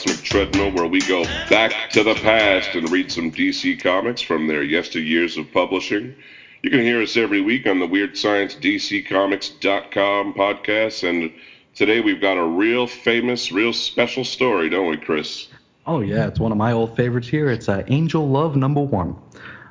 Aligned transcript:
Cosmic 0.00 0.24
Treadmill, 0.24 0.72
where 0.72 0.86
we 0.86 1.02
go 1.02 1.24
back 1.50 1.90
to 1.90 2.02
the 2.02 2.14
past 2.14 2.74
and 2.74 2.90
read 2.90 3.12
some 3.12 3.30
DC 3.30 3.82
comics 3.82 4.22
from 4.22 4.46
their 4.46 4.62
yesteryears 4.62 5.36
of 5.36 5.52
publishing. 5.52 6.14
You 6.62 6.70
can 6.70 6.80
hear 6.80 7.02
us 7.02 7.18
every 7.18 7.42
week 7.42 7.66
on 7.66 7.80
the 7.80 7.86
Weird 7.86 8.16
Science 8.16 8.54
DCComics.com 8.54 10.32
podcast, 10.32 11.06
and 11.06 11.30
today 11.74 12.00
we've 12.00 12.20
got 12.20 12.38
a 12.38 12.44
real 12.46 12.86
famous, 12.86 13.52
real 13.52 13.74
special 13.74 14.24
story, 14.24 14.70
don't 14.70 14.88
we, 14.88 14.96
Chris? 14.96 15.48
Oh 15.86 16.00
yeah, 16.00 16.28
it's 16.28 16.40
one 16.40 16.52
of 16.52 16.56
my 16.56 16.72
old 16.72 16.96
favorites 16.96 17.28
here. 17.28 17.50
It's 17.50 17.68
uh, 17.68 17.82
Angel 17.88 18.26
Love 18.26 18.56
number 18.56 18.80
one. 18.80 19.14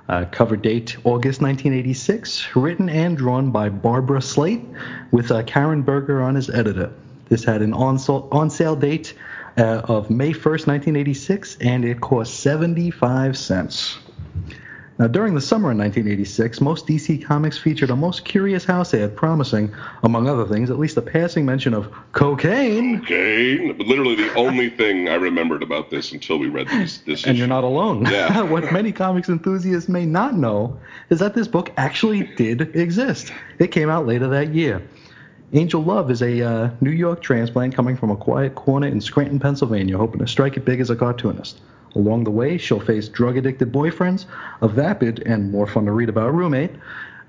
Uh, 0.09 0.25
cover 0.31 0.55
date 0.55 0.95
August 1.05 1.41
1986, 1.41 2.55
written 2.55 2.87
and 2.87 3.17
drawn 3.17 3.49
by 3.49 3.69
Barbara 3.69 4.21
Slate, 4.21 4.61
with 5.09 5.31
uh, 5.31 5.41
Karen 5.41 5.81
Berger 5.81 6.21
on 6.21 6.37
as 6.37 6.51
editor. 6.51 6.91
This 7.29 7.43
had 7.43 7.63
an 7.63 7.73
on 7.73 7.97
sale 7.97 8.75
date 8.75 9.15
uh, 9.59 9.81
of 9.85 10.09
May 10.09 10.31
1st, 10.31 10.67
1986, 10.67 11.57
and 11.61 11.85
it 11.85 12.01
cost 12.01 12.39
75 12.39 13.37
cents. 13.37 13.99
Now, 14.99 15.07
during 15.07 15.33
the 15.33 15.39
summer 15.39 15.71
of 15.71 15.77
1986, 15.77 16.59
most 16.59 16.85
DC 16.85 17.23
Comics 17.23 17.57
featured 17.57 17.89
a 17.89 17.95
most 17.95 18.25
curious 18.25 18.65
house 18.65 18.93
ad 18.93 19.15
promising, 19.15 19.73
among 20.03 20.27
other 20.27 20.45
things, 20.45 20.69
at 20.69 20.77
least 20.77 20.97
a 20.97 21.01
passing 21.01 21.45
mention 21.45 21.73
of 21.73 21.89
cocaine. 22.11 22.99
Cocaine? 22.99 23.77
Literally 23.77 24.15
the 24.15 24.33
only 24.33 24.69
thing 24.81 25.07
I 25.07 25.15
remembered 25.15 25.63
about 25.63 25.89
this 25.89 26.11
until 26.11 26.37
we 26.37 26.47
read 26.47 26.67
this. 26.67 26.97
this 26.99 27.23
and 27.23 27.31
issue. 27.31 27.39
you're 27.39 27.47
not 27.47 27.63
alone. 27.63 28.07
Yeah. 28.07 28.41
what 28.51 28.73
many 28.73 28.91
comics 28.91 29.29
enthusiasts 29.29 29.87
may 29.87 30.05
not 30.05 30.35
know 30.35 30.77
is 31.09 31.19
that 31.19 31.33
this 31.33 31.47
book 31.47 31.71
actually 31.77 32.23
did 32.35 32.75
exist. 32.75 33.31
It 33.57 33.67
came 33.67 33.89
out 33.89 34.05
later 34.05 34.27
that 34.27 34.53
year. 34.53 34.81
Angel 35.51 35.81
Love 35.81 36.11
is 36.11 36.21
a 36.21 36.41
uh, 36.43 36.69
New 36.79 36.91
York 36.91 37.23
transplant 37.23 37.73
coming 37.73 37.97
from 37.97 38.11
a 38.11 38.15
quiet 38.15 38.53
corner 38.53 38.85
in 38.85 39.01
Scranton, 39.01 39.39
Pennsylvania, 39.39 39.97
hoping 39.97 40.19
to 40.19 40.27
strike 40.27 40.57
it 40.57 40.65
big 40.65 40.79
as 40.79 40.91
a 40.91 40.95
cartoonist. 40.95 41.59
Along 41.95 42.23
the 42.23 42.29
way, 42.29 42.59
she'll 42.59 42.79
face 42.79 43.09
drug 43.09 43.35
addicted 43.35 43.71
boyfriends, 43.71 44.25
a 44.61 44.67
vapid 44.67 45.23
and 45.25 45.51
more 45.51 45.65
fun 45.65 45.85
to 45.85 45.91
read 45.91 46.07
about 46.07 46.35
roommate, 46.35 46.71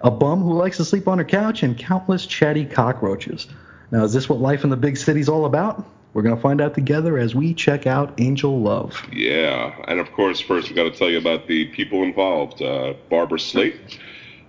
a 0.02 0.10
bum 0.10 0.42
who 0.42 0.52
likes 0.52 0.76
to 0.76 0.84
sleep 0.84 1.08
on 1.08 1.16
her 1.16 1.24
couch, 1.24 1.62
and 1.62 1.78
countless 1.78 2.26
chatty 2.26 2.66
cockroaches. 2.66 3.46
Now, 3.90 4.04
is 4.04 4.12
this 4.12 4.28
what 4.28 4.38
life 4.38 4.64
in 4.64 4.70
the 4.70 4.76
big 4.76 4.98
city's 4.98 5.30
all 5.30 5.46
about? 5.46 5.86
We're 6.12 6.22
going 6.22 6.36
to 6.36 6.42
find 6.42 6.60
out 6.60 6.74
together 6.74 7.16
as 7.16 7.34
we 7.34 7.54
check 7.54 7.86
out 7.86 8.20
Angel 8.20 8.60
Love. 8.60 9.00
Yeah, 9.12 9.74
and 9.88 9.98
of 9.98 10.12
course, 10.12 10.40
first 10.40 10.68
we've 10.68 10.76
got 10.76 10.84
to 10.84 10.90
tell 10.90 11.08
you 11.08 11.18
about 11.18 11.46
the 11.46 11.66
people 11.66 12.02
involved. 12.02 12.60
Uh, 12.60 12.94
Barbara 13.08 13.40
Slate, 13.40 13.98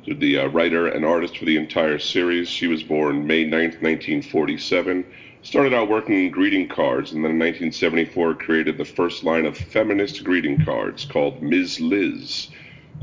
the 0.06 0.40
uh, 0.40 0.48
writer 0.48 0.88
and 0.88 1.06
artist 1.06 1.38
for 1.38 1.46
the 1.46 1.58
entire 1.58 2.00
series. 2.00 2.50
She 2.50 2.68
was 2.68 2.84
born 2.84 3.28
May 3.28 3.46
9th, 3.46 3.82
1947 3.82 5.06
Started 5.44 5.74
out 5.74 5.90
working 5.90 6.26
in 6.26 6.30
greeting 6.30 6.68
cards, 6.68 7.12
and 7.12 7.24
then 7.24 7.32
in 7.32 7.40
1974 7.40 8.36
created 8.36 8.78
the 8.78 8.86
first 8.86 9.24
line 9.24 9.48
of 9.48 9.58
feminist 9.58 10.24
greeting 10.24 10.64
cards 10.64 11.04
called 11.04 11.42
Ms. 11.42 11.80
Liz, 11.80 12.50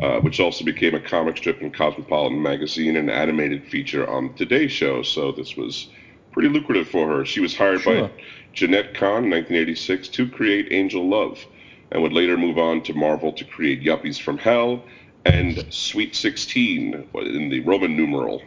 uh, 0.01 0.21
which 0.21 0.39
also 0.39 0.65
became 0.65 0.95
a 0.95 1.01
comic 1.01 1.37
strip 1.37 1.61
in 1.61 1.73
Cosmopolitan 1.73 2.41
magazine 2.41 2.95
and 2.95 3.11
animated 3.11 3.65
feature 3.65 4.09
on 4.09 4.35
Today 4.35 4.69
Show. 4.69 5.03
So 5.03 5.33
this 5.33 5.57
was 5.57 5.89
pretty 6.31 6.49
lucrative 6.49 6.87
for 6.87 7.09
her. 7.09 7.25
She 7.25 7.41
was 7.41 7.57
hired 7.57 7.81
sure. 7.81 8.03
by 8.03 8.11
Jenette 8.55 8.95
Kahn 8.95 9.25
in 9.25 9.31
1986 9.31 10.07
to 10.11 10.29
create 10.29 10.69
Angel 10.71 11.09
Love, 11.09 11.45
and 11.91 12.01
would 12.03 12.13
later 12.13 12.37
move 12.37 12.57
on 12.57 12.83
to 12.85 12.95
Marvel 12.95 13.33
to 13.33 13.45
create 13.45 13.83
Yuppies 13.83 14.21
from 14.21 14.39
Hell 14.39 14.85
and 15.25 15.65
Sweet 15.71 16.15
16 16.15 17.09
in 17.15 17.49
the 17.49 17.61
Roman 17.61 17.97
numeral. 17.97 18.43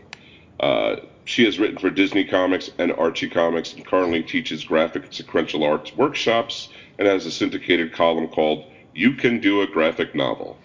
Uh, 0.59 0.97
she 1.25 1.46
has 1.46 1.59
written 1.59 1.78
for 1.78 1.90
Disney 1.90 2.23
Comics 2.23 2.69
and 2.78 2.91
Archie 2.94 3.29
Comics 3.29 3.73
and 3.73 3.85
currently 3.85 4.23
teaches 4.23 4.63
graphic 4.63 5.06
and 5.06 5.13
sequential 5.13 5.63
arts 5.63 5.96
workshops 5.96 6.69
and 6.97 7.07
has 7.07 7.25
a 7.25 7.31
syndicated 7.31 7.91
column 7.94 8.28
called 8.28 8.66
You 8.94 9.13
Can 9.13 9.40
Do 9.40 9.62
a 9.62 9.68
Graphic 9.68 10.16
Novel. 10.16 10.57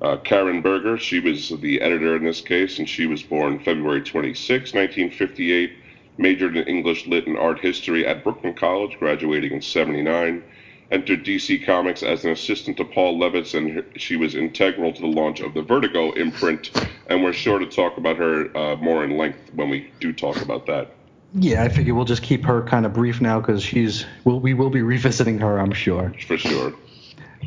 Uh, 0.00 0.16
Karen 0.18 0.62
Berger, 0.62 0.96
she 0.96 1.18
was 1.18 1.48
the 1.60 1.80
editor 1.80 2.14
in 2.14 2.24
this 2.24 2.40
case, 2.40 2.78
and 2.78 2.88
she 2.88 3.06
was 3.06 3.22
born 3.22 3.58
February 3.58 4.00
26, 4.00 4.72
1958, 4.72 5.72
majored 6.18 6.56
in 6.56 6.64
English 6.64 7.06
Lit 7.06 7.26
and 7.26 7.36
Art 7.36 7.58
History 7.58 8.06
at 8.06 8.22
Brooklyn 8.22 8.54
College, 8.54 8.96
graduating 8.98 9.52
in 9.52 9.60
79 9.60 10.42
entered 10.90 11.24
DC 11.24 11.64
Comics 11.64 12.02
as 12.02 12.24
an 12.24 12.30
assistant 12.30 12.76
to 12.78 12.84
Paul 12.84 13.18
Levitz, 13.18 13.54
and 13.54 13.84
she 13.96 14.16
was 14.16 14.34
integral 14.34 14.92
to 14.92 15.00
the 15.00 15.06
launch 15.06 15.40
of 15.40 15.54
the 15.54 15.62
Vertigo 15.62 16.12
imprint. 16.12 16.70
And 17.08 17.22
we're 17.22 17.32
sure 17.32 17.58
to 17.58 17.66
talk 17.66 17.98
about 17.98 18.16
her 18.16 18.56
uh, 18.56 18.76
more 18.76 19.04
in 19.04 19.16
length 19.16 19.52
when 19.54 19.68
we 19.68 19.90
do 20.00 20.12
talk 20.12 20.40
about 20.40 20.66
that. 20.66 20.92
Yeah, 21.34 21.62
I 21.62 21.68
figure 21.68 21.94
we'll 21.94 22.06
just 22.06 22.22
keep 22.22 22.44
her 22.44 22.62
kind 22.62 22.86
of 22.86 22.94
brief 22.94 23.20
now 23.20 23.38
because 23.38 23.62
she's 23.62 24.06
we'll, 24.24 24.40
we 24.40 24.54
will 24.54 24.70
be 24.70 24.80
revisiting 24.80 25.38
her, 25.38 25.58
I'm 25.58 25.72
sure. 25.72 26.14
For 26.26 26.38
sure. 26.38 26.72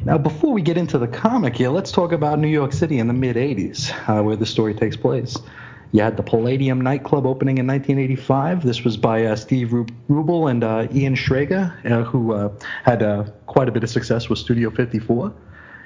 Now, 0.03 0.17
before 0.17 0.53
we 0.53 0.61
get 0.61 0.77
into 0.77 0.97
the 0.97 1.07
comic 1.07 1.55
here, 1.55 1.69
let's 1.69 1.91
talk 1.91 2.11
about 2.11 2.39
New 2.39 2.47
York 2.47 2.73
City 2.73 2.99
in 2.99 3.07
the 3.07 3.13
mid 3.13 3.35
80s, 3.35 3.91
uh, 4.07 4.23
where 4.23 4.35
the 4.35 4.45
story 4.45 4.73
takes 4.73 4.95
place. 4.95 5.35
You 5.93 6.01
had 6.01 6.15
the 6.15 6.23
Palladium 6.23 6.79
nightclub 6.79 7.25
opening 7.25 7.57
in 7.57 7.67
1985. 7.67 8.63
This 8.63 8.83
was 8.83 8.95
by 8.95 9.25
uh, 9.25 9.35
Steve 9.35 9.69
Rubell 10.09 10.49
and 10.49 10.63
uh, 10.63 10.87
Ian 10.93 11.15
Schrager, 11.15 11.73
uh, 11.85 12.03
who 12.03 12.33
uh, 12.33 12.53
had 12.83 13.03
uh, 13.03 13.25
quite 13.45 13.67
a 13.67 13.71
bit 13.71 13.83
of 13.83 13.89
success 13.89 14.29
with 14.29 14.39
Studio 14.39 14.69
54. 14.69 15.33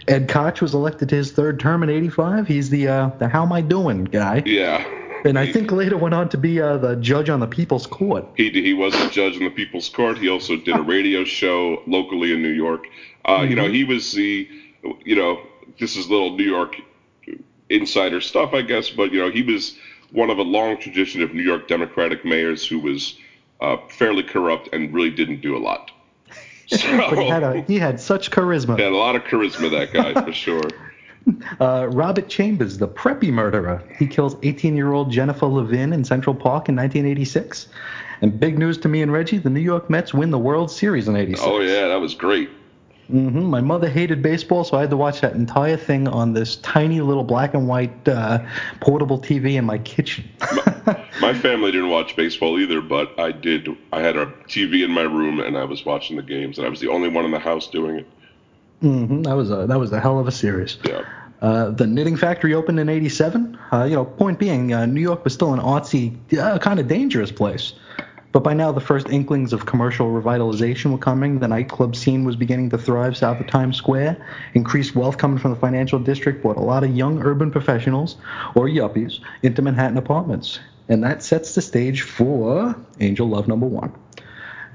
Ed 0.08 0.30
Koch 0.30 0.62
was 0.62 0.76
elected 0.76 1.10
to 1.10 1.16
his 1.16 1.32
third 1.32 1.60
term 1.60 1.82
in 1.82 1.90
85. 1.90 2.48
He's 2.48 2.70
the 2.70 2.88
uh, 2.88 3.10
the 3.18 3.28
how 3.28 3.44
am 3.44 3.52
I 3.52 3.62
doing 3.62 4.04
guy. 4.04 4.44
Yeah. 4.46 4.86
And 5.26 5.40
I 5.40 5.52
think 5.52 5.72
later 5.72 5.98
went 5.98 6.14
on 6.14 6.30
to 6.30 6.38
be 6.38 6.60
the 6.60 7.00
judge 7.02 7.32
on 7.32 7.40
the 7.40 7.48
People's 7.48 7.88
Court. 7.88 8.28
He 8.38 8.52
he 8.52 8.76
was 8.76 8.94
a 8.94 9.10
judge 9.10 9.36
on 9.38 9.44
the 9.44 9.50
People's 9.50 9.90
Court. 9.90 10.20
He 10.20 10.30
also 10.30 10.56
did 10.56 10.76
a 10.76 10.84
radio 10.84 11.24
show 11.24 11.82
locally 11.88 12.32
in 12.32 12.44
New 12.44 12.50
York. 12.50 12.86
Mm-hmm. 13.26 13.50
You 13.50 13.56
know, 13.56 13.68
he 13.68 13.84
was 13.84 14.12
the, 14.12 14.48
you 15.04 15.16
know, 15.16 15.42
this 15.80 15.96
is 15.96 16.08
little 16.12 16.38
New 16.38 16.44
York 16.44 16.76
insider 17.70 18.22
stuff, 18.22 18.54
I 18.54 18.62
guess, 18.62 18.90
but 18.90 19.12
you 19.12 19.20
know, 19.20 19.32
he 19.32 19.42
was 19.42 19.78
one 20.16 20.30
of 20.30 20.38
a 20.38 20.44
long 20.44 20.78
tradition 20.78 21.22
of 21.22 21.34
New 21.34 21.44
York 21.44 21.68
Democratic 21.68 22.24
mayors 22.26 22.66
who 22.66 22.80
was 22.80 23.20
uh, 23.62 23.78
fairly 23.90 24.24
corrupt 24.24 24.70
and 24.74 24.94
really 24.94 25.12
didn't 25.12 25.42
do 25.42 25.56
a 25.56 25.59
lot. 25.59 25.92
So, 26.68 26.78
but 27.09 27.20
he 27.20 27.28
had, 27.28 27.44
a, 27.44 27.62
he 27.62 27.78
had 27.78 28.00
such 28.00 28.31
charisma. 28.31 28.78
He 28.78 28.84
had 28.84 28.94
a 28.94 28.98
lot 28.98 29.16
of 29.16 29.24
charisma, 29.24 29.70
that 29.72 29.94
guy, 29.94 30.14
for 30.26 30.34
sure. 30.34 30.64
Uh, 31.59 31.88
Robert 31.92 32.30
Chambers, 32.30 32.78
the 32.78 32.88
preppy 32.88 33.31
murderer. 33.31 33.84
He 33.98 34.08
kills 34.08 34.36
18 34.44 34.76
year 34.76 34.94
old 34.94 35.12
Jennifer 35.12 35.48
Levin 35.48 35.92
in 35.92 36.03
Central 36.03 36.36
Park 36.36 36.70
in 36.70 36.76
1986. 36.76 37.68
And 38.22 38.40
big 38.40 38.58
news 38.58 38.78
to 38.80 38.88
me 38.88 39.02
and 39.02 39.12
Reggie 39.12 39.40
the 39.40 39.50
New 39.50 39.59
York 39.59 39.90
Mets 39.90 40.14
win 40.14 40.32
the 40.32 40.40
World 40.40 40.72
Series 40.72 41.08
in 41.08 41.16
86. 41.16 41.42
Oh, 41.46 41.59
yeah, 41.59 41.88
that 41.88 42.00
was 42.00 42.16
great. 42.16 42.50
Mm-hmm. 43.12 43.44
My 43.44 43.62
mother 43.62 43.88
hated 43.88 44.24
baseball, 44.24 44.64
so 44.64 44.78
I 44.78 44.82
had 44.82 44.90
to 44.90 44.98
watch 44.98 45.22
that 45.22 45.34
entire 45.34 45.78
thing 45.78 46.08
on 46.08 46.34
this 46.34 46.56
tiny 46.58 47.02
little 47.02 47.24
black 47.24 47.54
and 47.54 47.68
white 47.68 48.08
uh, 48.08 48.40
portable 48.80 49.20
TV 49.20 49.56
in 49.56 49.66
my 49.66 49.78
kitchen. 49.78 50.28
my, 50.42 51.08
my, 51.22 51.34
family 51.34 51.72
didn't 51.72 51.90
watch 51.90 52.16
baseball 52.16 52.60
either, 52.60 52.82
but 52.82 53.18
I 53.20 53.32
did. 53.32 53.70
I 53.94 54.02
had 54.02 54.18
a 54.18 54.26
TV 54.48 54.84
in 54.84 54.90
my 54.90 55.04
room, 55.04 55.40
and 55.40 55.56
I 55.56 55.66
was 55.66 55.86
watching 55.86 56.16
the 56.16 56.24
games, 56.24 56.58
and 56.58 56.66
I 56.66 56.70
was 56.70 56.80
the 56.80 56.88
only 56.88 57.10
one 57.10 57.26
in 57.26 57.32
the 57.32 57.40
house 57.40 57.68
doing 57.68 57.98
it. 57.98 58.08
Mm-hmm. 58.82 59.22
That 59.22 59.36
was 59.36 59.52
a 59.52 59.68
that 59.68 59.80
was 59.80 59.92
a 59.92 60.00
hell 60.00 60.20
of 60.20 60.28
a 60.28 60.32
series. 60.32 60.78
Yeah. 60.84 61.04
Uh, 61.42 61.70
the 61.70 61.86
knitting 61.86 62.16
factory 62.16 62.56
opened 62.56 62.80
in 62.80 62.90
'87. 62.90 63.58
Uh, 63.72 63.84
you 63.84 63.96
know, 63.96 64.06
point 64.06 64.40
being, 64.40 64.74
uh, 64.74 64.88
New 64.88 65.02
York 65.02 65.24
was 65.24 65.34
still 65.34 65.54
an 65.54 65.60
artsy, 65.60 66.16
uh, 66.40 66.58
kind 66.58 66.80
of 66.80 66.88
dangerous 66.88 67.32
place. 67.32 67.74
But 68.35 68.44
by 68.44 68.53
now, 68.53 68.73
the 68.73 68.81
first 68.81 69.07
inklings 69.07 69.53
of 69.53 69.66
commercial 69.66 70.07
revitalization 70.07 70.91
were 70.91 70.97
coming. 70.97 71.40
The 71.40 71.47
nightclub 71.47 71.96
scene 71.96 72.25
was 72.25 72.35
beginning 72.35 72.70
to 72.72 72.78
thrive 72.78 73.16
south 73.16 73.40
of 73.40 73.47
Times 73.47 73.78
Square. 73.78 74.17
Increased 74.55 74.93
wealth 74.93 75.17
coming 75.17 75.37
from 75.37 75.52
the 75.52 75.58
financial 75.58 75.99
district 75.99 76.41
brought 76.41 76.58
a 76.58 76.61
lot 76.61 76.84
of 76.84 76.93
young 76.93 77.23
urban 77.23 77.49
professionals, 77.49 78.17
or 78.53 78.67
yuppies, 78.67 79.22
into 79.43 79.61
Manhattan 79.61 79.97
apartments. 79.97 80.59
And 80.90 81.02
that 81.02 81.23
sets 81.23 81.55
the 81.55 81.61
stage 81.61 82.02
for 82.02 82.76
Angel 82.99 83.26
Love 83.26 83.47
number 83.47 83.67
one. 83.67 83.93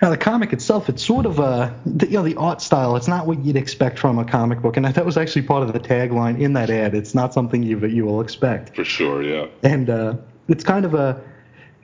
Now, 0.01 0.09
the 0.09 0.17
comic 0.17 0.55
itself, 0.55 0.89
it's 0.89 1.05
sort 1.05 1.27
of 1.27 1.39
a, 1.39 1.79
you 1.85 2.13
know, 2.13 2.23
the 2.23 2.37
art 2.37 2.63
style, 2.63 2.97
it's 2.97 3.09
not 3.09 3.27
what 3.27 3.45
you'd 3.45 3.57
expect 3.57 3.99
from 3.99 4.19
a 4.19 4.25
comic 4.25 4.63
book. 4.63 4.79
And 4.79 4.87
that 4.87 5.05
was 5.05 5.19
actually 5.19 5.43
part 5.43 5.63
of 5.63 5.75
the 5.75 5.81
tagline 5.81 6.41
in 6.41 6.55
that 6.55 6.71
ad. 6.71 6.95
It's 6.95 7.15
not 7.15 7.35
something 7.35 7.63
you, 7.63 7.79
you 7.87 8.07
will 8.07 8.23
expect. 8.23 8.75
For 8.75 8.85
sure, 8.85 9.23
yeah. 9.23 9.49
And 9.63 9.91
uh, 9.91 10.17
it's 10.49 10.65
kind 10.65 10.87
of 10.87 10.95
a, 10.95 11.23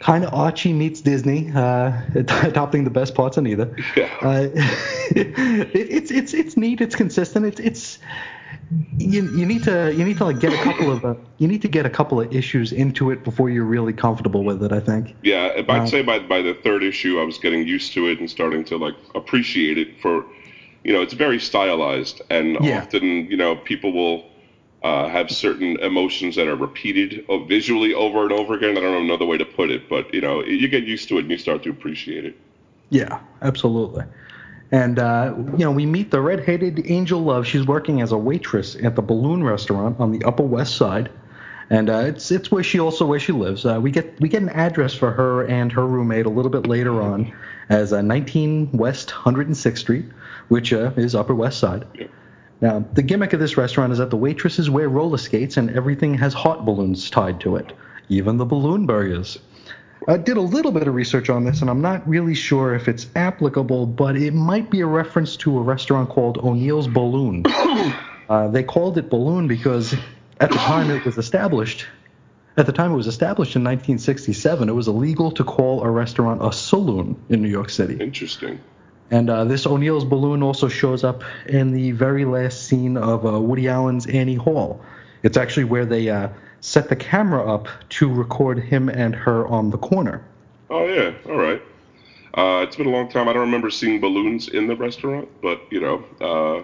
kind 0.00 0.25
of 0.25 0.34
Archie 0.34 0.72
meets 0.72 1.00
Disney, 1.00 1.50
uh, 1.54 1.93
adopting 2.14 2.84
the 2.84 2.90
best 2.90 3.14
parts 3.14 3.37
of 3.37 3.46
either. 3.46 3.75
Yeah. 3.96 4.08
Uh, 4.20 4.48
it, 5.14 5.75
it's 5.75 6.10
it's 6.10 6.34
it's 6.34 6.56
neat. 6.56 6.81
It's 6.81 6.94
consistent. 6.94 7.46
It's 7.46 7.60
it's 7.60 7.98
you, 8.98 9.31
you 9.37 9.46
need 9.46 9.62
to 9.64 9.94
you 9.94 10.04
need 10.04 10.19
to 10.19 10.25
like 10.25 10.40
get 10.40 10.52
a 10.52 10.62
couple 10.62 10.90
of 10.90 11.04
uh, 11.04 11.14
you 11.38 11.48
need 11.48 11.62
to 11.62 11.69
get 11.69 11.87
a 11.87 11.90
couple 11.90 12.20
of 12.20 12.34
issues 12.34 12.72
into 12.72 13.10
it 13.10 13.25
before 13.25 13.48
you're 13.48 13.64
really 13.64 13.93
comfortable 13.93 14.44
with 14.44 14.62
it. 14.62 14.72
I 14.72 14.81
think. 14.81 15.14
Yeah, 15.22 15.52
I'd 15.56 15.70
uh, 15.70 15.87
say 15.87 16.02
by 16.02 16.19
by 16.19 16.43
the 16.43 16.54
third 16.54 16.82
issue, 16.82 17.20
I 17.20 17.25
was 17.25 17.38
getting 17.38 17.66
used 17.66 17.93
to 17.94 18.08
it 18.08 18.19
and 18.19 18.28
starting 18.28 18.64
to 18.64 18.76
like 18.76 18.94
appreciate 19.14 19.78
it 19.78 20.00
for, 20.00 20.25
you 20.84 20.93
know, 20.93 21.00
it's 21.00 21.14
very 21.14 21.38
stylized 21.38 22.22
and 22.31 22.56
yeah. 22.60 22.82
often 22.82 23.26
you 23.31 23.37
know 23.37 23.56
people 23.56 23.93
will 23.93 24.25
uh, 24.87 25.09
have 25.09 25.31
certain 25.31 25.79
emotions 25.81 26.37
that 26.37 26.47
are 26.47 26.56
repeated 26.56 27.27
visually 27.49 27.93
over 27.93 28.23
and 28.23 28.33
over 28.33 28.55
again. 28.55 28.79
I 28.79 28.81
don't 28.81 28.93
know 28.93 29.00
another 29.00 29.27
way 29.27 29.37
to 29.37 29.44
put 29.44 29.71
it, 29.71 29.88
but 29.88 30.12
you 30.15 30.21
know, 30.21 30.44
you 30.44 30.69
get 30.69 30.85
used 30.85 31.09
to 31.09 31.19
it 31.19 31.23
and 31.23 31.31
you 31.31 31.38
start 31.38 31.65
to 31.65 31.71
appreciate 31.71 32.25
it. 32.25 32.37
Yeah, 32.91 33.21
absolutely. 33.43 34.05
And 34.71 34.99
uh, 34.99 35.35
you 35.56 35.65
know, 35.65 35.73
we 35.73 35.87
meet 35.87 36.11
the 36.11 36.21
red-headed 36.21 36.88
Angel 36.91 37.21
Love. 37.21 37.47
She's 37.47 37.67
working 37.67 38.00
as 38.00 38.12
a 38.12 38.19
waitress 38.19 38.77
at 38.77 38.94
the 38.94 39.03
Balloon 39.03 39.43
Restaurant 39.43 39.99
on 39.99 40.12
the 40.12 40.25
Upper 40.25 40.43
West 40.44 40.77
Side, 40.77 41.11
and 41.71 41.91
uh, 41.91 42.05
it's 42.06 42.31
it's 42.31 42.50
where 42.53 42.62
she 42.62 42.79
also 42.79 43.06
where 43.06 43.21
she 43.21 43.32
lives. 43.32 43.67
Uh, 43.67 43.81
we 43.81 43.91
get 43.91 44.21
we 44.21 44.29
get 44.29 44.43
an 44.43 44.50
address 44.50 44.94
for 44.94 45.11
her 45.12 45.47
and 45.47 45.73
her 45.73 45.87
roommate 45.87 46.27
a 46.27 46.31
little 46.31 46.50
bit 46.50 46.67
later 46.67 47.00
on, 47.03 47.32
as 47.69 47.93
uh, 47.93 48.03
19 48.03 48.71
West 48.73 49.11
106th 49.11 49.79
Street, 49.79 50.06
which 50.49 50.73
uh, 50.73 50.93
is 50.97 51.15
Upper 51.15 51.35
West 51.35 51.59
Side. 51.59 51.85
Now, 52.61 52.85
the 52.94 53.03
gimmick 53.03 53.32
of 53.32 53.41
this 53.41 53.56
restaurant 53.56 53.93
is 53.93 53.99
that 53.99 54.11
the 54.11 54.17
waitresses 54.17 54.70
wear 54.70 54.88
roller 54.88 55.19
skates 55.19 55.56
and 55.56 55.70
everything 55.70 56.14
has 56.14 56.32
hot 56.32 56.64
balloons 56.64 57.11
tied 57.11 57.41
to 57.41 57.56
it, 57.56 57.73
even 58.08 58.38
the 58.38 58.47
balloon 58.47 58.87
burgers. 58.87 59.38
I 60.08 60.17
did 60.17 60.37
a 60.37 60.43
little 60.43 60.73
bit 60.73 60.87
of 60.87 60.94
research 60.94 61.31
on 61.31 61.44
this, 61.44 61.61
and 61.61 61.69
I'm 61.69 61.82
not 61.82 62.08
really 62.08 62.35
sure 62.35 62.75
if 62.75 62.87
it's 62.87 63.08
applicable, 63.17 63.87
but 63.87 64.17
it 64.17 64.32
might 64.32 64.70
be 64.70 64.81
a 64.81 64.87
reference 64.87 65.37
to 65.38 65.58
a 65.58 65.61
restaurant 65.61 66.08
called 66.08 66.38
O'Neill's 66.38 66.87
Balloon. 66.87 67.44
uh, 68.29 68.49
they 68.49 68.62
called 68.62 68.99
it 68.99 69.11
Balloon 69.11 69.49
because 69.49 69.94
at 70.41 70.50
the 70.50 70.56
time 70.56 70.91
it 70.91 71.05
was 71.05 71.19
established, 71.19 71.87
at 72.56 72.67
the 72.67 72.73
time 72.73 72.93
it 72.93 72.97
was 72.97 73.08
established 73.08 73.56
in 73.56 73.64
1967, 73.64 74.69
it 74.69 74.73
was 74.73 74.87
illegal 74.87 75.31
to 75.32 75.44
call 75.44 75.82
a 75.82 75.91
restaurant 75.91 76.43
a 76.43 76.53
saloon 76.53 77.20
in 77.29 77.43
New 77.43 77.49
York 77.49 77.69
City. 77.69 77.99
Interesting. 78.00 78.61
And 79.11 79.31
uh, 79.31 79.44
this 79.44 79.67
O'Neill's 79.67 80.05
balloon 80.05 80.43
also 80.43 80.69
shows 80.69 81.05
up 81.05 81.23
in 81.47 81.73
the 81.73 81.93
very 81.93 82.25
last 82.25 82.64
scene 82.64 82.97
of 82.97 83.25
uh, 83.25 83.41
Woody 83.41 83.69
Allen's 83.69 84.06
Annie 84.06 84.35
Hall. 84.35 84.81
It's 85.23 85.37
actually 85.37 85.64
where 85.64 85.87
they 85.87 86.08
uh, 86.08 86.29
set 86.61 86.88
the 86.88 86.97
camera 86.97 87.44
up 87.53 87.69
to 87.91 88.12
record 88.12 88.58
him 88.58 88.88
and 88.88 89.14
her 89.14 89.47
on 89.47 89.70
the 89.70 89.79
corner. 89.79 90.25
Oh 90.70 90.87
yeah, 90.87 91.14
all 91.26 91.37
right. 91.37 91.62
Uh, 92.35 92.62
it's 92.62 92.76
been 92.76 92.87
a 92.87 92.91
long 92.91 93.08
time. 93.08 93.29
I 93.29 93.32
don't 93.32 93.43
remember 93.43 93.70
seeing 93.70 94.00
balloons 94.00 94.49
in 94.49 94.67
the 94.67 94.76
restaurant, 94.76 95.29
but 95.41 95.62
you 95.70 95.81
know, 95.81 96.05
uh, 96.20 96.62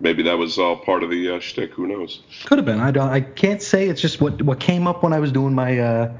maybe 0.00 0.22
that 0.22 0.38
was 0.38 0.58
all 0.58 0.76
part 0.76 1.02
of 1.02 1.10
the 1.10 1.36
uh, 1.36 1.40
shtick. 1.40 1.72
Who 1.72 1.86
knows? 1.86 2.22
Could 2.46 2.58
have 2.58 2.64
been. 2.64 2.80
I 2.80 2.90
don't. 2.90 3.08
I 3.08 3.20
can't 3.20 3.60
say. 3.60 3.88
It's 3.88 4.00
just 4.00 4.20
what 4.20 4.40
what 4.42 4.60
came 4.60 4.86
up 4.86 5.02
when 5.02 5.12
I 5.12 5.18
was 5.18 5.32
doing 5.32 5.54
my 5.54 5.78
uh, 5.78 6.12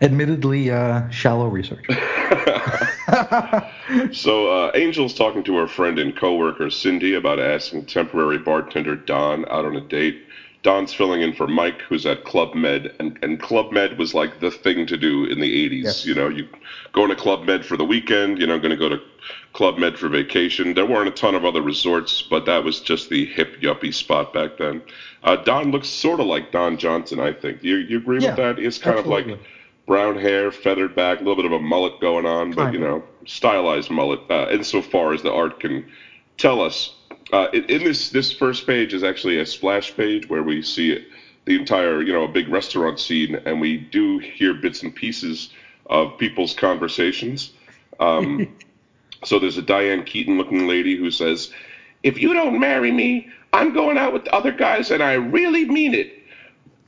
admittedly 0.00 0.70
uh, 0.70 1.08
shallow 1.10 1.48
research. 1.48 1.86
so 4.12 4.48
uh, 4.48 4.70
Angel's 4.74 5.14
talking 5.14 5.42
to 5.44 5.56
her 5.56 5.66
friend 5.66 5.98
and 5.98 6.14
coworker 6.14 6.70
Cindy 6.70 7.14
about 7.14 7.38
asking 7.40 7.84
temporary 7.84 8.38
bartender 8.38 8.96
Don 8.96 9.44
out 9.50 9.64
on 9.64 9.76
a 9.76 9.80
date. 9.80 10.16
Don's 10.64 10.92
filling 10.92 11.22
in 11.22 11.32
for 11.32 11.46
Mike, 11.46 11.82
who's 11.82 12.04
at 12.04 12.24
Club 12.24 12.54
Med, 12.54 12.90
and, 12.98 13.16
and 13.22 13.38
Club 13.40 13.70
Med 13.72 13.96
was 13.96 14.12
like 14.12 14.40
the 14.40 14.50
thing 14.50 14.86
to 14.86 14.96
do 14.96 15.24
in 15.24 15.40
the 15.40 15.68
80s. 15.70 15.84
Yes. 15.84 16.04
You 16.04 16.14
know, 16.14 16.28
you 16.28 16.46
going 16.92 17.08
to 17.10 17.16
Club 17.16 17.44
Med 17.44 17.64
for 17.64 17.76
the 17.76 17.84
weekend, 17.84 18.38
you 18.40 18.46
know, 18.46 18.58
going 18.58 18.70
to 18.70 18.76
go 18.76 18.88
to 18.88 18.98
Club 19.52 19.78
Med 19.78 19.96
for 19.96 20.08
vacation. 20.08 20.74
There 20.74 20.84
weren't 20.86 21.08
a 21.08 21.12
ton 21.12 21.34
of 21.34 21.44
other 21.44 21.62
resorts, 21.62 22.22
but 22.22 22.44
that 22.46 22.64
was 22.64 22.80
just 22.80 23.08
the 23.08 23.24
hip 23.26 23.56
yuppie 23.62 23.94
spot 23.94 24.32
back 24.32 24.56
then. 24.58 24.82
Uh, 25.22 25.36
Don 25.36 25.70
looks 25.70 25.88
sort 25.88 26.20
of 26.20 26.26
like 26.26 26.50
Don 26.50 26.76
Johnson, 26.76 27.20
I 27.20 27.32
think. 27.32 27.62
You 27.62 27.76
you 27.76 27.96
agree 27.98 28.20
Yeah, 28.20 28.30
with 28.30 28.36
that? 28.36 28.58
It's 28.58 28.78
kind 28.78 28.98
of 28.98 29.06
like 29.06 29.26
brown 29.88 30.16
hair, 30.16 30.52
feathered 30.52 30.94
back, 30.94 31.20
a 31.20 31.24
little 31.24 31.36
bit 31.36 31.46
of 31.46 31.52
a 31.52 31.60
mullet 31.60 31.98
going 32.00 32.26
on, 32.26 32.54
but 32.54 32.72
you 32.72 32.78
know, 32.78 33.04
stylized 33.26 33.90
mullet. 33.90 34.20
Uh, 34.30 34.46
insofar 34.52 35.14
as 35.14 35.22
the 35.22 35.32
art 35.32 35.60
can 35.60 35.84
tell 36.38 36.62
us, 36.62 36.92
uh, 37.32 37.48
in, 37.54 37.64
in 37.66 37.84
this 37.84 38.10
this 38.10 38.32
first 38.32 38.66
page 38.66 38.94
is 38.94 39.04
actually 39.04 39.38
a 39.40 39.46
splash 39.46 39.96
page 39.96 40.28
where 40.28 40.44
we 40.44 40.62
see 40.62 41.00
the 41.46 41.56
entire, 41.56 42.02
you 42.02 42.12
know, 42.14 42.24
a 42.24 42.28
big 42.28 42.48
restaurant 42.48 43.00
scene, 43.00 43.38
and 43.46 43.60
we 43.60 43.78
do 43.78 44.18
hear 44.18 44.54
bits 44.54 44.82
and 44.84 44.94
pieces 44.94 45.50
of 45.88 46.16
people's 46.18 46.54
conversations. 46.54 47.50
Um, 48.00 48.46
so 49.24 49.40
there's 49.40 49.58
a 49.58 49.62
Diane 49.62 50.04
Keaton 50.04 50.38
looking 50.38 50.68
lady 50.68 50.96
who 50.96 51.10
says, 51.10 51.50
"If 52.04 52.20
you 52.20 52.34
don't 52.34 52.60
marry 52.60 52.92
me, 52.92 53.26
I'm 53.54 53.72
going 53.72 53.98
out 53.98 54.14
with 54.14 54.28
other 54.28 54.52
guys, 54.52 54.90
and 54.92 55.02
I 55.02 55.14
really 55.14 55.66
mean 55.66 55.94
it." 55.94 56.08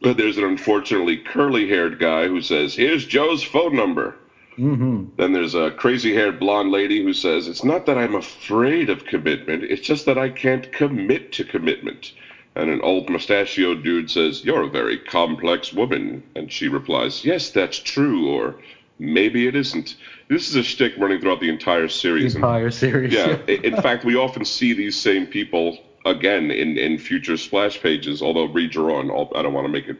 But 0.02 0.16
there's 0.16 0.38
an 0.38 0.44
unfortunately 0.44 1.18
curly-haired 1.18 1.98
guy 1.98 2.26
who 2.28 2.40
says, 2.40 2.74
"Here's 2.74 3.04
Joe's 3.04 3.42
phone 3.42 3.74
number." 3.76 4.16
hmm 4.56 5.04
Then 5.16 5.32
there's 5.32 5.54
a 5.54 5.70
crazy-haired 5.72 6.38
blonde 6.38 6.70
lady 6.70 7.02
who 7.02 7.12
says, 7.12 7.48
"It's 7.48 7.64
not 7.64 7.86
that 7.86 7.98
I'm 7.98 8.14
afraid 8.14 8.88
of 8.90 9.04
commitment; 9.04 9.64
it's 9.64 9.80
just 9.82 10.06
that 10.06 10.18
I 10.18 10.28
can't 10.30 10.70
commit 10.72 11.30
to 11.32 11.44
commitment." 11.44 12.12
And 12.56 12.68
an 12.70 12.80
old 12.82 13.08
mustachioed 13.08 13.82
dude 13.82 14.10
says, 14.10 14.42
"You're 14.42 14.62
a 14.62 14.68
very 14.68 14.98
complex 14.98 15.72
woman," 15.72 16.22
and 16.34 16.50
she 16.50 16.68
replies, 16.68 17.24
"Yes, 17.24 17.50
that's 17.50 17.78
true," 17.78 18.26
or 18.28 18.56
maybe 18.98 19.46
it 19.46 19.54
isn't. 19.54 19.94
This 20.28 20.48
is 20.48 20.56
a 20.56 20.62
shtick 20.62 20.92
running 20.96 21.20
throughout 21.20 21.40
the 21.40 21.48
entire 21.48 21.88
series. 21.88 22.34
and- 22.34 22.44
entire 22.44 22.70
series. 22.70 23.12
yeah. 23.12 23.36
i- 23.48 23.58
In 23.62 23.76
fact, 23.76 24.04
we 24.04 24.16
often 24.16 24.44
see 24.44 24.72
these 24.72 24.96
same 24.96 25.26
people 25.26 25.76
again 26.04 26.50
in, 26.50 26.78
in 26.78 26.98
future 26.98 27.36
splash 27.36 27.80
pages, 27.80 28.22
although 28.22 28.44
redrawn. 28.44 29.10
I 29.34 29.42
don't 29.42 29.52
want 29.52 29.66
to 29.66 29.72
make 29.72 29.88
it 29.88 29.96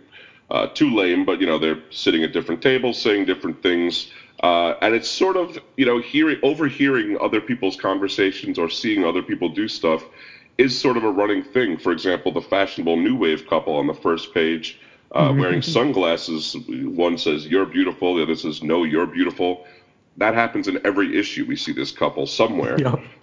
uh, 0.51 0.67
too 0.69 0.95
lame, 0.95 1.25
but 1.25 1.41
you 1.41 1.47
know 1.47 1.59
they're 1.59 1.83
sitting 1.91 2.23
at 2.25 2.33
different 2.33 2.63
tables, 2.63 3.01
saying 3.01 3.27
different 3.27 3.63
things, 3.63 4.11
uh, 4.43 4.75
and 4.83 4.95
it's 4.95 5.09
sort 5.09 5.37
of 5.37 5.59
you 5.77 5.87
know 5.87 5.99
hearing, 5.99 6.39
overhearing 6.43 7.17
other 7.21 7.41
people's 7.41 7.77
conversations 7.77 8.59
or 8.59 8.69
seeing 8.69 9.05
other 9.05 9.23
people 9.23 9.49
do 9.49 9.69
stuff 9.69 10.05
is 10.59 10.79
sort 10.79 10.97
of 10.97 11.05
a 11.05 11.11
running 11.11 11.43
thing. 11.43 11.77
For 11.79 11.93
example, 11.93 12.33
the 12.33 12.41
fashionable 12.41 12.97
new 12.97 13.17
wave 13.17 13.47
couple 13.47 13.75
on 13.75 13.87
the 13.87 13.95
first 13.95 14.35
page. 14.35 14.79
Uh, 15.13 15.35
wearing 15.37 15.61
sunglasses, 15.61 16.57
one 16.69 17.19
says 17.19 17.45
"You're 17.45 17.67
beautiful," 17.67 18.15
the 18.15 18.23
other 18.23 18.37
says 18.37 18.63
"No, 18.63 18.85
you're 18.85 19.07
beautiful." 19.07 19.65
That 20.17 20.35
happens 20.35 20.69
in 20.69 20.85
every 20.85 21.19
issue. 21.19 21.45
We 21.47 21.57
see 21.57 21.73
this 21.73 21.93
couple 21.93 22.27
somewhere. 22.27 22.77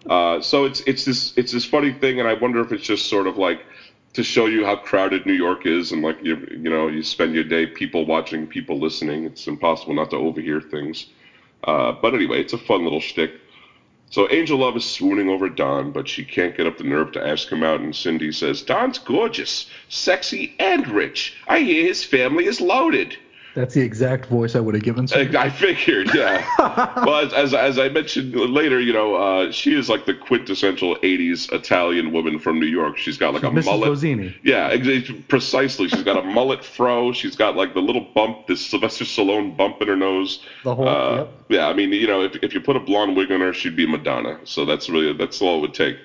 Uh, 0.10 0.42
so 0.42 0.66
it's 0.66 0.82
it's 0.82 1.06
this 1.06 1.34
it's 1.38 1.52
this 1.52 1.66
funny 1.66 1.92
thing, 1.94 2.20
and 2.20 2.28
I 2.28 2.34
wonder 2.34 2.60
if 2.62 2.72
it's 2.72 2.84
just 2.84 3.08
sort 3.08 3.28
of 3.28 3.38
like 3.38 3.62
to 4.14 4.24
show 4.24 4.48
you 4.48 4.66
how 4.66 4.76
crowded 4.78 5.26
New 5.26 5.34
York 5.34 5.66
is, 5.66 5.92
and 5.92 6.02
like 6.02 6.24
you 6.24 6.48
you 6.50 6.70
know 6.70 6.88
you 6.88 7.04
spend 7.04 7.36
your 7.36 7.44
day 7.44 7.68
people 7.68 8.06
watching, 8.06 8.48
people 8.48 8.80
listening. 8.80 9.26
It's 9.26 9.48
impossible 9.48 9.94
not 9.94 10.10
to 10.12 10.16
overhear 10.16 10.62
things. 10.62 11.08
Uh, 11.64 11.92
but 11.92 12.14
anyway, 12.14 12.40
it's 12.40 12.54
a 12.54 12.58
fun 12.58 12.84
little 12.84 13.02
shtick. 13.02 13.32
So 14.10 14.30
Angel 14.32 14.58
Love 14.58 14.78
is 14.78 14.86
swooning 14.86 15.30
over 15.30 15.50
Don, 15.50 15.92
but 15.92 16.08
she 16.08 16.24
can't 16.24 16.56
get 16.56 16.66
up 16.66 16.78
the 16.78 16.86
nerve 16.86 17.12
to 17.12 17.28
ask 17.28 17.52
him 17.52 17.62
out, 17.62 17.82
and 17.82 17.94
Cindy 17.94 18.32
says, 18.32 18.62
Don's 18.62 18.98
gorgeous, 19.00 19.70
sexy, 19.90 20.56
and 20.60 20.88
rich. 20.88 21.36
I 21.48 21.60
hear 21.60 21.86
his 21.86 22.06
family 22.06 22.46
is 22.46 22.62
loaded. 22.62 23.18
That's 23.58 23.74
the 23.74 23.82
exact 23.82 24.28
voice 24.28 24.54
I 24.56 24.60
would 24.60 24.76
have 24.76 24.84
given. 24.84 25.08
I, 25.16 25.22
I 25.36 25.50
figured, 25.50 26.14
yeah. 26.14 26.46
well, 27.04 27.26
as, 27.26 27.34
as 27.34 27.56
as 27.56 27.80
I 27.80 27.90
mentioned 27.90 28.36
later, 28.36 28.80
you 28.80 28.94
know, 28.94 29.16
uh, 29.16 29.52
she 29.52 29.74
is 29.74 29.90
like 29.90 30.06
the 30.06 30.14
quintessential 30.14 30.96
'80s 30.98 31.52
Italian 31.52 32.12
woman 32.12 32.38
from 32.38 32.60
New 32.60 32.68
York. 32.68 32.98
She's 32.98 33.18
got 33.18 33.34
like 33.34 33.42
a 33.42 33.48
Mrs. 33.50 33.66
mullet. 33.66 33.90
Rosini. 33.90 34.36
Yeah, 34.44 34.68
ex- 34.70 35.10
precisely. 35.28 35.88
She's 35.88 36.04
got 36.04 36.18
a 36.18 36.22
mullet 36.22 36.64
fro. 36.64 37.12
She's 37.14 37.36
got 37.36 37.56
like 37.56 37.74
the 37.74 37.82
little 37.82 38.08
bump, 38.14 38.46
this 38.46 38.64
Sylvester 38.64 39.06
Stallone 39.06 39.58
bump 39.58 39.82
in 39.82 39.88
her 39.88 39.96
nose. 39.98 40.38
The 40.64 40.76
whole- 40.76 40.88
Uh, 40.88 41.16
yep. 41.16 41.30
Yeah, 41.50 41.68
I 41.68 41.74
mean, 41.74 41.92
you 41.94 42.06
know, 42.06 42.22
if 42.22 42.36
if 42.44 42.54
you 42.54 42.60
put 42.62 42.76
a 42.76 42.80
blonde 42.80 43.18
wig 43.18 43.32
on 43.32 43.40
her, 43.42 43.54
she'd 43.54 43.76
be 43.76 43.88
Madonna. 43.88 44.40
So 44.44 44.66
that's 44.66 44.88
really 44.88 45.14
that's 45.14 45.42
all 45.42 45.58
it 45.58 45.62
would 45.62 45.74
take. 45.74 45.98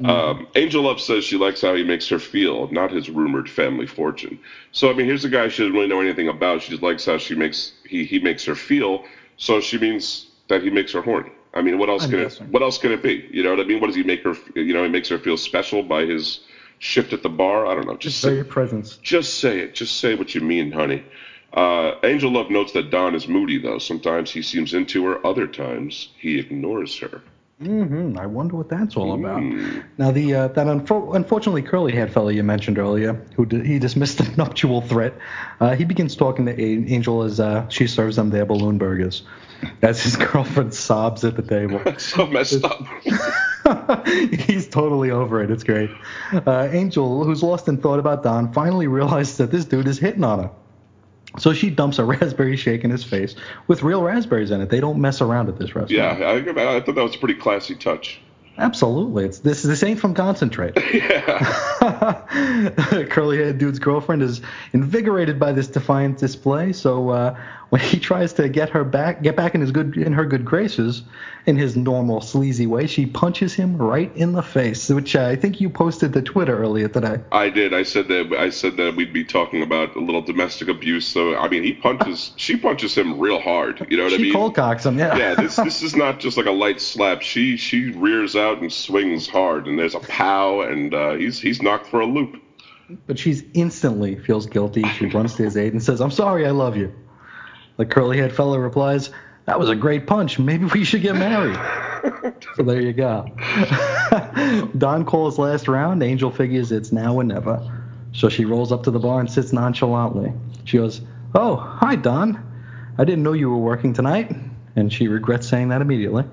Mm-hmm. 0.00 0.10
Um, 0.10 0.46
Angel 0.56 0.82
Love 0.82 1.00
says 1.00 1.24
she 1.24 1.36
likes 1.36 1.60
how 1.60 1.74
he 1.74 1.84
makes 1.84 2.08
her 2.08 2.18
feel, 2.18 2.68
not 2.72 2.90
his 2.90 3.08
rumored 3.08 3.48
family 3.48 3.86
fortune. 3.86 4.38
So 4.72 4.90
I 4.90 4.92
mean, 4.92 5.06
here's 5.06 5.24
a 5.24 5.28
guy 5.28 5.48
she 5.48 5.62
doesn't 5.62 5.74
really 5.74 5.86
know 5.86 6.00
anything 6.00 6.28
about. 6.28 6.62
She 6.62 6.70
just 6.70 6.82
likes 6.82 7.04
how 7.04 7.18
she 7.18 7.34
makes 7.34 7.72
he 7.84 8.04
he 8.04 8.18
makes 8.18 8.44
her 8.44 8.56
feel. 8.56 9.04
So 9.36 9.60
she 9.60 9.78
means 9.78 10.26
that 10.48 10.62
he 10.62 10.70
makes 10.70 10.92
her 10.92 11.00
horny. 11.00 11.30
I 11.54 11.62
mean, 11.62 11.78
what 11.78 11.88
else 11.88 12.04
I'm 12.04 12.10
can 12.10 12.20
it? 12.20 12.40
What 12.50 12.62
else 12.62 12.78
can 12.78 12.90
it 12.90 13.02
be? 13.02 13.24
You 13.30 13.44
know 13.44 13.50
what 13.50 13.60
I 13.60 13.64
mean? 13.64 13.80
What 13.80 13.86
does 13.86 13.96
he 13.96 14.02
make 14.02 14.24
her? 14.24 14.34
You 14.56 14.74
know, 14.74 14.82
he 14.82 14.88
makes 14.88 15.08
her 15.08 15.18
feel 15.18 15.36
special 15.36 15.82
by 15.82 16.04
his 16.04 16.40
shift 16.80 17.12
at 17.12 17.22
the 17.22 17.28
bar. 17.28 17.66
I 17.66 17.74
don't 17.74 17.86
know. 17.86 17.96
Just 17.96 18.20
say, 18.20 18.30
very 18.30 18.44
presence. 18.44 18.98
just 19.02 19.38
say 19.38 19.60
it. 19.60 19.74
Just 19.74 19.98
say 19.98 20.16
what 20.16 20.34
you 20.34 20.40
mean, 20.40 20.72
honey. 20.72 21.04
Uh, 21.52 21.94
Angel 22.02 22.32
Love 22.32 22.50
notes 22.50 22.72
that 22.72 22.90
Don 22.90 23.14
is 23.14 23.28
moody, 23.28 23.58
though. 23.58 23.78
Sometimes 23.78 24.32
he 24.32 24.42
seems 24.42 24.74
into 24.74 25.04
her, 25.06 25.24
other 25.24 25.46
times 25.46 26.08
he 26.18 26.38
ignores 26.40 26.98
her. 26.98 27.22
Hmm 27.60 28.16
I 28.18 28.26
wonder 28.26 28.56
what 28.56 28.68
that's 28.68 28.96
all 28.96 29.14
about. 29.14 29.38
Hmm. 29.40 29.80
Now, 29.96 30.10
the 30.10 30.34
uh, 30.34 30.48
that 30.48 30.66
unfo- 30.66 31.14
unfortunately 31.14 31.62
curly-haired 31.62 32.12
fellow 32.12 32.28
you 32.28 32.42
mentioned 32.42 32.78
earlier, 32.78 33.14
who 33.36 33.46
d- 33.46 33.64
he 33.64 33.78
dismissed 33.78 34.18
the 34.18 34.24
nuptial 34.36 34.80
threat, 34.80 35.14
uh, 35.60 35.74
he 35.76 35.84
begins 35.84 36.16
talking 36.16 36.46
to 36.46 36.52
A- 36.60 36.92
Angel 36.92 37.22
as 37.22 37.38
uh, 37.38 37.68
she 37.68 37.86
serves 37.86 38.16
them 38.16 38.30
their 38.30 38.44
balloon 38.44 38.76
burgers, 38.76 39.22
as 39.82 40.02
his 40.02 40.16
girlfriend 40.32 40.74
sobs 40.74 41.24
at 41.24 41.36
the 41.36 41.42
table. 41.42 41.80
so 41.98 42.26
messed 42.26 42.64
up. 42.64 42.82
He's 44.46 44.68
totally 44.68 45.10
over 45.10 45.40
it. 45.42 45.50
It's 45.50 45.64
great. 45.64 45.90
Uh, 46.32 46.68
Angel, 46.72 47.24
who's 47.24 47.42
lost 47.42 47.68
in 47.68 47.78
thought 47.78 47.98
about 48.00 48.22
Don, 48.24 48.52
finally 48.52 48.88
realizes 48.88 49.36
that 49.38 49.50
this 49.52 49.64
dude 49.64 49.86
is 49.88 49.98
hitting 49.98 50.24
on 50.24 50.40
her. 50.40 50.50
So 51.38 51.52
she 51.52 51.70
dumps 51.70 51.98
a 51.98 52.04
raspberry 52.04 52.56
shake 52.56 52.84
in 52.84 52.90
his 52.90 53.04
face 53.04 53.34
with 53.66 53.82
real 53.82 54.02
raspberries 54.02 54.50
in 54.50 54.60
it. 54.60 54.70
They 54.70 54.80
don't 54.80 55.00
mess 55.00 55.20
around 55.20 55.48
at 55.48 55.58
this 55.58 55.74
restaurant. 55.74 56.18
yeah. 56.18 56.26
I, 56.26 56.76
I 56.76 56.80
thought 56.80 56.94
that 56.94 57.02
was 57.02 57.14
a 57.14 57.18
pretty 57.18 57.34
classy 57.34 57.74
touch. 57.74 58.20
Absolutely. 58.56 59.24
It's 59.24 59.40
this. 59.40 59.62
This 59.62 59.82
ain't 59.82 59.98
from 59.98 60.14
concentrate. 60.14 60.76
Yeah. 60.94 61.40
Curly 63.10 63.36
haired 63.38 63.58
dude's 63.58 63.78
girlfriend 63.78 64.22
is 64.22 64.40
invigorated 64.72 65.38
by 65.38 65.52
this 65.52 65.66
defiant 65.66 66.18
display. 66.18 66.72
So 66.72 67.10
uh, 67.10 67.38
when 67.74 67.82
he 67.82 67.98
tries 67.98 68.32
to 68.32 68.48
get 68.48 68.70
her 68.70 68.84
back, 68.84 69.20
get 69.20 69.34
back 69.34 69.56
in 69.56 69.60
his 69.60 69.72
good 69.72 69.96
in 69.96 70.12
her 70.12 70.24
good 70.24 70.44
graces, 70.44 71.02
in 71.44 71.56
his 71.56 71.74
normal 71.76 72.20
sleazy 72.20 72.68
way, 72.68 72.86
she 72.86 73.04
punches 73.04 73.52
him 73.52 73.76
right 73.76 74.16
in 74.16 74.30
the 74.30 74.44
face, 74.44 74.88
which 74.90 75.16
uh, 75.16 75.26
I 75.26 75.34
think 75.34 75.60
you 75.60 75.68
posted 75.68 76.12
to 76.12 76.22
Twitter 76.22 76.56
earlier 76.56 76.86
today. 76.86 77.16
I 77.32 77.50
did. 77.50 77.74
I 77.74 77.82
said 77.82 78.06
that 78.06 78.32
I 78.32 78.50
said 78.50 78.76
that 78.76 78.94
we'd 78.94 79.12
be 79.12 79.24
talking 79.24 79.60
about 79.60 79.96
a 79.96 79.98
little 79.98 80.22
domestic 80.22 80.68
abuse. 80.68 81.04
So 81.04 81.36
I 81.36 81.48
mean, 81.48 81.64
he 81.64 81.72
punches, 81.72 82.30
she 82.36 82.56
punches 82.56 82.94
him 82.94 83.18
real 83.18 83.40
hard. 83.40 83.84
You 83.90 83.96
know 83.96 84.04
what 84.04 84.10
she 84.12 84.18
I 84.18 84.18
mean? 84.18 84.26
She 84.28 84.32
cold 84.32 84.54
cocks 84.54 84.86
him, 84.86 84.96
yeah. 84.96 85.16
yeah, 85.16 85.34
this 85.34 85.56
this 85.56 85.82
is 85.82 85.96
not 85.96 86.20
just 86.20 86.36
like 86.36 86.46
a 86.46 86.52
light 86.52 86.80
slap. 86.80 87.22
She 87.22 87.56
she 87.56 87.90
rears 87.90 88.36
out 88.36 88.60
and 88.60 88.72
swings 88.72 89.26
hard, 89.26 89.66
and 89.66 89.76
there's 89.76 89.96
a 89.96 90.00
pow, 90.00 90.60
and 90.60 90.94
uh, 90.94 91.14
he's 91.14 91.40
he's 91.40 91.60
knocked 91.60 91.88
for 91.88 91.98
a 91.98 92.06
loop. 92.06 92.40
But 93.08 93.18
she's 93.18 93.42
instantly 93.52 94.14
feels 94.14 94.46
guilty. 94.46 94.84
She 94.90 95.06
runs 95.06 95.34
to 95.36 95.42
his 95.42 95.56
aid 95.56 95.72
and 95.72 95.82
says, 95.82 96.00
"I'm 96.00 96.12
sorry, 96.12 96.46
I 96.46 96.50
love 96.50 96.76
you." 96.76 96.94
The 97.76 97.86
curly 97.86 98.18
haired 98.18 98.34
fellow 98.34 98.58
replies, 98.58 99.10
That 99.46 99.58
was 99.58 99.68
a 99.68 99.74
great 99.74 100.06
punch. 100.06 100.38
Maybe 100.38 100.66
we 100.66 100.84
should 100.84 101.02
get 101.02 101.16
married. 101.16 101.58
so 102.56 102.62
there 102.62 102.80
you 102.80 102.92
go. 102.92 103.26
Don 104.78 105.04
Cole's 105.04 105.38
last 105.38 105.68
round. 105.68 106.02
Angel 106.02 106.30
figures 106.30 106.70
it's 106.70 106.92
now 106.92 107.14
or 107.14 107.24
never. 107.24 107.60
So 108.12 108.28
she 108.28 108.44
rolls 108.44 108.70
up 108.70 108.84
to 108.84 108.90
the 108.90 109.00
bar 109.00 109.20
and 109.20 109.30
sits 109.30 109.52
nonchalantly. 109.52 110.32
She 110.64 110.78
goes, 110.78 111.00
Oh, 111.34 111.56
hi, 111.56 111.96
Don. 111.96 112.40
I 112.96 113.04
didn't 113.04 113.24
know 113.24 113.32
you 113.32 113.50
were 113.50 113.58
working 113.58 113.92
tonight. 113.92 114.34
And 114.76 114.92
she 114.92 115.08
regrets 115.08 115.48
saying 115.48 115.68
that 115.68 115.80
immediately. 115.80 116.24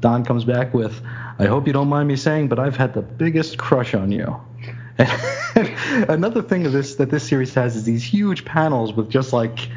Don 0.00 0.24
comes 0.24 0.44
back 0.44 0.72
with, 0.72 1.02
I 1.38 1.46
hope 1.46 1.66
you 1.66 1.72
don't 1.72 1.88
mind 1.88 2.08
me 2.08 2.16
saying, 2.16 2.48
but 2.48 2.58
I've 2.58 2.76
had 2.76 2.94
the 2.94 3.02
biggest 3.02 3.58
crush 3.58 3.94
on 3.94 4.12
you. 4.12 4.40
Another 6.08 6.42
thing 6.42 6.66
of 6.66 6.72
this 6.72 6.94
that 6.96 7.10
this 7.10 7.28
series 7.28 7.52
has 7.54 7.76
is 7.76 7.84
these 7.84 8.04
huge 8.04 8.44
panels 8.44 8.92
with 8.92 9.10
just 9.10 9.32
like 9.32 9.68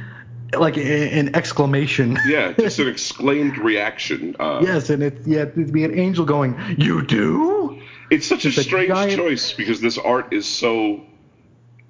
like 0.58 0.78
an 0.78 1.36
exclamation. 1.36 2.18
Yeah, 2.26 2.54
just 2.54 2.80
an 2.80 2.88
exclaimed 2.88 3.58
reaction. 3.58 4.36
Uh, 4.40 4.62
yes, 4.64 4.90
and 4.90 5.02
it's 5.04 5.26
yeah, 5.28 5.42
it'd 5.42 5.72
be 5.74 5.84
an 5.84 5.98
angel 5.98 6.26
going, 6.26 6.58
"You 6.78 7.02
do." 7.06 7.82
It's 8.10 8.28
such 8.28 8.42
Just 8.42 8.58
a 8.58 8.64
strange 8.64 8.90
giant- 8.90 9.16
choice 9.16 9.54
because 9.54 9.80
this 9.80 9.98
art 9.98 10.34
is 10.34 10.46
so 10.46 11.02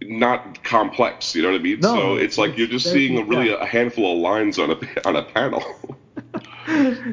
not 0.04 0.64
complex. 0.64 1.36
You 1.36 1.42
know 1.44 1.52
what 1.52 1.60
I 1.60 1.64
mean? 1.64 1.80
No, 1.80 1.96
so 1.96 2.16
it's 2.16 2.38
like 2.38 2.58
you're 2.58 2.68
just 2.68 2.92
seeing 2.92 3.18
a, 3.18 3.24
really 3.24 3.52
a 3.52 3.66
handful 3.66 4.14
of 4.14 4.20
lines 4.20 4.60
on 4.60 4.72
a 4.72 4.78
on 5.08 5.16
a 5.16 5.24
panel. 5.24 5.64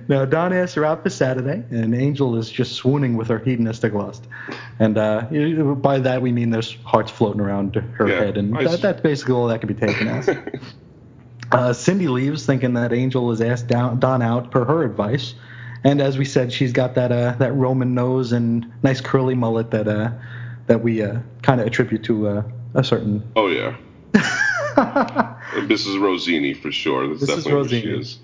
Now 0.09 0.25
Don 0.25 0.53
asks 0.53 0.75
her 0.75 0.85
out 0.85 1.03
for 1.03 1.11
Saturday, 1.11 1.65
and 1.71 1.95
Angel 1.95 2.37
is 2.37 2.51
just 2.51 2.75
swooning 2.75 3.17
with 3.17 3.29
her 3.29 3.39
hedonistic 3.39 3.93
lust. 3.93 4.29
And 4.79 4.97
uh, 4.99 5.23
by 5.77 5.99
that 5.99 6.21
we 6.23 6.33
mean 6.33 6.51
there's 6.51 6.77
hearts 6.85 7.11
floating 7.11 7.41
around 7.41 7.75
her 7.75 8.09
Yeah, 8.09 8.25
head, 8.25 8.37
and 8.37 8.55
that, 8.55 8.81
that's 8.81 9.01
basically 9.01 9.35
all 9.35 9.47
that 9.49 9.61
can 9.61 9.69
be 9.69 9.75
taken 9.75 10.07
as. 10.07 10.29
Uh, 11.51 11.73
Cindy 11.73 12.09
leaves, 12.09 12.45
thinking 12.45 12.75
that 12.75 12.93
Angel 12.93 13.31
has 13.31 13.41
asked 13.41 13.69
Don, 13.69 13.99
Don 13.99 14.21
out 14.23 14.51
per 14.51 14.65
her 14.65 14.83
advice. 14.83 15.35
And 15.85 16.01
as 16.01 16.19
we 16.19 16.25
said, 16.25 16.53
she's 16.53 16.73
got 16.73 16.95
that 16.97 17.13
uh, 17.13 17.33
that 17.39 17.53
Roman 17.53 17.95
nose 17.95 18.33
and 18.33 18.71
nice 18.83 19.01
curly 19.01 19.35
mullet 19.35 19.71
that 19.71 19.87
uh, 19.89 20.11
that 20.67 20.83
we 20.83 21.03
uh, 21.03 21.21
kind 21.43 21.61
of 21.61 21.67
attribute 21.67 22.03
to 22.05 22.29
uh, 22.29 22.43
a 22.75 22.83
certain. 22.85 23.23
oh 23.37 23.47
yeah, 23.47 23.77
Mrs. 24.75 25.99
Rosini 26.01 26.57
for 26.57 26.73
sure. 26.73 27.09
That's 27.17 27.23
Mrs. 27.31 27.37
definitely 27.45 27.51
who 27.63 27.69
she 27.69 27.87
Rosini. 27.87 28.01
is. 28.01 28.19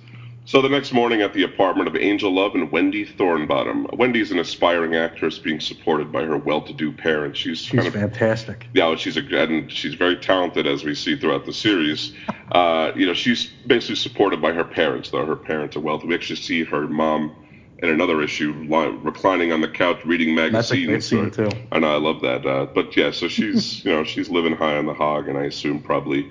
So 0.47 0.61
the 0.61 0.69
next 0.69 0.93
morning 0.93 1.23
at 1.23 1.33
the 1.33 1.43
apartment 1.43 1.89
of 1.89 1.97
Angel 1.97 2.31
Love 2.31 2.55
and 2.55 2.71
Wendy 2.71 3.07
Thornbottom. 3.07 3.97
Wendy's 3.97 4.31
an 4.31 4.39
aspiring 4.39 4.95
actress 4.95 5.39
being 5.39 5.59
supported 5.59 6.13
by 6.13 6.23
her 6.25 6.37
well-to-do 6.37 6.93
parents. 6.93 7.39
She's, 7.39 7.61
She's 7.61 7.71
kind 7.71 7.87
of 7.89 7.95
fantastic. 7.95 8.67
yeah, 8.75 8.95
she's 8.97 9.17
a 9.17 9.43
and 9.43 9.73
she's 9.73 9.95
very 9.95 10.17
talented 10.17 10.67
as 10.67 10.85
we 10.85 10.95
see 10.95 11.17
throughout 11.17 11.47
the 11.47 11.53
series. 11.53 12.13
Uh, 12.53 12.93
you 12.95 13.07
know, 13.07 13.15
she's 13.15 13.47
basically 13.67 13.97
supported 13.97 14.41
by 14.41 14.53
her 14.53 14.63
parents, 14.63 15.11
though 15.11 15.25
her 15.25 15.35
parents 15.35 15.77
are 15.77 15.81
wealthy. 15.81 16.07
We 16.07 16.15
actually 16.15 16.37
see 16.37 16.63
her 16.63 16.87
mom 16.87 17.35
in 17.79 17.89
another 17.89 18.21
issue 18.23 18.53
li- 18.69 18.99
reclining 19.03 19.51
on 19.51 19.63
the 19.63 19.69
couch 19.69 20.05
reading 20.05 20.37
That's 20.37 20.71
a 20.71 20.85
great 20.85 21.03
scene 21.03 21.31
too. 21.31 21.49
I 21.73 21.79
know, 21.79 21.93
I 21.93 21.97
love 21.99 22.21
that. 22.21 22.47
Uh, 22.47 22.67
but 22.67 22.95
yeah, 22.97 23.11
so 23.11 23.29
she's 23.29 23.83
you 23.85 23.91
know 23.93 24.05
she's 24.05 24.29
living 24.29 24.55
high 24.55 24.77
on 24.77 24.85
the 24.85 24.95
hog, 24.95 25.27
and 25.27 25.39
I 25.39 25.45
assume 25.45 25.81
probably 25.81 26.31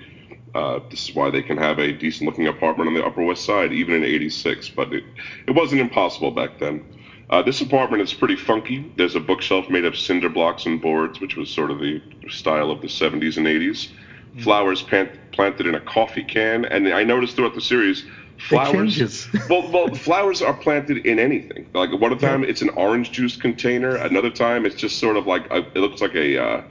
uh, 0.54 0.80
this 0.90 1.08
is 1.08 1.14
why 1.14 1.30
they 1.30 1.42
can 1.42 1.56
have 1.56 1.78
a 1.78 1.92
decent 1.92 2.26
looking 2.26 2.46
apartment 2.46 2.88
on 2.88 2.94
the 2.94 3.04
Upper 3.04 3.22
West 3.22 3.44
Side, 3.44 3.72
even 3.72 3.94
in 3.94 4.04
'86. 4.04 4.70
But 4.70 4.92
it 4.92 5.04
it 5.46 5.52
wasn't 5.52 5.80
impossible 5.80 6.30
back 6.30 6.58
then. 6.58 6.82
Uh, 7.30 7.42
this 7.42 7.60
apartment 7.60 8.02
is 8.02 8.12
pretty 8.12 8.36
funky. 8.36 8.90
There's 8.96 9.14
a 9.16 9.20
bookshelf 9.20 9.68
made 9.68 9.84
of 9.84 9.96
cinder 9.96 10.28
blocks 10.28 10.66
and 10.66 10.80
boards, 10.80 11.20
which 11.20 11.36
was 11.36 11.50
sort 11.50 11.70
of 11.70 11.80
the 11.80 12.00
style 12.28 12.70
of 12.70 12.80
the 12.80 12.86
70s 12.86 13.36
and 13.36 13.46
80s. 13.46 13.88
Mm. 14.36 14.42
Flowers 14.42 14.82
plant, 14.82 15.10
planted 15.32 15.66
in 15.66 15.74
a 15.74 15.80
coffee 15.80 16.22
can, 16.22 16.64
and 16.66 16.86
I 16.88 17.02
noticed 17.02 17.34
throughout 17.34 17.54
the 17.54 17.60
series, 17.60 18.04
flowers. 18.36 19.26
well, 19.48 19.68
well, 19.72 19.88
flowers 19.94 20.42
are 20.42 20.54
planted 20.54 20.98
in 21.06 21.18
anything. 21.18 21.66
Like 21.72 21.92
one 21.98 22.16
time 22.18 22.44
it's 22.44 22.62
an 22.62 22.70
orange 22.70 23.10
juice 23.10 23.36
container, 23.36 23.96
another 23.96 24.30
time 24.30 24.66
it's 24.66 24.74
just 24.74 24.98
sort 24.98 25.16
of 25.16 25.26
like 25.26 25.46
a, 25.50 25.58
it 25.58 25.78
looks 25.78 26.00
like 26.00 26.14
a. 26.14 26.42
Uh, 26.42 26.62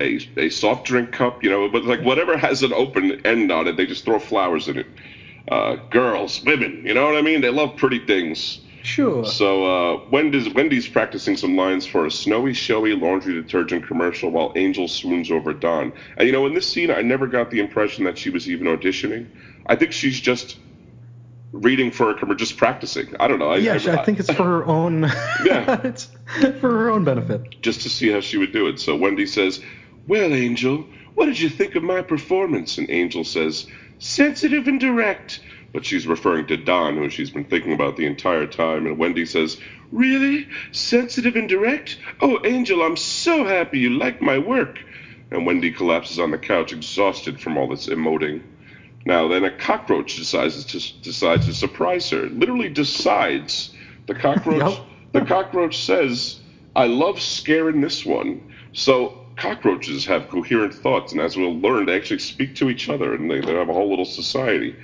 a, 0.00 0.18
a 0.36 0.48
soft 0.50 0.86
drink 0.86 1.12
cup, 1.12 1.42
you 1.42 1.50
know, 1.50 1.68
but 1.68 1.84
like 1.84 2.00
whatever 2.02 2.36
has 2.36 2.62
an 2.62 2.72
open 2.72 3.24
end 3.26 3.52
on 3.52 3.68
it, 3.68 3.76
they 3.76 3.86
just 3.86 4.04
throw 4.04 4.18
flowers 4.18 4.68
in 4.68 4.78
it. 4.78 4.86
Uh, 5.48 5.76
girls, 5.90 6.42
women, 6.44 6.82
you 6.86 6.94
know 6.94 7.06
what 7.06 7.16
I 7.16 7.22
mean? 7.22 7.40
They 7.40 7.50
love 7.50 7.76
pretty 7.76 8.04
things. 8.06 8.60
Sure. 8.82 9.24
So 9.24 9.64
uh, 9.66 10.08
Wendy's 10.10 10.52
Wendy's 10.54 10.88
practicing 10.88 11.36
some 11.36 11.56
lines 11.56 11.86
for 11.86 12.06
a 12.06 12.10
snowy, 12.10 12.54
showy 12.54 12.94
laundry 12.94 13.34
detergent 13.34 13.86
commercial 13.86 14.30
while 14.30 14.52
Angel 14.56 14.88
swoons 14.88 15.30
over 15.30 15.52
Don. 15.52 15.92
And 16.16 16.26
you 16.26 16.32
know, 16.32 16.46
in 16.46 16.54
this 16.54 16.68
scene, 16.68 16.90
I 16.90 17.02
never 17.02 17.26
got 17.26 17.50
the 17.50 17.60
impression 17.60 18.04
that 18.04 18.16
she 18.16 18.30
was 18.30 18.48
even 18.48 18.66
auditioning. 18.66 19.26
I 19.66 19.76
think 19.76 19.92
she's 19.92 20.18
just 20.18 20.58
reading 21.52 21.90
for 21.90 22.10
a 22.10 22.14
commercial, 22.14 22.36
just 22.36 22.56
practicing. 22.56 23.14
I 23.18 23.28
don't 23.28 23.38
know. 23.38 23.50
I, 23.50 23.56
yeah, 23.56 23.74
I, 23.74 24.04
think 24.04 24.20
it's 24.20 24.30
for 24.30 24.44
her 24.44 24.64
own. 24.66 25.02
Yeah. 25.44 25.80
it's 25.84 26.08
for 26.34 26.70
her 26.70 26.90
own 26.90 27.04
benefit. 27.04 27.60
just 27.60 27.82
to 27.82 27.88
see 27.88 28.10
how 28.10 28.20
she 28.20 28.38
would 28.38 28.52
do 28.52 28.66
it. 28.68 28.78
So 28.78 28.96
Wendy 28.96 29.26
says, 29.26 29.60
Well, 30.10 30.34
Angel, 30.34 30.84
what 31.14 31.26
did 31.26 31.38
you 31.38 31.48
think 31.48 31.76
of 31.76 31.84
my 31.84 32.02
performance? 32.02 32.78
And 32.78 32.90
Angel 32.90 33.22
says, 33.22 33.64
Sensitive 34.00 34.66
and 34.66 34.80
direct. 34.80 35.38
But 35.72 35.84
she's 35.84 36.04
referring 36.04 36.46
to 36.46 36.56
Don, 36.56 36.96
who 36.96 37.08
she's 37.08 37.30
been 37.30 37.44
thinking 37.44 37.72
about 37.72 37.94
the 37.94 38.06
entire 38.06 38.48
time. 38.48 38.86
And 38.86 38.98
Wendy 38.98 39.24
says, 39.24 39.56
Really? 39.92 40.48
Sensitive 40.72 41.36
and 41.36 41.48
direct? 41.48 41.96
Oh, 42.20 42.40
Angel, 42.44 42.82
I'm 42.82 42.96
so 42.96 43.44
happy 43.44 43.78
you 43.78 43.90
like 43.90 44.20
my 44.20 44.36
work. 44.36 44.80
And 45.30 45.46
Wendy 45.46 45.70
collapses 45.70 46.18
on 46.18 46.32
the 46.32 46.38
couch, 46.38 46.72
exhausted 46.72 47.38
from 47.40 47.56
all 47.56 47.68
this 47.68 47.86
emoting. 47.86 48.42
Now, 49.06 49.28
then 49.28 49.44
a 49.44 49.50
cockroach 49.50 50.16
decides 50.16 50.64
to, 50.64 51.02
decides 51.02 51.46
to 51.46 51.54
surprise 51.54 52.10
her. 52.10 52.28
Literally 52.30 52.68
decides. 52.68 53.70
The 54.06 54.14
cockroach, 54.16 54.58
Yep. 54.72 54.80
the 55.12 55.22
cockroach 55.22 55.78
says, 55.84 56.40
I 56.74 56.86
love 56.88 57.20
scaring 57.20 57.80
this 57.80 58.04
one. 58.04 58.42
So 58.72 59.19
cockroaches 59.40 60.04
have 60.06 60.28
coherent 60.28 60.74
thoughts, 60.74 61.12
and 61.12 61.20
as 61.20 61.36
we'll 61.36 61.58
learn, 61.58 61.86
they 61.86 61.96
actually 61.96 62.18
speak 62.18 62.54
to 62.56 62.70
each 62.70 62.88
other, 62.88 63.14
and 63.14 63.30
they, 63.30 63.40
they 63.40 63.54
have 63.54 63.68
a 63.68 63.72
whole 63.72 63.88
little 63.88 64.04
society. 64.04 64.76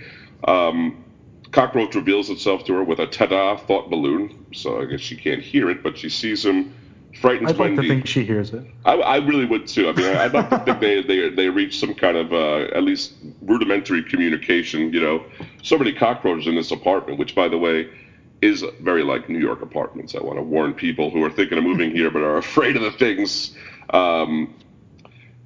Um, 0.49 1.05
cockroach 1.53 1.95
reveals 1.95 2.31
itself 2.31 2.65
to 2.65 2.75
her 2.75 2.83
with 2.83 2.99
a 2.99 3.07
ta-da 3.07 3.57
thought 3.57 3.91
balloon, 3.91 4.47
so 4.53 4.81
I 4.81 4.87
guess 4.87 5.01
she 5.01 5.17
can't 5.17 5.43
hear 5.43 5.71
it, 5.71 5.83
but 5.83 5.97
she 5.97 6.09
sees 6.09 6.45
him, 6.45 6.75
Frightened 7.21 7.49
I'd 7.49 7.57
like 7.57 7.71
Wendy. 7.71 7.83
to 7.83 7.89
think 7.89 8.07
she 8.07 8.25
hears 8.25 8.53
it. 8.53 8.63
I, 8.85 8.93
I 8.95 9.17
really 9.17 9.47
would 9.47 9.67
too. 9.67 9.89
I 9.89 9.93
mean, 9.93 10.15
I'd 10.15 10.35
like 10.35 10.51
to 10.51 10.59
think 10.59 10.81
they 10.81 11.03
they 11.07 11.31
they 11.31 11.49
reach 11.49 11.79
some 11.79 11.95
kind 11.95 12.15
of 12.15 12.31
uh, 12.31 12.77
at 12.77 12.83
least 12.83 13.15
rudimentary 13.41 14.03
communication. 14.03 14.93
You 14.93 15.01
know, 15.01 15.25
so 15.63 15.79
many 15.79 15.95
cockroaches 15.95 16.47
in 16.47 16.57
this 16.57 16.71
apartment, 16.73 17.19
which 17.19 17.35
by 17.35 17.49
the 17.49 17.57
way 17.57 17.89
is 18.43 18.63
very 18.81 19.03
like 19.03 19.31
New 19.31 19.39
York 19.39 19.63
apartments. 19.63 20.15
I 20.15 20.21
want 20.21 20.39
to 20.39 20.43
warn 20.43 20.75
people 20.75 21.11
who 21.11 21.25
are 21.25 21.31
thinking 21.31 21.57
of 21.57 21.65
moving 21.65 21.91
here 21.91 22.11
but 22.11 22.21
are 22.21 22.37
afraid 22.37 22.77
of 22.77 22.83
the 22.83 22.93
things. 22.93 23.57
Um, 23.91 24.55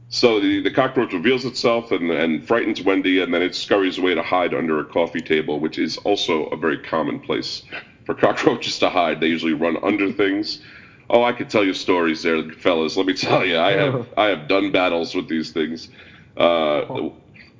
so 0.08 0.40
the, 0.40 0.60
the 0.60 0.70
cockroach 0.70 1.12
reveals 1.12 1.44
itself 1.44 1.92
and, 1.92 2.10
and 2.10 2.46
frightens 2.46 2.82
Wendy, 2.82 3.22
and 3.22 3.32
then 3.32 3.42
it 3.42 3.54
scurries 3.54 3.98
away 3.98 4.14
to 4.14 4.22
hide 4.22 4.54
under 4.54 4.80
a 4.80 4.84
coffee 4.84 5.20
table, 5.20 5.60
which 5.60 5.78
is 5.78 5.98
also 5.98 6.46
a 6.46 6.56
very 6.56 6.78
common 6.78 7.20
place 7.20 7.62
for 8.04 8.14
cockroaches 8.14 8.78
to 8.80 8.90
hide. 8.90 9.20
They 9.20 9.28
usually 9.28 9.52
run 9.52 9.76
under 9.82 10.10
things. 10.12 10.62
Oh, 11.08 11.22
I 11.22 11.32
could 11.32 11.48
tell 11.48 11.64
you 11.64 11.74
stories 11.74 12.22
there, 12.22 12.42
fellas. 12.52 12.96
Let 12.96 13.06
me 13.06 13.14
tell 13.14 13.44
you, 13.44 13.58
I 13.58 13.72
have 13.72 14.08
I 14.16 14.26
have 14.26 14.48
done 14.48 14.72
battles 14.72 15.14
with 15.14 15.28
these 15.28 15.52
things. 15.52 15.88
Uh, 16.36 17.10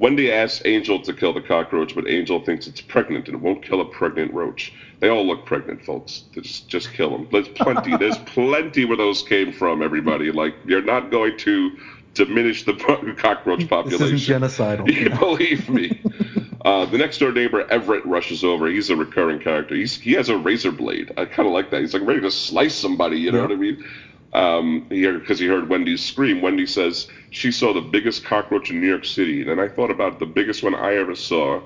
Wendy 0.00 0.32
asks 0.32 0.62
Angel 0.64 0.98
to 1.02 1.12
kill 1.12 1.34
the 1.34 1.42
cockroach, 1.42 1.94
but 1.94 2.08
Angel 2.08 2.40
thinks 2.42 2.66
it's 2.66 2.80
pregnant 2.80 3.28
and 3.28 3.42
won't 3.42 3.62
kill 3.62 3.82
a 3.82 3.84
pregnant 3.84 4.32
roach. 4.32 4.72
They 4.98 5.10
all 5.10 5.26
look 5.26 5.44
pregnant, 5.44 5.84
folks. 5.84 6.24
Just 6.32 6.68
just 6.68 6.92
kill 6.94 7.10
them. 7.10 7.28
There's 7.30 7.48
plenty. 7.48 7.96
There's 7.96 8.18
plenty 8.26 8.86
where 8.86 8.96
those 8.96 9.22
came 9.22 9.52
from. 9.52 9.82
Everybody, 9.82 10.32
like 10.32 10.54
you're 10.64 10.82
not 10.82 11.10
going 11.10 11.36
to 11.38 11.70
diminish 12.14 12.64
the 12.64 12.72
cockroach 13.18 13.68
population. 13.68 14.12
This 14.12 14.22
isn't 14.22 14.42
genocidal. 14.42 14.90
You 14.92 15.10
believe 15.10 15.68
me. 15.68 16.00
Uh, 16.64 16.84
the 16.86 16.98
next 16.98 17.18
door 17.18 17.32
neighbor, 17.32 17.66
Everett, 17.70 18.04
rushes 18.04 18.42
over. 18.44 18.66
He's 18.68 18.90
a 18.90 18.96
recurring 18.96 19.38
character. 19.40 19.74
He's, 19.74 19.96
he 19.98 20.12
has 20.12 20.28
a 20.28 20.36
razor 20.36 20.70
blade. 20.72 21.10
I 21.16 21.24
kind 21.24 21.46
of 21.46 21.54
like 21.54 21.70
that. 21.70 21.80
He's 21.80 21.94
like 21.94 22.06
ready 22.06 22.20
to 22.20 22.30
slice 22.30 22.74
somebody. 22.74 23.18
You 23.18 23.32
know 23.32 23.38
Yeah. 23.38 23.44
what 23.44 23.52
I 23.52 23.56
mean? 23.56 23.84
Um, 24.32 24.86
because 24.88 25.40
he 25.40 25.46
heard 25.46 25.68
Wendy's 25.68 26.02
scream. 26.02 26.40
Wendy 26.40 26.66
says 26.66 27.08
she 27.30 27.50
saw 27.50 27.72
the 27.72 27.80
biggest 27.80 28.24
cockroach 28.24 28.70
in 28.70 28.80
New 28.80 28.88
York 28.88 29.04
City, 29.04 29.40
and 29.40 29.50
then 29.50 29.58
I 29.58 29.68
thought 29.68 29.90
about 29.90 30.20
the 30.20 30.26
biggest 30.26 30.62
one 30.62 30.74
I 30.74 30.96
ever 30.96 31.16
saw 31.16 31.60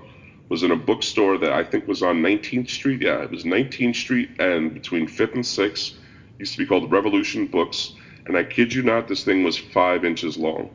was 0.48 0.62
in 0.62 0.70
a 0.70 0.76
bookstore 0.76 1.38
that 1.38 1.52
I 1.52 1.64
think 1.64 1.86
was 1.86 2.02
on 2.02 2.22
19th 2.22 2.70
Street. 2.70 3.02
Yeah, 3.02 3.22
it 3.22 3.30
was 3.30 3.44
19th 3.44 3.96
Street 3.96 4.30
and 4.38 4.72
between 4.72 5.06
5th 5.06 5.34
and 5.34 5.44
6th. 5.44 5.92
Used 6.38 6.52
to 6.52 6.58
be 6.58 6.66
called 6.66 6.90
Revolution 6.90 7.46
Books. 7.46 7.92
And 8.26 8.36
I 8.36 8.44
kid 8.44 8.72
you 8.72 8.82
not, 8.82 9.08
this 9.08 9.24
thing 9.24 9.44
was 9.44 9.58
five 9.58 10.04
inches 10.04 10.36
long. 10.38 10.70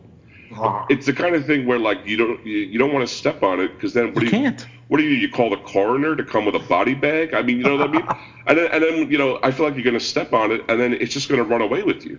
It's 0.90 1.06
the 1.06 1.14
kind 1.14 1.36
of 1.36 1.46
thing 1.46 1.66
where 1.66 1.80
like 1.80 2.06
you 2.06 2.18
don't 2.18 2.46
you, 2.46 2.60
you 2.60 2.80
don't 2.80 2.94
want 2.94 3.08
to 3.08 3.14
step 3.14 3.44
on 3.44 3.60
it 3.60 3.74
because 3.74 3.94
then 3.94 4.14
what 4.14 4.22
You 4.24 4.30
do 4.30 4.32
you 4.38 4.44
can't. 4.44 4.68
What 4.90 4.98
do 4.98 5.04
you 5.04 5.12
do? 5.12 5.16
You 5.16 5.30
call 5.30 5.50
the 5.50 5.58
coroner 5.58 6.16
to 6.16 6.24
come 6.24 6.46
with 6.46 6.56
a 6.56 6.60
body 6.60 6.94
bag? 6.94 7.34
I 7.34 7.42
mean, 7.42 7.58
you 7.58 7.64
know 7.64 7.78
what 7.78 7.90
I 7.90 7.92
mean? 7.92 8.06
And 8.48 8.58
then 8.58 8.72
and 8.72 8.84
then 8.84 9.12
you 9.12 9.18
know 9.20 9.38
I 9.44 9.52
feel 9.52 9.68
like 9.68 9.76
you're 9.76 9.84
gonna 9.84 10.00
step 10.00 10.34
on 10.34 10.52
it 10.52 10.62
and 10.68 10.80
then 10.80 10.94
it's 10.94 11.14
just 11.14 11.30
gonna 11.30 11.44
run 11.44 11.62
away 11.62 11.84
with 11.84 12.04
you. 12.04 12.18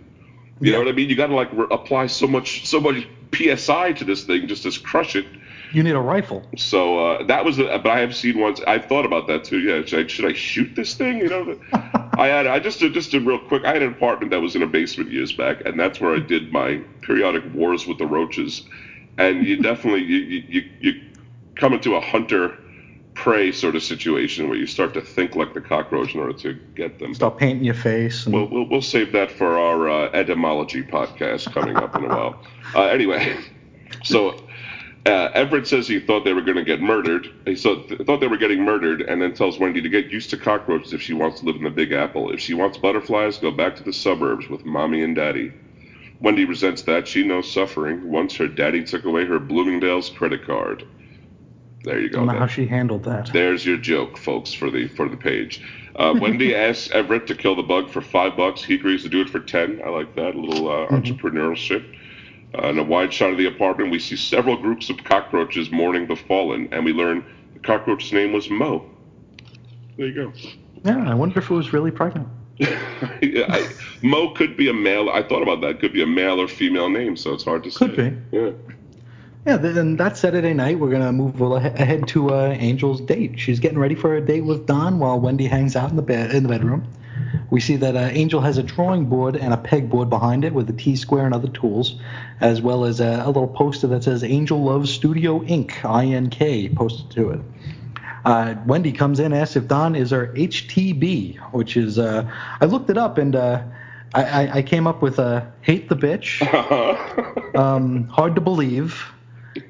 You 0.60 0.72
know 0.72 0.78
what 0.78 0.88
I 0.88 0.92
mean? 0.92 1.08
You 1.08 1.16
got 1.16 1.28
to 1.28 1.34
like 1.34 1.50
re- 1.52 1.66
apply 1.70 2.06
so 2.06 2.26
much 2.26 2.66
so 2.66 2.80
much 2.80 3.08
psi 3.34 3.92
to 3.92 4.04
this 4.04 4.24
thing 4.24 4.46
just 4.46 4.62
to 4.64 4.80
crush 4.80 5.16
it. 5.16 5.24
You 5.72 5.82
need 5.82 5.94
a 5.94 6.00
rifle. 6.00 6.44
So 6.56 6.98
uh, 6.98 7.22
that 7.24 7.44
was, 7.44 7.58
a, 7.58 7.78
but 7.78 7.86
I 7.86 8.00
have 8.00 8.14
seen 8.14 8.38
once. 8.38 8.60
I've 8.66 8.84
thought 8.86 9.04
about 9.04 9.26
that 9.28 9.44
too. 9.44 9.60
Yeah, 9.60 9.84
should 9.84 10.04
I, 10.04 10.06
should 10.08 10.24
I 10.26 10.32
shoot 10.32 10.74
this 10.74 10.94
thing? 10.94 11.18
You 11.18 11.28
know, 11.28 11.54
I 12.18 12.26
had 12.26 12.46
I 12.46 12.58
just 12.58 12.80
did, 12.80 12.92
just 12.92 13.10
did 13.12 13.24
real 13.24 13.38
quick. 13.38 13.64
I 13.64 13.72
had 13.72 13.82
an 13.82 13.88
apartment 13.88 14.30
that 14.32 14.40
was 14.40 14.54
in 14.56 14.62
a 14.62 14.66
basement 14.66 15.10
years 15.10 15.32
back, 15.32 15.62
and 15.64 15.78
that's 15.78 16.00
where 16.00 16.14
I 16.14 16.18
did 16.18 16.52
my 16.52 16.82
periodic 17.02 17.44
wars 17.54 17.86
with 17.86 17.98
the 17.98 18.06
roaches. 18.06 18.62
And 19.16 19.44
you 19.44 19.56
definitely 19.56 20.02
you 20.02 20.18
you 20.18 20.42
you, 20.48 20.62
you 20.80 20.92
come 21.60 21.74
into 21.74 21.94
a 21.94 22.00
hunter 22.00 22.56
prey 23.14 23.52
sort 23.52 23.76
of 23.76 23.82
situation 23.82 24.48
where 24.48 24.56
you 24.56 24.66
start 24.66 24.94
to 24.94 25.00
think 25.02 25.36
like 25.36 25.52
the 25.52 25.60
cockroach 25.60 26.14
in 26.14 26.20
order 26.20 26.32
to 26.32 26.54
get 26.74 26.98
them. 26.98 27.14
Start 27.14 27.36
painting 27.36 27.64
your 27.64 27.74
face. 27.74 28.24
And, 28.24 28.34
We'll, 28.34 28.48
we'll, 28.48 28.64
we'll 28.64 28.82
save 28.82 29.12
that 29.12 29.30
for 29.30 29.58
our 29.58 29.88
uh, 29.88 30.10
etymology 30.14 30.82
podcast 30.82 31.52
coming 31.52 31.76
up 31.76 31.94
in 31.94 32.04
a 32.04 32.08
while. 32.08 32.34
Uh, 32.72 32.84
anyway, 32.84 33.36
so 34.04 34.36
uh, 35.04 35.28
Everett 35.34 35.66
says 35.66 35.88
he 35.88 35.98
thought 35.98 36.24
they 36.24 36.34
were 36.34 36.42
going 36.42 36.56
to 36.56 36.62
get 36.62 36.80
murdered. 36.80 37.26
He 37.44 37.56
th- 37.56 37.98
thought 38.06 38.20
they 38.20 38.28
were 38.28 38.36
getting 38.36 38.62
murdered, 38.64 39.00
and 39.00 39.20
then 39.20 39.32
tells 39.32 39.58
Wendy 39.58 39.80
to 39.80 39.88
get 39.88 40.06
used 40.06 40.30
to 40.30 40.36
cockroaches 40.36 40.92
if 40.92 41.02
she 41.02 41.14
wants 41.14 41.40
to 41.40 41.46
live 41.46 41.56
in 41.56 41.64
the 41.64 41.70
Big 41.70 41.90
Apple. 41.90 42.30
If 42.30 42.38
she 42.38 42.54
wants 42.54 42.78
butterflies, 42.78 43.38
go 43.38 43.50
back 43.50 43.74
to 43.76 43.82
the 43.82 43.92
suburbs 43.92 44.48
with 44.48 44.64
mommy 44.64 45.02
and 45.02 45.16
daddy. 45.16 45.52
Wendy 46.20 46.44
resents 46.44 46.82
that. 46.82 47.08
She 47.08 47.24
knows 47.24 47.50
suffering. 47.50 48.08
Once 48.08 48.36
her 48.36 48.46
daddy 48.46 48.84
took 48.84 49.04
away 49.04 49.24
her 49.24 49.40
Bloomingdale's 49.40 50.10
credit 50.10 50.46
card. 50.46 50.84
There 51.82 51.98
you 52.00 52.08
go. 52.10 52.18
I 52.18 52.20
don't 52.20 52.26
know 52.26 52.32
That- 52.34 52.38
how 52.40 52.46
she 52.46 52.66
handled 52.66 53.04
that. 53.04 53.30
there's 53.32 53.64
your 53.64 53.76
joke, 53.78 54.16
folks, 54.18 54.52
for 54.52 54.70
the 54.70 54.88
for 54.88 55.08
the 55.08 55.16
page. 55.16 55.62
Uh, 55.96 56.14
Wendy 56.20 56.54
asks 56.54 56.90
Everett 56.92 57.26
to 57.28 57.34
kill 57.34 57.54
the 57.56 57.62
bug 57.62 57.88
for 57.90 58.00
five 58.00 58.36
bucks. 58.36 58.62
He 58.62 58.74
agrees 58.74 59.02
to 59.04 59.08
do 59.08 59.20
it 59.20 59.28
for 59.30 59.40
ten. 59.40 59.80
I 59.84 59.88
like 59.88 60.14
that. 60.16 60.34
A 60.34 60.38
little 60.40 60.68
uh, 60.68 60.86
entrepreneurship. 60.88 61.84
Uh, 62.52 62.68
in 62.68 62.78
a 62.78 62.82
wide 62.82 63.12
shot 63.14 63.30
of 63.30 63.38
the 63.38 63.46
apartment, 63.46 63.90
we 63.92 63.98
see 64.00 64.16
several 64.16 64.56
groups 64.56 64.90
of 64.90 65.02
cockroaches 65.04 65.70
mourning 65.70 66.06
the 66.08 66.16
fallen, 66.16 66.68
and 66.72 66.84
we 66.84 66.92
learn 66.92 67.24
the 67.54 67.60
cockroach's 67.60 68.12
name 68.12 68.32
was 68.32 68.50
Mo. 68.50 68.84
There 69.96 70.06
you 70.08 70.14
go. 70.14 70.32
Yeah, 70.84 71.08
I 71.08 71.14
wonder 71.14 71.38
if 71.38 71.48
it 71.50 71.54
was 71.54 71.72
really 71.72 71.90
pregnant. 71.92 72.28
Yeah, 73.22 73.46
I, 73.48 73.66
Mo 74.02 74.30
could 74.34 74.56
be 74.56 74.68
a 74.68 74.74
male. 74.74 75.08
I 75.10 75.22
thought 75.22 75.42
about 75.42 75.60
that. 75.62 75.78
Could 75.80 75.92
be 75.94 76.02
a 76.02 76.06
male 76.06 76.40
or 76.40 76.48
female 76.48 76.88
name, 76.90 77.16
so 77.16 77.32
it's 77.32 77.44
hard 77.44 77.62
to 77.64 77.70
say. 77.70 77.78
Could 77.86 77.96
be. 77.96 78.36
Yeah. 78.36 78.50
Yeah, 79.46 79.56
then 79.56 79.96
that 79.96 80.18
Saturday 80.18 80.52
night, 80.52 80.78
we're 80.78 80.90
gonna 80.90 81.12
move 81.12 81.40
ahead 81.40 82.06
to 82.08 82.34
uh, 82.34 82.48
Angel's 82.48 83.00
date. 83.00 83.40
She's 83.40 83.58
getting 83.58 83.78
ready 83.78 83.94
for 83.94 84.14
a 84.14 84.20
date 84.20 84.42
with 84.42 84.66
Don 84.66 84.98
while 84.98 85.18
Wendy 85.18 85.46
hangs 85.46 85.76
out 85.76 85.88
in 85.88 85.96
the 85.96 86.02
bed 86.02 86.34
in 86.34 86.42
the 86.42 86.48
bedroom. 86.50 86.86
We 87.48 87.60
see 87.60 87.76
that 87.76 87.96
uh, 87.96 88.10
Angel 88.12 88.42
has 88.42 88.58
a 88.58 88.62
drawing 88.62 89.06
board 89.06 89.36
and 89.36 89.54
a 89.54 89.56
pegboard 89.56 90.10
behind 90.10 90.44
it 90.44 90.52
with 90.52 90.68
a 90.68 90.74
T 90.74 90.94
square 90.94 91.24
and 91.24 91.34
other 91.34 91.48
tools, 91.48 91.98
as 92.40 92.60
well 92.60 92.84
as 92.84 93.00
a, 93.00 93.22
a 93.24 93.28
little 93.28 93.48
poster 93.48 93.86
that 93.88 94.04
says 94.04 94.22
Angel 94.22 94.62
Loves 94.62 94.92
Studio 94.92 95.40
Inc. 95.40 95.84
I 95.84 96.04
N 96.06 96.28
K 96.28 96.68
posted 96.68 97.10
to 97.12 97.30
it. 97.30 97.40
Uh, 98.26 98.56
Wendy 98.66 98.92
comes 98.92 99.20
in, 99.20 99.32
asks 99.32 99.56
if 99.56 99.66
Don 99.66 99.96
is 99.96 100.10
her 100.10 100.28
HTB, 100.34 101.38
which 101.52 101.78
is 101.78 101.98
uh, 101.98 102.30
I 102.60 102.66
looked 102.66 102.90
it 102.90 102.98
up 102.98 103.16
and 103.16 103.34
uh, 103.34 103.62
I, 104.12 104.24
I, 104.24 104.54
I 104.56 104.62
came 104.62 104.86
up 104.86 105.00
with 105.00 105.18
uh, 105.18 105.46
hate 105.62 105.88
the 105.88 105.96
bitch, 105.96 106.42
um, 107.54 108.04
hard 108.08 108.34
to 108.34 108.40
believe, 108.40 109.02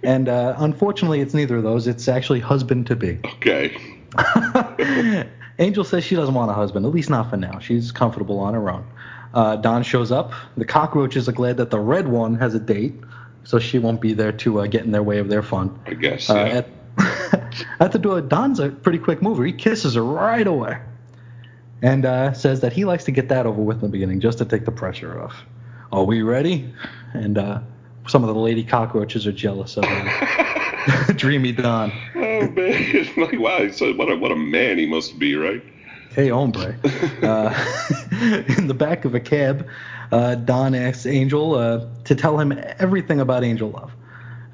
and 0.03 0.29
uh, 0.29 0.55
unfortunately 0.59 1.21
it's 1.21 1.35
neither 1.35 1.57
of 1.57 1.63
those. 1.63 1.87
It's 1.87 2.09
actually 2.09 2.41
husband 2.41 2.87
to 2.89 2.97
be. 2.97 3.19
okay. 3.25 3.77
Angel 5.59 5.85
says 5.85 6.05
she 6.05 6.17
doesn't 6.17 6.35
want 6.35 6.51
a 6.51 6.55
husband, 6.55 6.87
at 6.87 6.93
least 6.93 7.11
not 7.11 7.29
for 7.31 7.37
now. 7.37 7.59
She's 7.59 7.93
comfortable 7.93 8.39
on 8.39 8.55
her 8.55 8.71
own. 8.71 8.87
Uh, 9.35 9.57
Don 9.57 9.83
shows 9.83 10.11
up. 10.11 10.33
The 10.57 10.65
cockroaches 10.65 11.29
are 11.29 11.33
glad 11.33 11.59
that 11.59 11.71
the 11.71 11.79
red 11.79 12.09
one 12.09 12.35
has 12.37 12.55
a 12.55 12.59
date, 12.61 12.95
so 13.45 13.59
she 13.59 13.79
won't 13.79 14.01
be 14.01 14.13
there 14.15 14.33
to 14.33 14.61
uh, 14.61 14.67
get 14.67 14.85
in 14.85 14.91
their 14.91 15.03
way 15.03 15.19
of 15.19 15.29
their 15.29 15.43
fun. 15.43 15.79
I 15.87 15.95
guess. 15.95 16.31
Uh, 16.31 16.35
Yeah. 16.35 16.63
at, 16.99 17.67
at 17.81 17.93
the 17.93 17.99
door, 17.99 18.21
Don's 18.23 18.59
a 18.59 18.71
pretty 18.71 18.99
quick 18.99 19.23
mover. 19.23 19.45
He 19.45 19.53
kisses 19.53 19.95
her 19.95 20.03
right 20.05 20.47
away 20.47 20.79
and 21.83 22.05
uh, 22.05 22.33
says 22.33 22.61
that 22.61 22.73
he 22.73 22.85
likes 22.85 23.05
to 23.05 23.11
get 23.13 23.29
that 23.29 23.47
over 23.47 23.61
with 23.61 23.77
in 23.77 23.83
the 23.83 23.89
beginning 23.89 24.21
just 24.21 24.39
to 24.39 24.45
take 24.45 24.65
the 24.65 24.73
pressure 24.73 25.21
off. 25.23 25.35
Are 25.93 26.05
we 26.05 26.23
ready? 26.23 26.73
And 27.13 27.37
uh, 27.39 27.61
some 28.11 28.25
of 28.25 28.35
the 28.35 28.41
lady 28.41 28.65
cockroaches 28.65 29.27
are 29.27 29.33
jealous 29.33 29.77
of 29.77 29.85
him. 29.85 31.17
Dreamy 31.17 31.53
Don. 31.53 31.93
oh 32.17 32.49
man! 32.49 33.09
like 33.17 33.39
wow, 33.39 33.71
so, 33.71 33.93
what 33.95 34.11
a 34.11 34.17
what 34.17 34.33
a 34.33 34.37
man 34.37 34.79
he 34.79 34.87
must 34.87 35.19
be, 35.19 35.37
right? 35.37 35.63
Hey, 36.15 36.29
hombre. 36.29 36.77
Uh, 37.23 37.53
in 38.59 38.67
the 38.67 38.75
back 38.75 39.05
of 39.05 39.15
a 39.15 39.21
cab, 39.21 39.69
uh, 40.11 40.35
Don 40.35 40.75
asks 40.75 41.05
Angel 41.05 41.55
uh, 41.55 41.87
to 42.05 42.15
tell 42.15 42.41
him 42.41 42.59
everything 42.79 43.21
about 43.21 43.45
Angel 43.45 43.71
Love. 43.71 43.93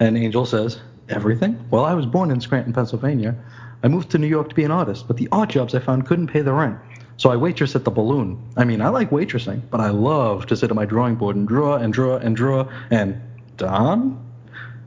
And 0.00 0.18
Angel 0.18 0.44
says, 0.44 0.80
Everything? 1.08 1.64
Well, 1.70 1.84
I 1.84 1.94
was 1.94 2.06
born 2.06 2.32
in 2.32 2.40
Scranton, 2.40 2.72
Pennsylvania. 2.72 3.36
I 3.84 3.88
moved 3.88 4.10
to 4.10 4.18
New 4.18 4.26
York 4.26 4.48
to 4.48 4.54
be 4.54 4.64
an 4.64 4.72
artist, 4.72 5.06
but 5.06 5.16
the 5.16 5.28
art 5.30 5.50
jobs 5.50 5.76
I 5.76 5.78
found 5.78 6.06
couldn't 6.06 6.26
pay 6.26 6.42
the 6.42 6.52
rent. 6.52 6.76
So 7.18 7.30
I 7.30 7.36
waitress 7.36 7.76
at 7.76 7.84
the 7.84 7.90
Balloon. 7.90 8.42
I 8.56 8.64
mean, 8.64 8.82
I 8.82 8.88
like 8.88 9.10
waitressing, 9.10 9.62
but 9.70 9.80
I 9.80 9.90
love 9.90 10.46
to 10.46 10.56
sit 10.56 10.70
at 10.70 10.76
my 10.76 10.84
drawing 10.84 11.14
board 11.14 11.36
and 11.36 11.46
draw 11.46 11.76
and 11.76 11.92
draw 11.92 12.16
and 12.16 12.34
draw. 12.34 12.68
And 12.90 13.20
Don? 13.56 14.22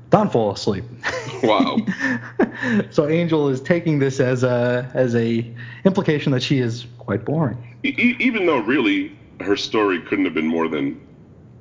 Don 0.10 0.29
fall 0.29 0.51
asleep. 0.51 0.84
Wow. 1.43 1.77
so 2.89 3.08
Angel 3.08 3.47
is 3.49 3.62
taking 3.62 3.99
this 3.99 4.19
as 4.19 4.43
a 4.43 4.89
as 4.93 5.15
a 5.15 5.45
implication 5.86 6.32
that 6.32 6.41
she 6.41 6.60
is 6.60 6.88
quite 6.97 7.25
boring. 7.25 7.77
E- 7.84 8.15
even 8.19 8.45
though 8.45 8.58
really 8.58 9.15
her 9.39 9.55
story 9.55 10.01
couldn't 10.01 10.25
have 10.25 10.34
been 10.34 10.47
more 10.47 10.67
than, 10.67 10.99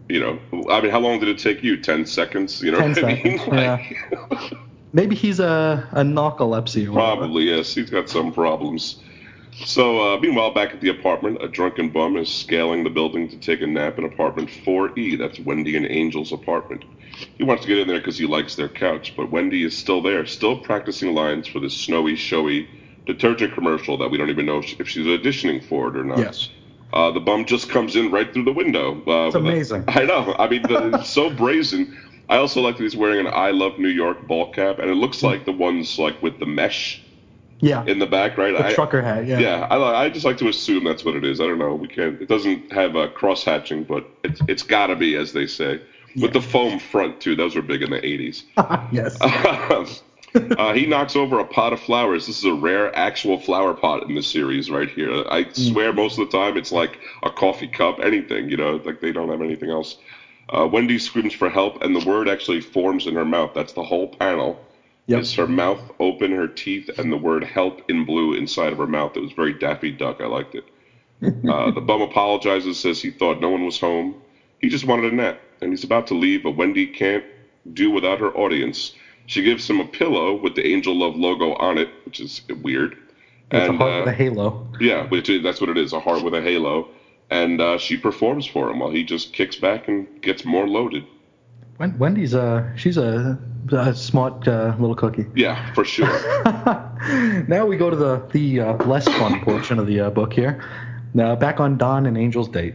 you 0.08 0.18
know, 0.18 0.38
I 0.70 0.80
mean, 0.80 0.90
how 0.90 0.98
long 0.98 1.20
did 1.20 1.28
it 1.28 1.38
take 1.38 1.62
you? 1.62 1.76
Ten 1.76 2.06
seconds? 2.06 2.62
You 2.62 2.72
know 2.72 2.78
10 2.78 2.90
what 2.90 3.04
I 3.04 3.06
mean? 3.22 3.38
seconds, 3.38 3.92
yeah. 4.32 4.50
Maybe 4.94 5.14
he's 5.14 5.38
a 5.40 5.86
a 5.92 6.00
narcolepsy 6.00 6.86
or 6.86 6.92
whatever. 6.92 7.16
Probably 7.16 7.44
yes. 7.44 7.74
He's 7.74 7.90
got 7.90 8.08
some 8.08 8.32
problems. 8.32 9.00
So 9.64 10.00
uh, 10.00 10.18
meanwhile, 10.18 10.50
back 10.50 10.72
at 10.74 10.80
the 10.80 10.88
apartment, 10.88 11.38
a 11.40 11.48
drunken 11.48 11.90
bum 11.90 12.16
is 12.16 12.30
scaling 12.30 12.84
the 12.84 12.90
building 12.90 13.28
to 13.28 13.36
take 13.36 13.60
a 13.60 13.66
nap 13.66 13.98
in 13.98 14.04
apartment 14.04 14.50
4E. 14.50 15.16
That's 15.16 15.38
Wendy 15.38 15.76
and 15.76 15.86
Angel's 15.86 16.32
apartment. 16.32 16.84
He 17.36 17.44
wants 17.44 17.62
to 17.62 17.68
get 17.68 17.78
in 17.78 17.88
there 17.88 17.98
because 17.98 18.16
he 18.18 18.26
likes 18.26 18.54
their 18.54 18.68
couch, 18.68 19.14
but 19.16 19.30
Wendy 19.30 19.64
is 19.64 19.74
still 19.76 20.00
there, 20.02 20.24
still 20.26 20.56
practicing 20.56 21.14
lines 21.14 21.46
for 21.48 21.58
this 21.60 21.74
snowy, 21.74 22.14
showy 22.14 22.68
detergent 23.06 23.52
commercial 23.52 23.96
that 23.98 24.10
we 24.10 24.18
don't 24.18 24.30
even 24.30 24.46
know 24.46 24.58
if 24.78 24.88
she's 24.88 25.06
auditioning 25.06 25.62
for 25.62 25.88
it 25.88 25.96
or 25.96 26.04
not. 26.04 26.18
Yes. 26.18 26.48
Uh, 26.92 27.10
the 27.10 27.20
bum 27.20 27.44
just 27.44 27.68
comes 27.68 27.96
in 27.96 28.10
right 28.10 28.32
through 28.32 28.44
the 28.44 28.52
window. 28.52 29.02
Uh, 29.06 29.26
It's 29.26 29.34
amazing. 29.34 29.84
I 29.88 30.04
know. 30.04 30.34
I 30.38 30.46
mean, 30.48 30.62
the, 30.62 30.90
it's 30.94 31.10
so 31.10 31.28
brazen. 31.30 31.88
I 32.28 32.36
also 32.36 32.60
like 32.60 32.76
that 32.76 32.82
he's 32.84 32.96
wearing 32.96 33.20
an 33.20 33.32
"I 33.32 33.50
Love 33.50 33.78
New 33.78 33.88
York" 33.88 34.20
ball 34.22 34.46
cap, 34.46 34.78
and 34.78 34.90
it 34.90 34.94
looks 34.94 35.22
like 35.22 35.44
the 35.44 35.52
ones 35.52 35.98
like 35.98 36.20
with 36.22 36.38
the 36.38 36.46
mesh 36.46 37.02
Yeah. 37.60 37.84
in 37.86 37.98
the 37.98 38.06
back, 38.06 38.38
right? 38.38 38.56
the 38.56 38.66
I, 38.66 38.72
trucker 38.74 39.02
hat. 39.02 39.26
Yeah. 39.26 39.38
yeah, 39.38 39.66
I, 39.70 40.04
I 40.04 40.08
just 40.08 40.24
like 40.24 40.36
to 40.38 40.48
assume 40.48 40.84
that's 40.84 41.04
what 41.04 41.16
it 41.16 41.24
is. 41.24 41.40
I 41.40 41.46
don't 41.46 41.58
know. 41.58 41.74
We 41.74 41.88
can't. 41.88 42.20
It 42.20 42.28
doesn't 42.28 42.70
have 42.72 42.94
a 42.94 43.08
cross 43.08 43.44
hatching, 43.44 43.84
but 43.84 44.04
it's 44.22 44.40
it's 44.48 44.62
got 44.62 44.86
to 44.88 44.96
be, 44.96 45.16
as 45.16 45.32
they 45.32 45.46
say, 45.46 45.80
with 46.16 46.32
the 46.32 46.40
foam 46.40 46.78
front 46.78 47.20
too. 47.20 47.34
Those 47.34 47.56
were 47.56 47.62
big 47.62 47.82
in 47.82 47.90
the 47.90 48.00
'80s. 48.00 48.44
yes. 48.92 49.18
uh, 50.58 50.72
he 50.74 50.86
knocks 50.86 51.16
over 51.16 51.38
a 51.38 51.44
pot 51.44 51.72
of 51.72 51.80
flowers. 51.80 52.26
This 52.26 52.38
is 52.38 52.44
a 52.44 52.54
rare 52.54 52.96
actual 52.96 53.38
flower 53.38 53.74
pot 53.74 54.04
in 54.08 54.14
the 54.14 54.22
series 54.22 54.70
right 54.70 54.88
here. 54.88 55.24
I 55.30 55.46
swear 55.52 55.92
most 55.92 56.18
of 56.18 56.30
the 56.30 56.36
time 56.36 56.56
it's 56.56 56.72
like 56.72 56.98
a 57.22 57.30
coffee 57.30 57.68
cup, 57.68 57.98
anything, 58.00 58.48
you 58.48 58.56
know, 58.56 58.80
like 58.84 59.00
they 59.00 59.12
don't 59.12 59.30
have 59.30 59.42
anything 59.42 59.70
else. 59.70 59.96
Uh, 60.50 60.66
Wendy 60.70 60.98
screams 60.98 61.34
for 61.34 61.50
help, 61.50 61.82
and 61.82 61.94
the 61.94 62.08
word 62.08 62.28
actually 62.28 62.60
forms 62.60 63.06
in 63.06 63.14
her 63.14 63.24
mouth. 63.24 63.50
That's 63.54 63.72
the 63.72 63.82
whole 63.82 64.08
panel. 64.08 64.58
Yep. 65.08 65.20
Is 65.20 65.34
her 65.34 65.48
mouth 65.48 65.90
open, 66.00 66.32
her 66.32 66.48
teeth, 66.48 66.90
and 66.98 67.12
the 67.12 67.18
word 67.18 67.44
help 67.44 67.82
in 67.88 68.04
blue 68.06 68.34
inside 68.34 68.72
of 68.72 68.78
her 68.78 68.88
mouth. 68.88 69.16
It 69.16 69.22
was 69.22 69.32
very 69.32 69.54
Daffy 69.54 69.92
Duck. 69.92 70.20
I 70.20 70.26
liked 70.26 70.54
it. 70.54 70.64
Uh, 71.48 71.70
the 71.72 71.80
bum 71.82 72.02
apologizes, 72.02 72.78
says 72.78 73.00
he 73.00 73.10
thought 73.10 73.40
no 73.40 73.50
one 73.50 73.64
was 73.64 73.78
home. 73.78 74.16
He 74.60 74.68
just 74.68 74.84
wanted 74.84 75.12
a 75.12 75.16
nap, 75.16 75.38
and 75.62 75.72
he's 75.72 75.84
about 75.84 76.06
to 76.08 76.14
leave, 76.14 76.42
but 76.44 76.56
Wendy 76.56 76.86
can't 76.86 77.24
do 77.72 77.90
without 77.90 78.20
her 78.20 78.30
audience. 78.36 78.92
She 79.26 79.42
gives 79.42 79.68
him 79.68 79.80
a 79.80 79.86
pillow 79.86 80.34
with 80.34 80.54
the 80.54 80.66
Angel 80.66 80.98
Love 80.98 81.16
logo 81.16 81.54
on 81.54 81.78
it, 81.78 81.90
which 82.04 82.20
is 82.20 82.42
weird. 82.62 82.96
It's 83.52 83.68
a 83.68 83.72
heart 83.72 83.94
uh, 83.94 83.98
with 83.98 84.08
a 84.08 84.12
halo. 84.14 84.56
yeah, 84.78 85.04
which 85.04 85.28
is, 85.30 85.42
that's 85.42 85.60
what 85.60 85.70
it 85.70 85.78
is, 85.78 85.92
a 85.92 86.00
heart 86.00 86.22
with 86.22 86.34
a 86.34 86.42
halo. 86.42 86.88
And 87.30 87.60
uh, 87.60 87.78
she 87.78 87.96
performs 87.98 88.46
for 88.46 88.70
him 88.70 88.80
while 88.80 88.90
he 88.90 89.04
just 89.04 89.32
kicks 89.32 89.56
back 89.56 89.88
and 89.88 90.08
gets 90.22 90.44
more 90.44 90.68
loaded. 90.68 91.06
Wen- 91.78 91.98
Wendy's 91.98 92.34
uh 92.34 92.74
she's 92.76 92.96
a 92.96 93.38
a 93.70 93.94
smart 93.94 94.48
uh, 94.48 94.74
little 94.78 94.94
cookie. 94.96 95.26
Yeah, 95.34 95.74
for 95.74 95.84
sure. 95.84 96.08
now 97.48 97.66
we 97.66 97.76
go 97.76 97.90
to 97.90 97.96
the 97.96 98.22
the 98.32 98.60
uh, 98.60 98.84
less 98.86 99.06
fun 99.06 99.40
portion 99.42 99.78
of 99.78 99.86
the 99.86 100.00
uh, 100.00 100.10
book 100.10 100.32
here. 100.32 100.64
Now 101.14 101.36
back 101.36 101.60
on 101.60 101.76
Don 101.76 102.06
and 102.06 102.16
Angel's 102.16 102.48
date. 102.48 102.74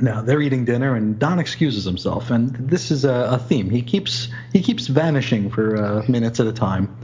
Now 0.00 0.22
they're 0.22 0.40
eating 0.42 0.64
dinner, 0.64 0.94
and 0.94 1.18
Don 1.18 1.38
excuses 1.38 1.84
himself, 1.84 2.30
and 2.30 2.50
this 2.68 2.90
is 2.90 3.04
a, 3.04 3.30
a 3.32 3.38
theme. 3.38 3.68
He 3.70 3.82
keeps 3.82 4.28
he 4.52 4.60
keeps 4.62 4.86
vanishing 4.86 5.50
for 5.50 5.76
uh, 5.76 6.04
minutes 6.08 6.38
at 6.38 6.46
a 6.46 6.52
time. 6.52 6.94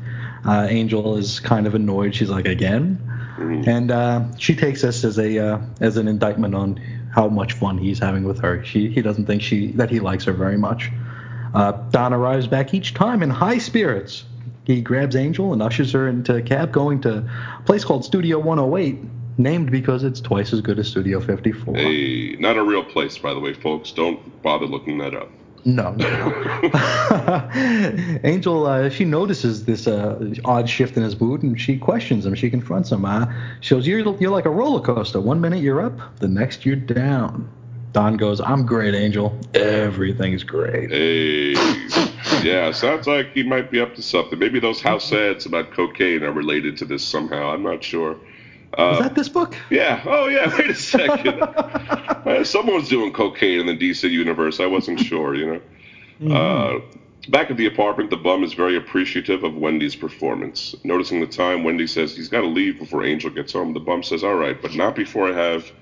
Uh, 0.47 0.67
Angel 0.71 1.17
is 1.17 1.41
kind 1.41 1.67
of 1.67 1.75
annoyed. 1.75 2.15
She's 2.15 2.31
like, 2.31 2.47
again, 2.47 2.99
Mhm. 3.39 3.67
and 3.67 3.91
uh, 3.91 4.37
she 4.37 4.55
takes 4.55 4.83
this 4.83 5.05
as 5.05 5.19
a 5.19 5.39
uh, 5.39 5.59
as 5.81 5.97
an 5.97 6.07
indictment 6.07 6.55
on 6.55 6.77
how 7.15 7.29
much 7.29 7.55
fun 7.55 7.79
he's 7.79 7.99
having 7.99 8.25
with 8.25 8.41
her. 8.41 8.63
She 8.65 8.89
he 8.91 9.03
doesn't 9.03 9.27
think 9.27 9.43
she 9.43 9.73
that 9.73 9.91
he 9.91 9.99
likes 10.01 10.25
her 10.27 10.33
very 10.33 10.59
much. 10.59 10.91
Uh, 11.55 11.73
Don 11.91 12.13
arrives 12.13 12.47
back 12.47 12.75
each 12.75 12.95
time 12.95 13.23
in 13.23 13.31
high 13.31 13.59
spirits. 13.59 14.25
He 14.65 14.81
grabs 14.81 15.17
Angel 15.17 15.53
and 15.53 15.63
ushers 15.63 15.93
her 15.93 16.09
into 16.09 16.37
a 16.37 16.43
cab 16.43 16.73
going 16.73 17.01
to 17.03 17.19
a 17.19 17.63
place 17.65 17.85
called 17.85 18.05
Studio 18.05 18.39
108, 18.39 18.99
named 19.39 19.71
because 19.71 20.05
it's 20.05 20.21
twice 20.21 20.53
as 20.53 20.61
good 20.61 20.79
as 20.79 20.89
Studio 20.89 21.21
54. 21.21 21.77
Hey, 21.77 22.37
not 22.39 22.57
a 22.57 22.63
real 22.63 22.85
place, 22.85 23.19
by 23.19 23.35
the 23.35 23.41
way, 23.41 23.55
folks. 23.55 23.93
Don't 23.93 24.43
bother 24.43 24.67
looking 24.67 24.99
that 24.99 25.15
up. 25.15 25.29
No. 25.65 25.91
Angel, 28.25 28.67
uh, 28.67 28.91
she 28.91 29.05
notices 29.05 29.65
this 29.65 29.87
uh, 29.87 30.35
odd 30.45 30.69
shift 30.69 30.97
in 30.97 31.05
his 31.05 31.21
mood 31.21 31.43
and 31.43 31.61
she 31.61 31.79
questions 31.79 32.27
him. 32.27 32.35
She 32.35 32.51
confronts 32.51 32.91
him. 32.91 33.05
Uh, 33.05 33.27
she 33.61 33.75
goes, 33.75 33.87
you're, 33.87 34.17
you're 34.17 34.31
like 34.31 34.45
a 34.45 34.51
roller 34.51 34.81
coaster. 34.81 35.21
One 35.21 35.41
minute 35.41 35.61
you're 35.61 35.81
up, 35.81 36.19
the 36.19 36.29
next 36.29 36.67
you're 36.67 36.75
down. 36.75 37.49
Don 37.93 38.17
goes, 38.17 38.41
I'm 38.41 38.65
great, 38.65 38.95
Angel. 38.95 39.39
Everything's 39.55 40.45
great. 40.45 40.91
Hey. 40.91 41.53
Yeah, 42.43 42.71
sounds 42.73 43.07
like 43.07 43.33
he 43.33 43.43
might 43.43 43.71
be 43.71 43.81
up 43.81 43.95
to 43.97 44.03
something. 44.03 44.39
Maybe 44.39 44.59
those 44.61 44.81
house 44.81 45.13
ads 45.13 45.45
about 45.47 45.71
cocaine 45.73 46.23
are 46.23 46.33
related 46.33 46.77
to 46.79 46.85
this 46.87 47.05
somehow. 47.05 47.51
I'm 47.53 47.63
not 47.63 47.85
sure. 47.85 48.17
Uh, 48.79 48.93
Is 48.95 48.99
that 49.01 49.15
this 49.15 49.29
book? 49.29 49.55
Yeah. 49.69 50.03
Oh, 50.07 50.29
yeah. 50.29 50.51
Wait 50.57 50.71
a 50.71 50.75
second. 50.75 51.41
Uh, 52.23 52.45
Someone's 52.45 52.89
doing 52.89 53.13
cocaine 53.13 53.59
in 53.59 53.67
the 53.67 53.77
DC 53.77 54.09
universe. 54.09 54.61
I 54.61 54.67
wasn't 54.67 55.01
sure, 55.09 55.35
you 55.35 55.61
know. 56.25 56.33
Uh, 56.33 56.81
back 57.31 57.51
at 57.51 57.57
the 57.57 57.67
apartment, 57.67 58.11
the 58.11 58.17
bum 58.17 58.45
is 58.45 58.53
very 58.53 58.77
appreciative 58.77 59.43
of 59.43 59.57
Wendy's 59.57 59.97
performance. 59.97 60.77
Noticing 60.85 61.19
the 61.19 61.27
time, 61.27 61.65
Wendy 61.65 61.89
says 61.89 62.15
he's 62.15 62.29
got 62.29 62.43
to 62.43 62.47
leave 62.47 62.79
before 62.79 63.05
Angel 63.05 63.29
gets 63.29 63.53
home. 63.53 63.73
The 63.75 63.81
bum 63.81 64.05
says, 64.05 64.23
"All 64.23 64.37
right, 64.37 64.57
but 64.63 64.77
not 64.77 64.95
before 64.95 65.29
I 65.29 65.33
have 65.35 65.73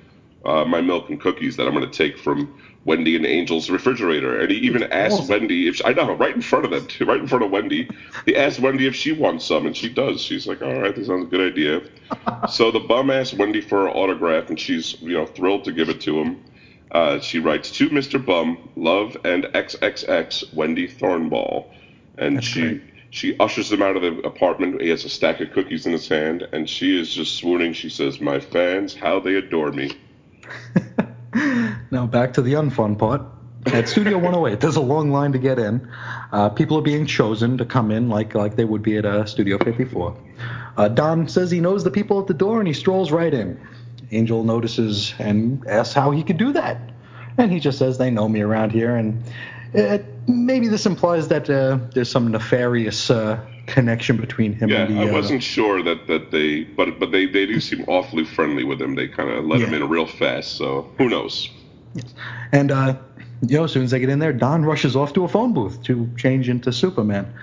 uh, 0.44 0.64
my 0.64 0.80
milk 0.80 1.08
and 1.10 1.20
cookies 1.20 1.56
that 1.56 1.66
I'm 1.66 1.74
going 1.74 1.88
to 1.88 1.96
take 1.96 2.18
from 2.18 2.48
Wendy 2.84 3.16
and 3.16 3.26
Angel's 3.26 3.70
refrigerator." 3.70 4.40
And 4.40 4.50
he 4.50 4.58
even 4.58 4.84
asks 4.84 5.14
awesome. 5.20 5.28
Wendy 5.28 5.68
if 5.68 5.76
she, 5.76 5.84
I 5.84 5.92
know, 5.92 6.12
right 6.14 6.34
in 6.34 6.42
front 6.42 6.64
of 6.64 6.70
them, 6.70 6.86
too, 6.86 7.04
right 7.04 7.20
in 7.20 7.26
front 7.26 7.44
of 7.44 7.50
Wendy. 7.50 7.88
He 8.26 8.36
asks 8.36 8.60
Wendy 8.60 8.86
if 8.86 8.94
she 8.94 9.12
wants 9.12 9.44
some, 9.44 9.66
and 9.66 9.76
she 9.76 9.88
does. 9.88 10.20
She's 10.20 10.46
like, 10.46 10.62
"All 10.62 10.80
right, 10.80 10.94
this 10.94 11.06
sounds 11.08 11.24
a 11.26 11.30
good 11.30 11.52
idea." 11.52 11.82
so 12.50 12.70
the 12.70 12.80
bum 12.80 13.10
asks 13.10 13.34
Wendy 13.34 13.60
for 13.60 13.82
her 13.82 13.90
autograph, 13.90 14.48
and 14.48 14.58
she's 14.58 15.00
you 15.00 15.12
know 15.14 15.26
thrilled 15.26 15.64
to 15.64 15.72
give 15.72 15.88
it 15.88 16.00
to 16.02 16.18
him. 16.18 16.40
Uh, 16.92 17.20
she 17.20 17.38
writes 17.38 17.70
to 17.70 17.88
Mr. 17.90 18.24
Bum, 18.24 18.68
love 18.76 19.16
and 19.24 19.44
XXX 19.44 20.52
Wendy 20.54 20.88
Thornball, 20.88 21.66
and 22.18 22.36
That's 22.38 22.46
she 22.46 22.60
great. 22.62 22.82
she 23.10 23.38
ushers 23.38 23.70
him 23.70 23.82
out 23.82 23.96
of 23.96 24.02
the 24.02 24.18
apartment. 24.26 24.80
He 24.80 24.88
has 24.88 25.04
a 25.04 25.08
stack 25.08 25.40
of 25.40 25.52
cookies 25.52 25.86
in 25.86 25.92
his 25.92 26.08
hand, 26.08 26.48
and 26.52 26.68
she 26.68 26.98
is 26.98 27.14
just 27.14 27.36
swooning. 27.36 27.72
She 27.74 27.88
says, 27.88 28.20
"My 28.20 28.40
fans, 28.40 28.94
how 28.94 29.20
they 29.20 29.34
adore 29.36 29.70
me." 29.70 29.92
now 31.90 32.06
back 32.06 32.32
to 32.34 32.42
the 32.42 32.54
unfun 32.54 32.98
part. 32.98 33.22
At 33.66 33.88
Studio 33.88 34.16
108, 34.18 34.60
there's 34.60 34.76
a 34.76 34.80
long 34.80 35.10
line 35.10 35.32
to 35.32 35.38
get 35.38 35.58
in. 35.58 35.86
Uh, 36.32 36.48
people 36.48 36.78
are 36.78 36.82
being 36.82 37.06
chosen 37.06 37.58
to 37.58 37.64
come 37.64 37.90
in 37.90 38.08
like 38.08 38.34
like 38.34 38.56
they 38.56 38.64
would 38.64 38.82
be 38.82 38.96
at 38.96 39.04
uh, 39.04 39.24
Studio 39.26 39.58
54. 39.58 40.16
Uh, 40.76 40.88
Don 40.88 41.28
says 41.28 41.50
he 41.50 41.60
knows 41.60 41.84
the 41.84 41.90
people 41.90 42.20
at 42.20 42.26
the 42.26 42.34
door 42.34 42.58
and 42.58 42.66
he 42.66 42.74
strolls 42.74 43.12
right 43.12 43.32
in. 43.32 43.60
Angel 44.12 44.44
notices 44.44 45.14
and 45.18 45.66
asks 45.66 45.94
how 45.94 46.10
he 46.10 46.22
could 46.22 46.38
do 46.38 46.52
that. 46.52 46.78
And 47.38 47.52
he 47.52 47.60
just 47.60 47.78
says 47.78 47.98
they 47.98 48.10
know 48.10 48.28
me 48.28 48.40
around 48.40 48.72
here. 48.72 48.96
And 48.96 49.22
uh, 49.76 49.98
maybe 50.26 50.68
this 50.68 50.86
implies 50.86 51.28
that 51.28 51.48
uh, 51.48 51.78
there's 51.94 52.10
some 52.10 52.30
nefarious 52.30 53.10
uh, 53.10 53.40
connection 53.66 54.16
between 54.16 54.52
him 54.52 54.68
Yeah, 54.70 54.82
and 54.86 54.98
the. 54.98 55.02
I 55.02 55.10
uh, 55.10 55.12
wasn't 55.12 55.42
sure 55.42 55.82
that 55.82 56.06
that 56.06 56.30
they, 56.30 56.64
but 56.64 56.98
but 56.98 57.10
they 57.12 57.26
they 57.26 57.46
do 57.46 57.60
seem 57.60 57.84
awfully 57.88 58.24
friendly 58.24 58.64
with 58.64 58.80
him. 58.80 58.94
They 58.94 59.08
kind 59.08 59.30
of 59.30 59.44
let 59.44 59.60
him 59.60 59.74
in 59.74 59.88
real 59.88 60.06
fast. 60.06 60.56
So 60.56 60.90
who 60.98 61.08
knows? 61.08 61.48
Yes. 61.94 62.14
And 62.52 62.70
uh, 62.70 62.94
you 63.46 63.56
know, 63.56 63.64
as 63.64 63.72
soon 63.72 63.84
as 63.84 63.90
they 63.90 63.98
get 64.00 64.08
in 64.10 64.18
there, 64.18 64.32
Don 64.32 64.64
rushes 64.64 64.94
off 64.96 65.12
to 65.14 65.24
a 65.24 65.28
phone 65.28 65.52
booth 65.52 65.82
to 65.84 66.08
change 66.16 66.48
into 66.48 66.72
Superman. 66.72 67.32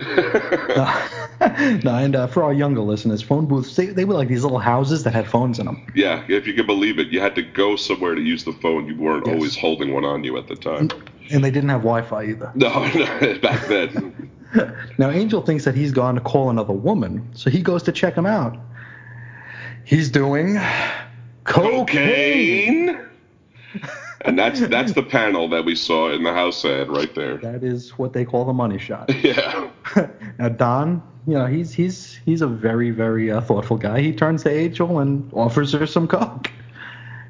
no, 1.40 1.94
and 1.94 2.16
uh, 2.16 2.26
for 2.26 2.42
our 2.42 2.52
younger 2.52 2.80
listeners, 2.80 3.22
phone 3.22 3.46
booths 3.46 3.74
they, 3.76 3.86
they 3.86 4.04
were 4.04 4.14
like 4.14 4.28
these 4.28 4.42
little 4.42 4.58
houses 4.58 5.04
that 5.04 5.12
had 5.12 5.26
phones 5.28 5.58
in 5.58 5.66
them. 5.66 5.86
Yeah, 5.94 6.24
if 6.28 6.46
you 6.46 6.54
can 6.54 6.66
believe 6.66 6.98
it, 6.98 7.08
you 7.08 7.20
had 7.20 7.34
to 7.36 7.42
go 7.42 7.76
somewhere 7.76 8.14
to 8.14 8.20
use 8.20 8.44
the 8.44 8.52
phone. 8.52 8.86
You 8.86 8.96
weren't 8.96 9.26
Yes. 9.26 9.34
always 9.34 9.56
holding 9.56 9.92
one 9.92 10.04
on 10.04 10.24
you 10.24 10.36
at 10.38 10.48
the 10.48 10.56
time. 10.56 10.90
And 11.30 11.44
they 11.44 11.50
didn't 11.50 11.68
have 11.68 11.82
Wi-Fi 11.82 12.24
either. 12.24 12.50
No, 12.54 12.68
no, 12.94 13.38
back 13.40 13.66
then. 13.68 14.30
Now 14.98 15.10
Angel 15.10 15.42
thinks 15.42 15.64
that 15.64 15.74
he's 15.74 15.92
gone 15.92 16.14
to 16.16 16.20
call 16.20 16.50
another 16.50 16.72
woman, 16.72 17.28
so 17.34 17.50
he 17.50 17.62
goes 17.62 17.82
to 17.84 17.92
check 17.92 18.14
him 18.14 18.26
out. 18.26 18.56
He's 19.84 20.10
doing 20.10 20.58
cocaine. 21.44 21.86
Cocaine. 21.86 23.08
And 24.22 24.38
that's 24.38 24.60
that's 24.68 24.92
the 24.92 25.02
panel 25.02 25.48
that 25.50 25.64
we 25.64 25.74
saw 25.74 26.12
in 26.12 26.24
the 26.24 26.32
house 26.32 26.64
ad 26.64 26.88
right 26.88 27.14
there. 27.14 27.36
That 27.38 27.62
is 27.62 27.90
what 27.98 28.12
they 28.12 28.24
call 28.24 28.44
the 28.44 28.52
money 28.52 28.78
shot. 28.78 29.10
Yeah. 29.22 29.70
now 30.38 30.48
Don, 30.48 31.02
you 31.26 31.34
know, 31.34 31.46
he's 31.46 31.72
he's 31.72 32.18
he's 32.24 32.42
a 32.42 32.46
very 32.46 32.90
very 32.90 33.30
uh, 33.30 33.40
thoughtful 33.40 33.76
guy. 33.76 34.00
He 34.00 34.12
turns 34.12 34.42
to 34.42 34.50
Angel 34.50 34.98
and 34.98 35.30
offers 35.32 35.72
her 35.72 35.86
some 35.86 36.08
coke. 36.08 36.50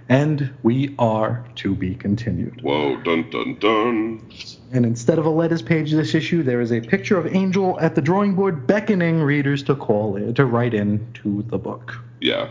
And 0.09 0.55
we 0.63 0.95
are 0.99 1.45
to 1.57 1.75
be 1.75 1.95
continued. 1.95 2.63
Whoa, 2.63 2.97
dun 3.03 3.29
dun 3.31 3.59
dun. 3.59 4.33
And 4.73 4.85
instead 4.85 5.19
of 5.19 5.27
a 5.27 5.31
letters 5.31 5.63
page 5.63 5.93
this 5.93 6.15
issue, 6.15 6.43
there 6.43 6.61
is 6.61 6.73
a 6.73 6.81
picture 6.81 7.19
of 7.19 7.35
Angel 7.35 7.79
at 7.81 7.95
the 7.95 8.03
drawing 8.03 8.35
board 8.35 8.67
beckoning 8.67 9.23
readers 9.23 9.63
to 9.65 9.75
call 9.75 10.17
in, 10.17 10.35
to 10.35 10.45
write 10.45 10.75
in 10.75 11.11
to 11.15 11.43
the 11.49 11.59
book. 11.59 11.95
Yeah. 12.21 12.51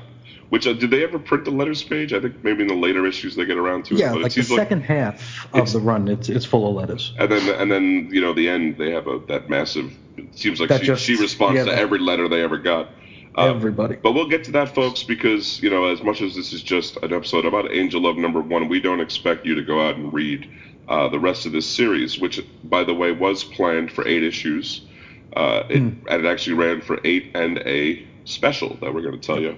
Which 0.49 0.65
uh, 0.65 0.73
did 0.73 0.91
they 0.91 1.03
ever 1.03 1.19
print 1.19 1.45
the 1.45 1.51
letters 1.51 1.83
page? 1.83 2.13
I 2.13 2.21
think 2.21 2.43
maybe 2.43 2.61
in 2.61 2.69
the 2.69 2.75
later 2.75 3.05
issues 3.05 3.35
they 3.35 3.45
get 3.45 3.57
around 3.57 3.83
to 3.85 3.95
it. 3.95 3.99
Yeah, 3.99 4.13
it 4.13 4.21
like 4.21 4.33
the 4.33 4.43
second 4.43 4.81
half 4.81 5.45
of 5.53 5.73
the 5.73 5.79
run, 5.79 6.07
it's 6.07 6.29
it's 6.29 6.45
full 6.45 6.69
of 6.69 6.75
letters. 6.75 7.13
And 7.19 7.29
then 7.29 7.49
and 7.59 7.69
then 7.69 8.09
you 8.11 8.21
know 8.21 8.33
the 8.33 8.47
end 8.47 8.77
they 8.77 8.91
have 8.91 9.07
a 9.07 9.19
that 9.27 9.49
massive. 9.49 9.91
It 10.15 10.37
seems 10.37 10.61
like 10.61 10.69
That 10.69 10.79
she, 10.81 10.87
just- 10.87 11.03
she 11.03 11.15
responds 11.17 11.57
yeah, 11.57 11.65
to 11.65 11.73
every 11.73 11.99
letter 11.99 12.29
they 12.29 12.41
ever 12.43 12.57
got. 12.57 12.89
Uh, 13.37 13.53
Everybody. 13.53 13.97
But 13.97 14.13
we'll 14.13 14.29
get 14.29 14.43
to 14.45 14.51
that, 14.53 14.73
folks, 14.73 15.03
because 15.03 15.61
you 15.61 15.69
know, 15.69 15.85
as 15.85 16.01
much 16.01 16.21
as 16.21 16.33
this 16.33 16.53
is 16.53 16.63
just 16.63 16.97
an 16.97 17.13
episode 17.13 17.45
about 17.45 17.71
Angel 17.71 18.01
Love 18.01 18.17
number 18.17 18.41
one, 18.41 18.67
we 18.67 18.79
don't 18.79 19.01
expect 19.01 19.45
you 19.45 19.53
to 19.53 19.61
go 19.61 19.85
out 19.85 19.95
and 19.95 20.11
read 20.11 20.49
uh, 20.87 21.07
the 21.09 21.19
rest 21.19 21.45
of 21.45 21.51
this 21.51 21.67
series, 21.67 22.19
which, 22.19 22.41
by 22.63 22.83
the 22.83 22.93
way, 22.93 23.11
was 23.11 23.43
planned 23.43 23.91
for 23.91 24.07
eight 24.07 24.23
issues. 24.23 24.81
Uh, 25.35 25.63
it, 25.69 25.79
Hmm. 25.79 25.89
And 26.09 26.25
it 26.25 26.29
actually 26.29 26.55
ran 26.55 26.81
for 26.81 26.99
eight 27.03 27.31
and 27.35 27.59
a 27.59 28.05
special 28.25 28.77
that 28.81 28.93
we're 28.93 29.01
going 29.01 29.19
to 29.19 29.25
tell 29.25 29.39
you 29.41 29.57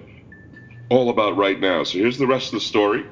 all 0.89 1.09
about 1.09 1.37
right 1.37 1.59
now. 1.59 1.83
So 1.83 1.97
here's 1.99 2.17
the 2.17 2.27
rest 2.27 2.47
of 2.47 2.53
the 2.53 2.59
story. 2.65 3.05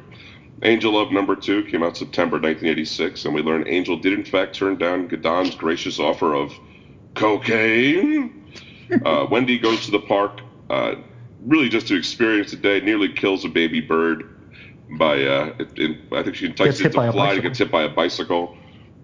Angel 0.64 0.92
Love 0.92 1.12
number 1.12 1.36
two 1.36 1.64
came 1.66 1.84
out 1.84 1.96
September 1.96 2.38
1986, 2.38 3.26
and 3.26 3.34
we 3.36 3.42
learn 3.44 3.68
Angel 3.68 3.96
did 3.98 4.14
in 4.14 4.26
fact 4.26 4.56
turn 4.56 4.76
down 4.78 5.08
Gadon's 5.08 5.56
gracious 5.56 6.00
offer 6.00 6.34
of 6.34 6.52
cocaine. 7.16 8.34
Uh, 9.04 9.28
Wendy 9.30 9.60
goes 9.60 9.84
to 9.84 9.92
the 9.92 10.00
park, 10.00 10.40
uh, 10.70 10.96
really 11.46 11.68
just 11.68 11.90
to 11.90 11.98
experience 11.98 12.52
the 12.52 12.56
day. 12.56 12.80
Nearly 12.80 13.12
kills 13.12 13.44
a 13.44 13.50
baby 13.50 13.82
bird 13.82 14.37
by, 14.90 15.24
uh, 15.24 15.54
it, 15.60 15.68
it, 15.78 15.98
I 16.12 16.24
think 16.24 16.36
she 16.36 16.46
entices 16.46 16.80
Gets 16.80 16.80
hit 16.80 16.94
it 16.94 16.96
by 16.96 17.04
to 17.04 17.10
a 17.10 17.14
fly 17.14 17.40
gets 17.40 17.60
hit 17.60 17.72
by 17.72 17.84
a 17.84 17.90
bicycle. 17.90 18.56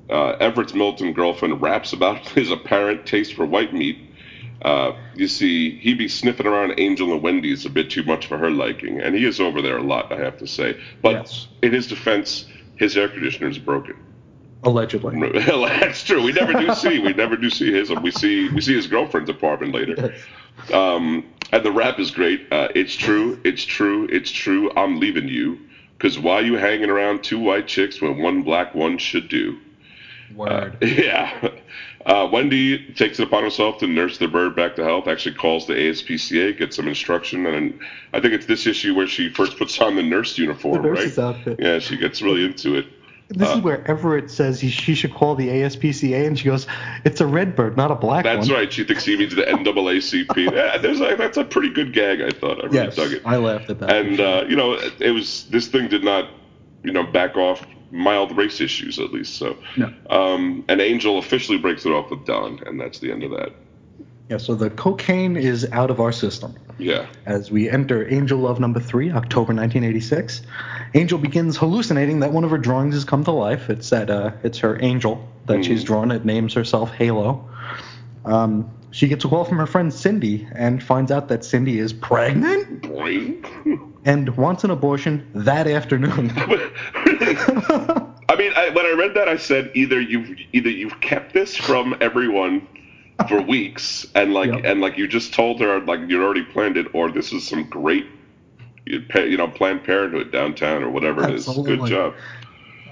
Uh, 0.10 0.36
Everett's 0.40 0.74
militant 0.74 1.16
girlfriend 1.16 1.62
raps 1.62 1.94
about 1.94 2.28
his 2.30 2.52
apparent 2.52 3.06
taste 3.06 3.34
for 3.34 3.46
white 3.46 3.74
meat. 3.74 3.98
Uh, 4.62 4.94
you 5.16 5.28
see, 5.28 5.78
he 5.80 5.94
be 5.94 6.08
sniffing 6.08 6.48
around 6.48 6.74
Angel 6.78 7.12
and 7.12 7.22
Wendy's 7.22 7.66
a 7.66 7.70
bit 7.70 7.90
too 7.90 8.04
much 8.04 8.28
for 8.28 8.38
her 8.38 8.50
liking, 8.50 9.02
and 9.02 9.14
he 9.14 9.26
is 9.26 9.40
over 9.42 9.62
there 9.62 9.78
a 9.78 9.84
lot, 9.84 10.12
I 10.12 10.18
have 10.18 10.38
to 10.38 10.48
say. 10.48 10.80
But 11.02 11.12
Yes. 11.14 11.48
in 11.62 11.74
his 11.74 11.88
defense, 11.88 12.46
his 12.78 12.96
air 12.96 13.10
conditioner 13.10 13.50
is 13.50 13.60
broken. 13.60 13.96
Allegedly. 14.64 15.20
That's 15.46 16.04
true. 16.06 16.24
We 16.24 16.32
never 16.32 16.54
do 16.54 16.74
see. 16.76 17.00
We 17.00 17.12
never 17.14 17.36
do 17.36 17.50
see 17.50 17.74
his. 17.74 17.92
We 17.92 18.12
see. 18.12 18.48
We 18.48 18.62
see 18.62 18.74
his 18.74 18.88
girlfriend's 18.88 19.30
apartment 19.30 19.74
later. 19.74 20.14
Um, 20.72 21.26
and 21.52 21.66
the 21.66 21.72
rap 21.72 22.00
is 22.00 22.12
great. 22.12 22.48
Uh, 22.50 22.70
it's 22.74 22.96
true. 22.96 23.40
It's 23.44 23.66
true. 23.66 24.08
It's 24.10 24.32
true. 24.32 24.72
I'm 24.78 25.02
leaving 25.02 25.28
you. 25.28 25.60
Cause 26.04 26.20
why 26.20 26.42
you 26.42 26.56
hanging 26.56 26.92
around 26.92 27.24
two 27.24 27.40
white 27.40 27.68
chicks 27.68 28.02
when 28.02 28.20
one 28.20 28.44
black 28.44 28.76
one 28.76 29.00
should 29.00 29.30
do? 29.30 29.58
Word. 30.36 30.78
Yeah. 30.84 31.50
Uh, 32.06 32.28
Wendy 32.32 32.80
takes 32.96 33.20
it 33.20 33.24
upon 33.24 33.44
herself 33.44 33.78
to 33.78 33.88
nurse 33.88 34.18
the 34.18 34.28
bird 34.28 34.56
back 34.56 34.76
to 34.76 34.84
health. 34.84 35.08
Actually 35.08 35.34
calls 35.34 35.66
the 35.68 35.74
ASPCA, 35.76 36.58
gets 36.58 36.76
some 36.76 36.90
instruction, 36.90 37.46
and 37.48 37.74
I 38.14 38.22
think 38.22 38.34
it's 38.36 38.46
this 38.48 38.68
issue 38.68 38.96
where 38.96 39.08
she 39.08 39.30
first 39.30 39.58
puts 39.58 39.80
on 39.82 39.96
the 39.96 40.04
nurse 40.04 40.38
uniform, 40.38 40.84
The 40.84 40.92
right? 40.92 41.14
outfit. 41.18 41.60
Yeah, 41.60 41.80
she 41.80 41.98
gets 41.98 42.22
really 42.22 42.46
into 42.46 42.76
it. 42.76 42.86
This 43.30 43.50
Uh, 43.50 43.54
is 43.58 43.62
where 43.62 43.88
Everett 43.90 44.30
says 44.30 44.60
he, 44.60 44.70
she 44.70 44.94
should 44.96 45.14
call 45.14 45.36
the 45.36 45.48
ASPCA, 45.48 46.28
and 46.28 46.38
she 46.38 46.46
goes, 46.46 46.68
"It's 47.06 47.22
a 47.22 47.26
red 47.26 47.56
bird, 47.56 47.78
not 47.78 47.90
a 47.90 47.96
black 47.96 48.24
That's 48.24 48.40
one." 48.40 48.48
That's 48.48 48.52
right. 48.52 48.74
She 48.74 48.84
thinks 48.84 49.06
he 49.06 49.18
means 49.18 49.34
the 49.36 49.44
NAACP. 49.44 50.52
Yeah, 50.54 50.78
there's 50.82 51.00
a, 51.02 51.16
that's 51.16 51.38
a 51.38 51.44
pretty 51.44 51.70
good 51.70 51.94
gag. 51.94 52.22
I 52.22 52.30
thought. 52.30 52.60
I 52.64 52.68
really 52.68 52.76
Yes, 52.86 52.96
dug 52.96 53.12
it. 53.14 53.22
I 53.26 53.38
laughed 53.38 53.70
at 53.70 53.80
that. 53.80 53.96
and 53.96 54.18
sure. 54.18 54.28
uh, 54.28 54.44
you 54.44 54.56
know, 54.56 54.74
it 55.00 55.12
was 55.12 55.46
this 55.50 55.68
thing 55.68 55.88
did 55.88 56.04
not, 56.04 56.30
you 56.84 56.92
know, 56.92 57.04
back 57.04 57.36
off 57.38 57.66
mild 57.92 58.36
race 58.36 58.60
issues 58.60 58.98
at 59.00 59.12
least. 59.14 59.36
So, 59.36 59.56
No. 59.78 59.92
um, 60.10 60.64
and 60.68 60.82
Angel 60.82 61.18
officially 61.20 61.58
breaks 61.58 61.86
it 61.86 61.92
off 61.92 62.10
with 62.10 62.26
Don, 62.26 62.60
and 62.66 62.80
that's 62.80 63.00
the 63.00 63.12
end 63.12 63.24
of 63.24 63.32
that. 63.32 63.52
Yeah, 64.30 64.38
so 64.38 64.56
the 64.56 64.70
cocaine 64.70 65.36
is 65.36 65.70
out 65.72 65.92
of 65.92 66.00
our 66.00 66.12
system. 66.12 66.56
Yeah, 66.80 67.06
As 67.26 67.52
we 67.52 67.70
enter 67.70 68.12
Angel 68.12 68.40
Love 68.40 68.60
number 68.60 68.80
three, 68.80 69.12
October 69.12 69.54
1986, 69.54 70.42
Angel 70.96 71.20
begins 71.20 71.56
hallucinating 71.56 72.20
that 72.22 72.32
one 72.32 72.44
of 72.44 72.50
her 72.50 72.58
drawings 72.58 72.96
has 72.96 73.06
come 73.06 73.24
to 73.26 73.32
life. 73.32 73.70
It's 73.70 73.90
that 73.92 74.10
uh, 74.10 74.32
it's 74.44 74.58
her 74.60 74.82
angel 74.82 75.28
that 75.46 75.64
she's 75.64 75.84
drawn. 75.84 76.10
It 76.10 76.26
names 76.26 76.54
herself 76.54 76.92
Halo. 76.92 77.48
Um, 78.26 78.70
she 78.92 79.08
gets 79.08 79.26
a 79.26 79.28
call 79.28 79.44
from 79.44 79.58
her 79.58 79.68
friend 79.68 79.94
Cindy 79.94 80.48
and 80.54 80.82
finds 80.82 81.12
out 81.12 81.28
that 81.28 81.44
Cindy 81.44 81.80
is 81.80 81.94
pregnant 81.94 82.86
and 84.06 84.38
wants 84.38 84.64
an 84.64 84.72
abortion 84.72 85.28
that 85.34 85.68
afternoon. 85.68 86.32
I 86.36 88.36
mean, 88.38 88.52
I, 88.56 88.70
when 88.70 88.86
I 88.86 88.96
read 88.98 89.14
that, 89.16 89.28
I 89.28 89.38
said 89.38 89.72
either 89.74 90.00
you've 90.00 90.38
either 90.54 90.70
you've 90.70 91.00
kept 91.02 91.34
this 91.34 91.56
from 91.56 91.96
everyone 92.02 92.68
for 93.28 93.42
weeks, 93.42 94.06
and 94.16 94.34
like 94.34 94.52
Yep. 94.52 94.62
and 94.66 94.82
like 94.82 94.98
you 94.98 95.08
just 95.08 95.34
told 95.34 95.60
her 95.60 95.80
like 95.82 96.00
you'd 96.02 96.24
already 96.24 96.44
planned 96.44 96.78
it, 96.78 96.88
or 96.94 97.12
this 97.12 97.32
is 97.34 97.48
some 97.48 97.64
great, 97.64 98.06
you 98.86 99.04
you 99.16 99.38
know, 99.38 99.48
Planned 99.48 99.84
Parenthood 99.84 100.32
downtown 100.32 100.84
or 100.84 100.90
whatever 100.90 101.28
it 101.28 101.34
is. 101.36 101.48
Good 101.48 101.86
job. 101.86 102.14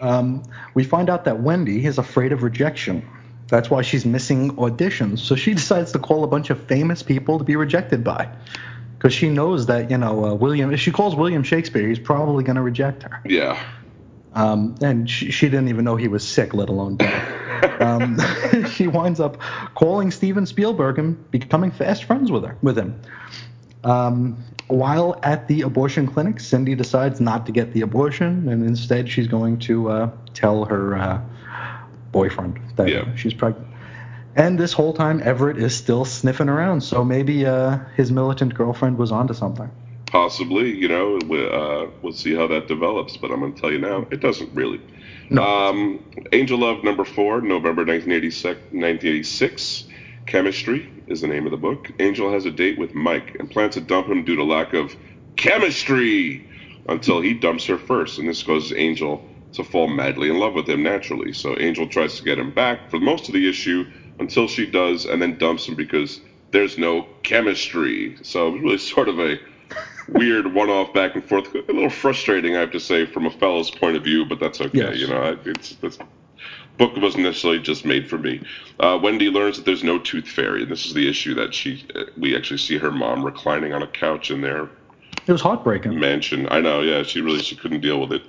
Um, 0.02 0.44
we 0.74 0.84
find 0.84 1.10
out 1.10 1.26
that 1.26 1.42
Wendy 1.42 1.86
is 1.86 1.98
afraid 1.98 2.32
of 2.32 2.42
rejection. 2.44 3.08
That's 3.48 3.70
why 3.70 3.82
she's 3.82 4.06
missing 4.06 4.52
auditions. 4.56 5.20
So 5.20 5.36
she 5.36 5.54
decides 5.54 5.92
to 5.92 6.00
call 6.00 6.24
a 6.24 6.28
bunch 6.28 6.50
of 6.50 6.64
famous 6.68 7.04
people 7.04 7.38
to 7.38 7.44
be 7.44 7.56
rejected 7.56 8.04
by. 8.04 8.28
Because 8.98 9.14
she 9.14 9.30
knows 9.30 9.66
that, 9.66 9.92
you 9.92 9.98
know, 9.98 10.26
uh, 10.26 10.34
William, 10.34 10.72
if 10.72 10.80
she 10.80 10.92
calls 10.92 11.16
William 11.16 11.44
Shakespeare, 11.44 11.88
he's 11.88 12.00
probably 12.00 12.44
going 12.44 12.56
to 12.56 12.62
reject 12.62 13.04
her. 13.04 13.20
Yeah. 13.26 13.62
Um, 14.34 14.76
and 14.82 15.10
she, 15.10 15.30
she 15.32 15.50
didn't 15.50 15.68
even 15.70 15.84
know 15.84 15.96
he 15.98 16.08
was 16.08 16.26
sick, 16.26 16.54
let 16.54 16.70
alone 16.70 16.96
dead. 16.98 17.82
um, 17.82 18.18
she 18.72 18.88
winds 18.88 19.20
up 19.20 19.38
calling 19.76 20.10
Steven 20.12 20.46
Spielberg 20.46 21.00
and 21.00 21.30
becoming 21.32 21.72
fast 21.72 22.06
friends 22.06 22.32
with 22.32 22.46
her, 22.46 22.58
with 22.62 22.78
him. 22.78 23.00
Um, 23.84 24.38
while 24.68 25.20
at 25.24 25.48
the 25.48 25.64
abortion 25.64 26.08
clinic, 26.08 26.40
Cindy 26.40 26.76
decides 26.76 27.20
not 27.20 27.46
to 27.48 27.52
get 27.52 27.74
the 27.74 27.82
abortion, 27.82 28.48
and 28.48 28.64
instead 28.66 29.10
she's 29.10 29.28
going 29.28 29.60
to 29.60 29.90
uh, 29.90 30.12
tell 30.34 30.64
her 30.66 30.96
uh, 30.96 31.22
boyfriend 32.12 32.60
that 32.78 32.88
Yeah. 32.88 33.14
she's 33.16 33.34
pregnant. 33.34 33.68
And 34.34 34.58
this 34.58 34.72
whole 34.72 34.94
time, 34.94 35.22
Everett 35.22 35.58
is 35.58 35.76
still 35.76 36.06
sniffing 36.06 36.48
around, 36.48 36.82
so 36.82 37.04
maybe 37.04 37.46
uh, 37.46 37.80
his 37.98 38.14
militant 38.14 38.54
girlfriend 38.54 38.98
was 38.98 39.12
onto 39.12 39.34
something. 39.34 39.70
Possibly, 40.12 40.70
you 40.78 40.90
know, 40.90 41.20
we, 41.26 41.48
uh, 41.48 41.88
we'll 42.02 42.12
see 42.12 42.36
how 42.36 42.46
that 42.48 42.68
develops, 42.68 43.16
but 43.16 43.32
I'm 43.32 43.40
going 43.40 43.54
to 43.54 43.62
tell 43.62 43.72
you 43.72 43.80
now, 43.80 44.06
it 44.12 44.20
doesn't 44.20 44.54
really. 44.54 44.82
No. 45.30 45.42
Um, 45.42 46.04
Angel 46.34 46.60
Love 46.60 46.84
number 46.84 47.06
four, 47.06 47.40
November 47.40 47.86
1986, 47.86 48.60
1986. 48.74 49.86
Chemistry 50.26 50.92
is 51.08 51.22
the 51.22 51.28
name 51.28 51.46
of 51.46 51.52
the 51.52 51.58
book. 51.58 51.90
Angel 52.00 52.32
has 52.32 52.46
a 52.46 52.52
date 52.52 52.78
with 52.78 52.94
Mike 52.94 53.36
and 53.40 53.50
plans 53.50 53.76
to 53.76 53.82
dump 53.82 54.08
him 54.08 54.26
due 54.26 54.36
to 54.36 54.44
lack 54.44 54.74
of 54.74 54.94
chemistry 55.38 56.46
until 56.90 57.22
he 57.22 57.34
dumps 57.34 57.66
her 57.66 57.78
first. 57.78 58.20
And 58.20 58.28
this 58.28 58.44
causes 58.44 58.74
Angel 58.76 59.24
to 59.54 59.64
fall 59.64 59.88
madly 59.88 60.30
in 60.30 60.40
love 60.40 60.54
with 60.54 60.68
him 60.68 60.84
naturally. 60.84 61.32
So 61.32 61.58
Angel 61.58 61.88
tries 61.88 62.18
to 62.18 62.24
get 62.24 62.38
him 62.38 62.52
back 62.52 62.90
for 62.90 63.00
most 63.00 63.30
of 63.30 63.34
the 63.34 63.48
issue 63.48 63.86
until 64.20 64.50
she 64.50 64.66
does 64.66 65.06
and 65.06 65.22
then 65.22 65.38
dumps 65.38 65.68
him 65.68 65.76
because 65.76 66.20
there's 66.52 66.78
no 66.78 67.08
chemistry. 67.24 68.18
So 68.24 68.48
it 68.48 68.52
was 68.52 68.62
really 68.62 68.78
sort 68.94 69.08
of 69.08 69.18
a 69.20 69.38
weird 70.10 70.54
one-off 70.54 70.94
back 70.94 71.16
and 71.16 71.24
forth. 71.24 71.54
A 71.54 71.60
little 71.72 71.90
frustrating, 71.90 72.56
I 72.56 72.60
have 72.62 72.72
to 72.72 72.80
say, 72.80 73.06
from 73.06 73.26
a 73.26 73.32
fellow's 73.32 73.70
point 73.72 73.96
of 73.98 74.04
view, 74.04 74.26
but 74.26 74.40
that's 74.40 74.60
okay. 74.62 74.78
Yes. 74.78 74.98
You 74.98 75.08
know, 75.08 75.38
it's 75.46 75.76
this 75.76 75.98
book 76.78 76.96
wasn't 76.98 77.24
necessarily 77.24 77.60
just 77.60 77.86
made 77.86 78.10
for 78.10 78.18
me. 78.18 78.42
Uh, 78.80 78.98
Wendy 79.02 79.30
learns 79.30 79.58
that 79.58 79.66
there's 79.66 79.84
no 79.84 80.00
tooth 80.00 80.28
fairy, 80.28 80.64
and 80.64 80.72
this 80.72 80.86
is 80.86 80.94
the 80.94 81.08
issue 81.08 81.34
that 81.36 81.54
she 81.54 81.86
we 82.18 82.36
actually 82.36 82.58
see 82.58 82.78
her 82.78 82.92
mom 82.92 83.24
reclining 83.24 83.74
on 83.74 83.82
a 83.84 83.88
couch 83.88 84.32
in 84.32 84.42
their 84.42 84.64
It 85.28 85.32
was 85.32 85.42
heartbreaking. 85.42 86.00
mansion. 86.00 86.48
I 86.50 86.62
know, 86.62 86.82
yeah, 86.82 87.04
she 87.04 87.22
really 87.22 87.40
she 87.42 87.56
couldn't 87.56 87.82
deal 87.82 88.00
with 88.06 88.14
it. 88.14 88.24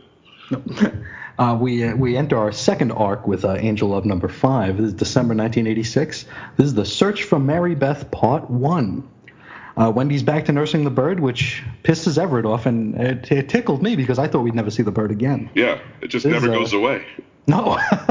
Uh, 1.39 1.57
we 1.59 1.83
uh, 1.83 1.97
we 1.97 2.15
enter 2.15 2.37
our 2.37 2.53
second 2.53 2.93
arc 2.93 3.27
with 3.27 3.43
uh, 3.43 3.55
Angel 3.55 3.89
Love 3.89 4.05
number 4.05 4.29
five. 4.29 4.77
This 4.77 4.89
is 4.89 4.93
December 4.93 5.35
1986. 5.35 6.27
This 6.59 6.67
is 6.67 6.75
the 6.75 6.85
Search 6.85 7.23
for 7.25 7.39
Mary 7.39 7.75
Beth 7.75 8.09
Part 8.11 8.51
One. 8.51 9.09
Uh, 9.77 9.91
Wendy's 9.95 10.23
back 10.23 10.45
to 10.47 10.53
nursing 10.53 10.85
the 10.85 10.91
bird, 10.91 11.21
which 11.21 11.63
pisses 11.83 12.19
Everett 12.19 12.45
off, 12.45 12.67
and 12.67 12.95
it, 12.97 13.33
it 13.33 13.49
tickled 13.49 13.83
me 13.83 13.97
because 13.97 14.19
I 14.19 14.29
thought 14.29 14.43
we'd 14.43 14.55
never 14.55 14.71
see 14.71 14.83
the 14.83 14.93
bird 14.93 15.11
again. 15.11 15.49
Yeah, 15.55 15.81
it 16.01 16.09
just 16.09 16.25
This 16.25 16.33
never 16.33 16.47
is, 16.47 16.53
uh, 16.53 16.59
goes 16.59 16.73
away. 16.73 17.05
No. 17.47 17.79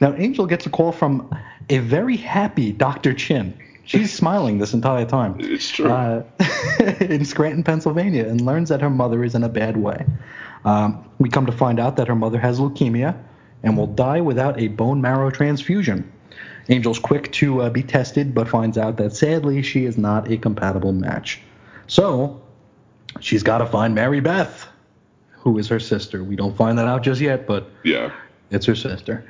now 0.00 0.14
Angel 0.16 0.46
gets 0.46 0.66
a 0.66 0.70
call 0.70 0.92
from 0.92 1.34
a 1.70 1.78
very 1.78 2.16
happy 2.16 2.72
Dr. 2.72 3.14
Chin. 3.14 3.56
She's 3.84 4.12
smiling 4.12 4.58
this 4.58 4.74
entire 4.74 5.04
time. 5.04 5.36
It's 5.38 5.70
true. 5.70 5.88
Uh, 5.88 6.24
in 7.00 7.24
Scranton, 7.24 7.62
Pennsylvania, 7.62 8.26
and 8.26 8.40
learns 8.40 8.68
that 8.68 8.80
her 8.80 8.90
mother 8.90 9.22
is 9.22 9.36
in 9.36 9.44
a 9.44 9.48
bad 9.48 9.76
way. 9.76 10.04
Um, 10.64 11.08
we 11.18 11.28
come 11.28 11.46
to 11.46 11.52
find 11.52 11.78
out 11.78 11.96
that 11.96 12.08
her 12.08 12.16
mother 12.16 12.40
has 12.40 12.58
leukemia 12.58 13.16
and 13.62 13.76
will 13.76 13.86
die 13.86 14.20
without 14.20 14.60
a 14.60 14.68
bone 14.68 15.00
marrow 15.00 15.30
transfusion. 15.30 16.12
Angel's 16.68 16.98
quick 16.98 17.30
to 17.32 17.62
uh, 17.62 17.70
be 17.70 17.82
tested, 17.82 18.34
but 18.34 18.48
finds 18.48 18.76
out 18.76 18.96
that 18.96 19.14
sadly 19.14 19.62
she 19.62 19.84
is 19.84 19.96
not 19.96 20.30
a 20.30 20.36
compatible 20.36 20.92
match. 20.92 21.40
So 21.86 22.42
she's 23.20 23.42
got 23.42 23.58
to 23.58 23.66
find 23.66 23.94
Mary 23.94 24.20
Beth, 24.20 24.68
who 25.32 25.58
is 25.58 25.68
her 25.68 25.80
sister. 25.80 26.24
We 26.24 26.36
don't 26.36 26.56
find 26.56 26.78
that 26.78 26.88
out 26.88 27.02
just 27.02 27.20
yet, 27.20 27.46
but 27.46 27.70
yeah, 27.84 28.12
it's 28.50 28.66
her 28.66 28.74
sister. 28.74 29.24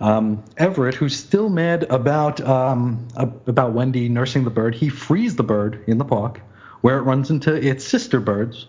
Um, 0.00 0.42
Everett, 0.56 0.94
who's 0.94 1.14
still 1.14 1.50
mad 1.50 1.84
about 1.84 2.40
um, 2.40 3.06
about 3.16 3.72
Wendy 3.72 4.08
nursing 4.08 4.44
the 4.44 4.50
bird, 4.50 4.74
he 4.74 4.88
frees 4.88 5.36
the 5.36 5.42
bird 5.42 5.84
in 5.86 5.98
the 5.98 6.04
park, 6.04 6.40
where 6.80 6.98
it 6.98 7.02
runs 7.02 7.30
into 7.30 7.54
its 7.54 7.86
sister 7.86 8.18
birds, 8.18 8.66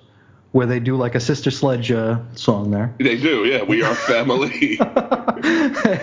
where 0.51 0.65
they 0.65 0.79
do 0.81 0.97
like 0.97 1.15
a 1.15 1.19
sister 1.19 1.49
sledge 1.49 1.91
uh, 1.91 2.19
song 2.35 2.71
there. 2.71 2.93
they 2.99 3.15
do. 3.17 3.45
Yeah, 3.45 3.63
we 3.63 3.81
are 3.83 3.95
family. 3.95 4.77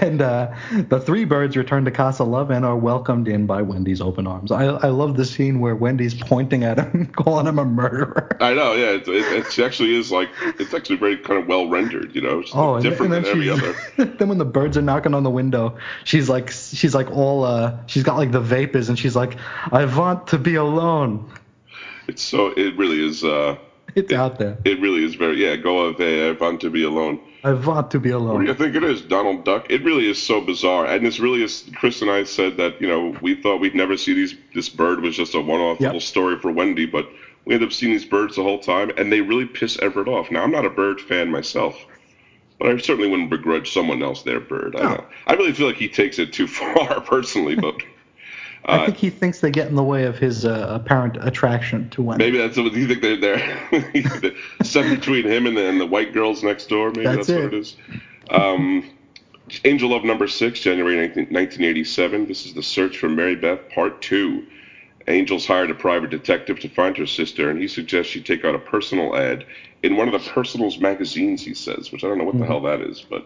and 0.00 0.22
uh, 0.22 0.54
the 0.88 1.00
three 1.00 1.24
birds 1.24 1.56
return 1.56 1.84
to 1.84 1.90
Casa 1.90 2.24
Love 2.24 2.50
and 2.50 2.64
are 2.64 2.76
welcomed 2.76 3.28
in 3.28 3.44
by 3.46 3.60
Wendy's 3.60 4.00
open 4.00 4.26
arms. 4.26 4.50
I, 4.50 4.64
I 4.64 4.88
love 4.88 5.16
the 5.16 5.26
scene 5.26 5.60
where 5.60 5.76
Wendy's 5.76 6.14
pointing 6.14 6.64
at 6.64 6.78
him, 6.78 7.06
calling 7.16 7.46
him 7.46 7.58
a 7.58 7.64
murderer. 7.64 8.36
I 8.40 8.54
know. 8.54 8.72
Yeah, 8.72 8.92
it, 8.92 9.06
it, 9.08 9.46
it 9.46 9.58
actually 9.58 9.94
is 9.94 10.10
like 10.10 10.30
it's 10.58 10.72
actually 10.72 10.96
very 10.96 11.18
kind 11.18 11.40
of 11.42 11.46
well 11.46 11.68
rendered. 11.68 12.14
You 12.14 12.22
know, 12.22 12.40
it's 12.40 12.50
Oh, 12.54 12.74
and, 12.76 12.82
different 12.82 13.12
and 13.14 13.24
then 13.26 13.38
than 13.38 13.50
every 13.50 13.50
other. 13.50 14.14
then 14.18 14.28
when 14.30 14.38
the 14.38 14.44
birds 14.46 14.78
are 14.78 14.82
knocking 14.82 15.12
on 15.12 15.24
the 15.24 15.30
window, 15.30 15.76
she's 16.04 16.30
like, 16.30 16.50
she's 16.50 16.94
like 16.94 17.10
all, 17.10 17.44
uh, 17.44 17.76
she's 17.86 18.02
got 18.02 18.16
like 18.16 18.32
the 18.32 18.40
vapors, 18.40 18.88
and 18.88 18.98
she's 18.98 19.14
like, 19.14 19.36
I 19.72 19.84
want 19.84 20.26
to 20.28 20.38
be 20.38 20.54
alone. 20.54 21.30
It's 22.06 22.22
so 22.22 22.46
it 22.56 22.76
really 22.78 23.04
is. 23.06 23.22
uh 23.22 23.58
It's 23.98 24.12
it, 24.12 24.16
out 24.16 24.38
there. 24.38 24.56
It 24.64 24.80
really 24.80 25.04
is 25.04 25.14
very 25.14 25.36
yeah. 25.42 25.56
Go 25.56 25.86
away. 25.88 26.28
I 26.28 26.32
want 26.32 26.60
to 26.62 26.70
be 26.70 26.82
alone. 26.82 27.18
I 27.44 27.52
want 27.52 27.90
to 27.90 28.00
be 28.00 28.12
What 28.12 28.40
do 28.40 28.46
you 28.46 28.54
think 28.54 28.74
it 28.74 28.82
is, 28.82 29.00
Donald 29.02 29.44
Duck? 29.44 29.66
It 29.70 29.82
really 29.84 30.08
is 30.08 30.18
so 30.18 30.40
bizarre, 30.40 30.86
and 30.86 31.04
this 31.06 31.20
really 31.20 31.42
is. 31.42 31.64
Chris 31.76 32.02
and 32.02 32.10
I 32.10 32.24
said 32.24 32.56
that 32.56 32.80
you 32.80 32.88
know 32.88 33.14
we 33.20 33.34
thought 33.34 33.60
we'd 33.60 33.74
never 33.74 33.96
see 33.96 34.12
these. 34.14 34.34
This 34.54 34.68
bird 34.68 35.00
was 35.00 35.14
just 35.16 35.34
a 35.34 35.40
one-off 35.40 35.78
Yep. 35.80 35.88
little 35.88 36.00
story 36.00 36.36
for 36.38 36.50
Wendy, 36.50 36.86
but 36.86 37.08
we 37.44 37.54
end 37.54 37.62
up 37.62 37.72
seeing 37.72 37.92
these 37.92 38.04
birds 38.04 38.36
the 38.36 38.42
whole 38.42 38.58
time, 38.58 38.90
and 38.96 39.12
they 39.12 39.20
really 39.20 39.46
piss 39.46 39.78
Everett 39.80 40.08
off. 40.08 40.30
Now 40.30 40.42
I'm 40.42 40.50
not 40.50 40.64
a 40.64 40.70
bird 40.70 41.00
fan 41.00 41.30
myself, 41.30 41.76
but 42.58 42.68
I 42.68 42.76
certainly 42.78 43.08
wouldn't 43.08 43.30
begrudge 43.30 43.72
someone 43.72 44.02
else 44.02 44.22
their 44.22 44.40
bird. 44.40 44.74
I, 44.76 44.82
No. 44.82 44.88
don't- 44.88 45.04
I 45.28 45.32
really 45.34 45.52
feel 45.52 45.66
like 45.68 45.76
he 45.76 45.88
takes 45.88 46.18
it 46.18 46.32
too 46.32 46.46
far 46.58 47.00
personally, 47.00 47.54
but 47.54 47.74
I 48.64 48.76
uh, 48.76 48.86
think 48.86 48.98
he 48.98 49.10
thinks 49.10 49.40
they 49.40 49.50
get 49.50 49.68
in 49.68 49.76
the 49.76 49.84
way 49.84 50.04
of 50.04 50.18
his 50.18 50.44
uh, 50.44 50.66
apparent 50.68 51.16
attraction 51.20 51.88
to 51.90 52.02
women. 52.02 52.18
maybe 52.18 52.38
that's 52.38 52.56
what 52.56 52.72
you 52.72 52.86
think 52.86 53.00
they're 53.00 53.16
there. 53.16 54.34
Set 54.62 54.88
between 54.90 55.24
him 55.24 55.46
and 55.46 55.56
the, 55.56 55.64
and 55.64 55.80
the 55.80 55.86
white 55.86 56.12
girls 56.12 56.42
next 56.42 56.68
door. 56.68 56.90
Maybe 56.90 57.04
That's 57.04 57.28
that's, 57.28 57.30
what 57.30 57.38
it. 57.38 57.54
it 57.54 57.58
is. 57.58 57.76
Um, 58.30 58.84
Angel 59.64 59.88
Love 59.90 60.04
number 60.04 60.28
six, 60.28 60.60
January 60.60 60.96
19, 60.96 61.24
1987. 61.26 62.26
This 62.26 62.46
is 62.46 62.54
the 62.54 62.62
search 62.62 62.98
for 62.98 63.08
Mary 63.08 63.36
Beth, 63.36 63.60
part 63.70 64.02
two. 64.02 64.44
Angel's 65.06 65.46
hired 65.46 65.70
a 65.70 65.74
private 65.74 66.10
detective 66.10 66.60
to 66.60 66.68
find 66.68 66.96
her 66.98 67.06
sister, 67.06 67.48
and 67.48 67.58
he 67.58 67.66
suggests 67.66 68.12
she 68.12 68.20
take 68.20 68.44
out 68.44 68.54
a 68.54 68.58
personal 68.58 69.16
ad 69.16 69.44
in 69.82 69.96
one 69.96 70.06
of 70.06 70.12
the 70.12 70.30
Personals 70.30 70.78
magazines. 70.78 71.42
He 71.42 71.54
says, 71.54 71.90
which 71.90 72.04
I 72.04 72.08
don't 72.08 72.18
know 72.18 72.24
what 72.24 72.38
the 72.38 72.44
hell 72.44 72.60
that 72.62 72.82
is, 72.82 73.04
but 73.08 73.24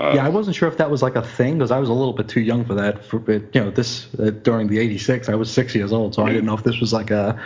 uh, 0.00 0.12
yeah, 0.14 0.24
I 0.24 0.30
wasn't 0.30 0.56
sure 0.56 0.66
if 0.66 0.78
that 0.78 0.90
was 0.90 1.02
like 1.02 1.14
a 1.14 1.22
thing 1.22 1.58
because 1.58 1.70
I 1.70 1.78
was 1.78 1.90
a 1.90 1.92
little 1.92 2.14
bit 2.14 2.26
too 2.26 2.40
young 2.40 2.64
for 2.64 2.74
that. 2.74 3.04
For 3.04 3.18
but, 3.18 3.54
you 3.54 3.60
know, 3.60 3.70
this 3.70 4.08
uh, 4.18 4.30
during 4.30 4.68
the 4.68 4.78
'86, 4.78 5.28
I 5.28 5.34
was 5.34 5.50
six 5.50 5.74
years 5.74 5.92
old, 5.92 6.14
so 6.14 6.22
I 6.22 6.30
didn't 6.30 6.46
know 6.46 6.54
if 6.54 6.64
this 6.64 6.80
was 6.80 6.92
like 6.92 7.10
a 7.10 7.38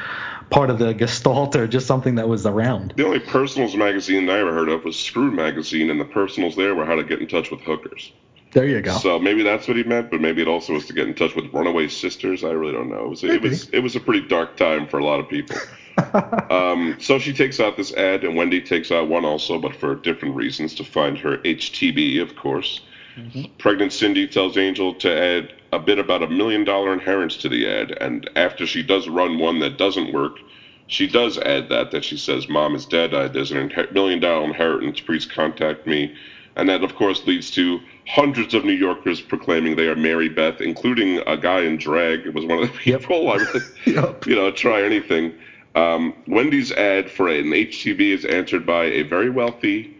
part 0.51 0.71
of 0.71 0.79
the 0.79 0.95
gestalt 0.95 1.57
or 1.57 1.67
just 1.67 1.87
something 1.89 2.15
that 2.15 2.29
was 2.29 2.47
around. 2.47 2.95
The 2.97 3.05
only 3.05 3.19
personals 3.19 3.75
magazine 3.75 4.31
I 4.31 4.39
ever 4.39 4.53
heard 4.53 4.69
of 4.69 4.85
was 4.85 4.97
Screw 4.97 5.33
Magazine, 5.33 5.91
and 5.91 6.01
the 6.01 6.05
personals 6.05 6.55
there 6.55 6.77
were 6.77 6.87
how 6.87 6.95
to 6.95 7.03
get 7.03 7.21
in 7.21 7.27
touch 7.27 7.51
with 7.51 7.61
hookers. 7.63 8.13
There 8.53 8.67
you 8.67 8.81
go. 8.83 8.97
So 8.99 9.19
maybe 9.19 9.43
that's 9.43 9.67
what 9.67 9.77
he 9.77 9.83
meant, 9.83 10.13
but 10.13 10.21
maybe 10.21 10.41
it 10.41 10.47
also 10.47 10.75
was 10.75 10.87
to 10.87 10.93
get 10.93 11.09
in 11.09 11.15
touch 11.15 11.35
with 11.35 11.53
runaway 11.53 11.89
sisters. 11.89 12.45
I 12.45 12.51
really 12.51 12.73
don't 12.73 12.89
know. 12.89 13.07
It 13.07 13.11
was 13.11 13.25
it 13.25 13.43
was 13.43 13.69
it 13.71 13.81
was 13.81 13.97
a 13.97 14.01
pretty 14.01 14.29
dark 14.29 14.57
time 14.57 14.87
for 14.87 14.99
a 14.99 15.05
lot 15.05 15.19
of 15.19 15.29
people. 15.29 15.57
um, 16.51 16.97
so 16.99 17.19
she 17.19 17.33
takes 17.33 17.61
out 17.61 17.77
this 17.77 17.93
ad, 17.95 18.25
and 18.25 18.37
Wendy 18.37 18.61
takes 18.61 18.91
out 18.91 19.09
one 19.09 19.25
also, 19.25 19.59
but 19.59 19.75
for 19.75 19.95
different 19.95 20.35
reasons 20.35 20.75
to 20.75 20.85
find 20.85 21.19
her 21.19 21.39
HTB, 21.39 22.21
of 22.21 22.37
course. 22.37 22.81
Mm-hmm. 23.17 23.45
Pregnant 23.59 23.93
Cindy 23.93 24.27
tells 24.27 24.57
Angel 24.57 24.93
to 24.95 25.17
add 25.17 25.53
a 25.73 25.79
bit 25.79 25.99
about 25.99 26.23
a 26.23 26.29
million 26.29 26.65
dollar 26.65 26.93
inheritance 26.93 27.37
to 27.39 27.49
the 27.49 27.69
ad, 27.69 27.97
and 28.01 28.29
after 28.37 28.67
she 28.67 28.83
does 28.83 29.09
run 29.09 29.39
one 29.39 29.61
that 29.61 29.79
doesn't 29.79 30.13
work, 30.13 30.39
she 30.87 31.07
does 31.07 31.39
add 31.39 31.69
that 31.69 31.91
that 31.93 32.05
she 32.05 32.17
says, 32.17 32.49
"Mom 32.49 32.75
is 32.75 32.87
dead. 32.87 33.15
I, 33.15 33.29
there's 33.29 33.53
an 33.53 33.73
million 33.93 34.21
dollar 34.21 34.45
inheritance. 34.45 35.01
Please 35.01 35.27
contact 35.27 35.87
me." 35.87 36.15
And 36.57 36.69
that, 36.69 36.85
of 36.85 36.95
course, 36.95 37.27
leads 37.27 37.51
to 37.53 37.81
hundreds 38.07 38.55
of 38.55 38.65
New 38.65 38.75
Yorkers 38.75 39.21
proclaiming 39.21 39.75
they 39.75 39.89
are 39.89 39.97
Mary 39.97 40.29
Beth, 40.29 40.61
including 40.61 41.19
a 41.27 41.37
guy 41.37 41.63
in 41.63 41.77
drag. 41.77 42.27
It 42.27 42.35
was 42.35 42.45
one 42.45 42.63
of 42.63 42.73
the 42.73 42.79
people. 42.79 43.25
Yep. 43.25 43.41
I 43.41 43.53
would, 43.53 43.63
yep. 43.87 44.27
you 44.27 44.37
know, 44.37 44.51
try 44.53 44.83
anything. 44.83 45.35
Um, 45.75 46.15
Wendy's 46.27 46.71
ad 46.73 47.11
for 47.11 47.29
an 47.29 47.47
HTB 47.47 48.01
is 48.01 48.25
answered 48.25 48.65
by 48.65 48.85
a 48.85 49.03
very 49.03 49.31
wealthy, 49.31 49.97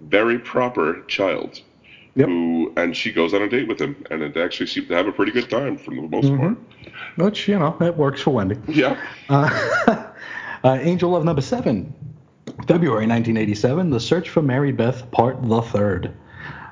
very 0.00 0.38
proper 0.38 1.02
child. 1.02 1.60
Yep. 2.14 2.28
Who 2.28 2.72
and 2.76 2.94
she 2.94 3.10
goes 3.10 3.32
on 3.32 3.40
a 3.40 3.48
date 3.48 3.68
with 3.68 3.80
him, 3.80 3.96
and 4.10 4.22
it 4.22 4.36
actually 4.36 4.66
seemed 4.66 4.88
to 4.88 4.94
have 4.94 5.06
a 5.06 5.12
pretty 5.12 5.32
good 5.32 5.48
time 5.48 5.78
for 5.78 5.94
the 5.94 6.02
most 6.02 6.26
mm-hmm. 6.26 6.54
part. 6.54 6.58
Which 7.16 7.48
you 7.48 7.58
know, 7.58 7.74
it 7.80 7.96
works 7.96 8.20
for 8.20 8.30
Wendy. 8.32 8.56
Yeah. 8.68 9.02
Uh, 9.30 9.48
uh, 10.64 10.78
Angel 10.82 11.10
Love 11.10 11.24
number 11.24 11.40
seven 11.40 11.94
February 12.66 13.06
1987, 13.06 13.90
The 13.90 14.00
Search 14.00 14.28
for 14.28 14.42
Mary 14.42 14.72
Beth, 14.72 15.10
Part 15.10 15.42
the 15.48 15.62
Third. 15.62 16.14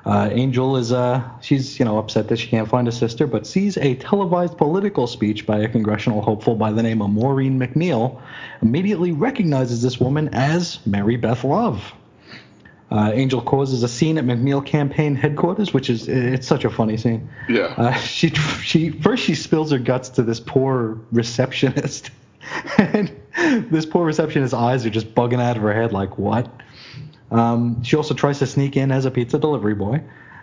Uh, 0.05 0.29
Angel 0.31 0.77
is 0.77 0.91
uh, 0.91 1.27
she's 1.41 1.77
you 1.77 1.85
know 1.85 1.97
upset 1.99 2.27
that 2.29 2.37
she 2.37 2.47
can't 2.47 2.67
find 2.67 2.87
a 2.87 2.91
sister, 2.91 3.27
but 3.27 3.45
sees 3.45 3.77
a 3.77 3.95
televised 3.95 4.57
political 4.57 5.07
speech 5.07 5.45
by 5.45 5.59
a 5.59 5.67
congressional 5.67 6.21
hopeful 6.21 6.55
by 6.55 6.71
the 6.71 6.81
name 6.81 7.01
of 7.01 7.09
Maureen 7.11 7.59
McNeil. 7.59 8.19
Immediately 8.61 9.11
recognizes 9.11 9.81
this 9.81 9.99
woman 9.99 10.29
as 10.33 10.79
Mary 10.85 11.17
Beth 11.17 11.43
Love. 11.43 11.93
Uh, 12.89 13.11
Angel 13.13 13.41
causes 13.41 13.83
a 13.83 13.87
scene 13.87 14.17
at 14.17 14.25
McNeil 14.25 14.65
campaign 14.65 15.15
headquarters, 15.15 15.73
which 15.73 15.89
is 15.89 16.09
it's 16.09 16.47
such 16.47 16.65
a 16.65 16.69
funny 16.69 16.97
scene. 16.97 17.29
Yeah. 17.47 17.73
Uh, 17.77 17.93
she 17.93 18.29
she 18.29 18.89
first 18.89 19.23
she 19.23 19.35
spills 19.35 19.71
her 19.71 19.79
guts 19.79 20.09
to 20.09 20.23
this 20.23 20.39
poor 20.39 20.99
receptionist. 21.11 22.09
and 22.77 23.15
this 23.71 23.85
poor 23.85 24.05
receptionist's 24.05 24.53
eyes 24.53 24.85
are 24.85 24.89
just 24.89 25.13
bugging 25.15 25.39
out 25.39 25.57
of 25.57 25.63
her 25.63 25.73
head, 25.73 25.93
like, 25.93 26.17
what? 26.17 26.51
Um, 27.31 27.81
she 27.83 27.95
also 27.95 28.13
tries 28.13 28.39
to 28.39 28.45
sneak 28.45 28.77
in 28.77 28.91
as 28.91 29.05
a 29.05 29.11
pizza 29.11 29.39
delivery 29.39 29.73
boy 29.73 30.01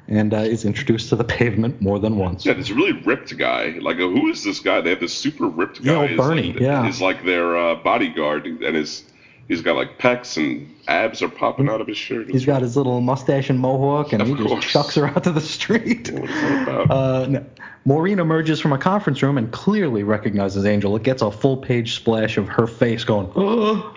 and 0.09 0.33
uh, 0.33 0.39
is 0.39 0.65
introduced 0.65 1.11
to 1.11 1.17
the 1.17 1.25
pavement 1.25 1.81
more 1.81 1.99
than 1.99 2.17
once. 2.17 2.47
Yeah, 2.47 2.55
this 2.55 2.71
really 2.71 2.93
ripped 2.93 3.37
guy. 3.37 3.79
Like, 3.81 3.99
who 3.99 4.29
is 4.29 4.43
this 4.43 4.61
guy? 4.61 4.81
They 4.81 4.91
have 4.91 5.01
this 5.01 5.13
super 5.13 5.47
ripped 5.47 5.85
guy. 5.85 6.07
Yeah, 6.07 6.17
Bernie. 6.17 6.53
Like, 6.55 6.61
yeah, 6.61 6.89
is 6.89 7.01
like 7.01 7.25
their 7.25 7.57
uh, 7.57 7.75
bodyguard, 7.77 8.47
and 8.47 8.75
his 8.75 9.05
he's 9.49 9.61
got 9.61 9.77
like 9.77 9.99
pecs 9.99 10.37
and 10.37 10.75
abs 10.89 11.23
are 11.23 11.29
popping 11.29 11.69
out 11.69 11.81
of 11.81 11.87
his 11.87 11.99
shirt. 11.99 12.31
He's 12.31 12.47
got 12.47 12.63
his 12.63 12.77
little 12.77 13.01
mustache 13.01 13.51
and 13.51 13.59
mohawk, 13.61 14.13
and 14.13 14.23
of 14.23 14.29
he 14.29 14.35
course. 14.35 14.65
just 14.65 14.69
chucks 14.69 14.95
her 14.95 15.07
out 15.07 15.25
to 15.25 15.33
the 15.33 15.41
street. 15.41 16.11
What 16.11 16.31
is 16.31 16.41
that 16.41 16.63
about? 16.69 16.91
Uh, 16.99 17.27
no. 17.27 17.47
Maureen 17.85 18.19
emerges 18.19 18.61
from 18.61 18.73
a 18.73 18.79
conference 18.79 19.23
room 19.23 19.39
and 19.39 19.51
clearly 19.51 20.03
recognizes 20.03 20.67
Angel. 20.67 20.95
It 20.97 21.05
gets 21.05 21.23
a 21.23 21.31
full 21.31 21.57
page 21.57 21.95
splash 21.95 22.37
of 22.37 22.47
her 22.49 22.67
face 22.67 23.05
going, 23.05 23.31
oh, 23.35 23.95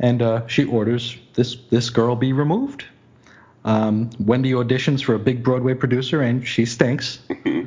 and 0.00 0.20
uh, 0.20 0.46
she 0.48 0.64
orders 0.64 1.16
this 1.40 1.56
this 1.70 1.88
girl 1.88 2.16
be 2.16 2.34
removed. 2.34 2.84
Um, 3.64 4.10
Wendy 4.20 4.52
auditions 4.52 5.02
for 5.02 5.14
a 5.14 5.18
big 5.18 5.42
Broadway 5.42 5.72
producer, 5.72 6.20
and 6.20 6.46
she 6.46 6.66
stinks. 6.66 7.18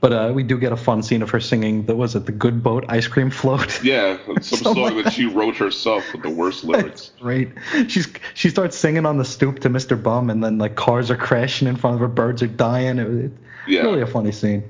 But 0.00 0.12
uh, 0.12 0.32
we 0.34 0.42
do 0.42 0.58
get 0.58 0.70
a 0.70 0.76
fun 0.76 1.02
scene 1.02 1.22
of 1.22 1.30
her 1.30 1.40
singing. 1.40 1.86
That 1.86 1.96
was 1.96 2.14
it, 2.14 2.26
the 2.26 2.32
Good 2.32 2.62
Boat 2.62 2.84
ice 2.90 3.06
cream 3.06 3.30
float. 3.30 3.82
Yeah, 3.82 4.18
some 4.42 4.58
song 4.74 5.02
that 5.02 5.14
she 5.14 5.24
wrote 5.24 5.56
herself 5.56 6.04
with 6.12 6.22
the 6.22 6.28
worst 6.28 6.62
lyrics. 6.62 7.12
Great. 7.18 7.52
She's 7.88 8.06
she 8.34 8.50
starts 8.50 8.76
singing 8.76 9.06
on 9.06 9.16
the 9.16 9.24
stoop 9.24 9.60
to 9.60 9.70
Mr. 9.70 9.96
Bum, 9.96 10.28
and 10.28 10.44
then 10.44 10.58
like 10.58 10.74
cars 10.74 11.10
are 11.10 11.16
crashing 11.16 11.68
in 11.68 11.76
front 11.76 11.94
of 11.94 12.00
her, 12.00 12.08
birds 12.08 12.42
are 12.42 12.48
dying. 12.48 12.98
It, 12.98 13.08
it, 13.08 13.32
yeah. 13.66 13.80
Really 13.80 14.02
a 14.02 14.06
funny 14.06 14.30
scene. 14.30 14.62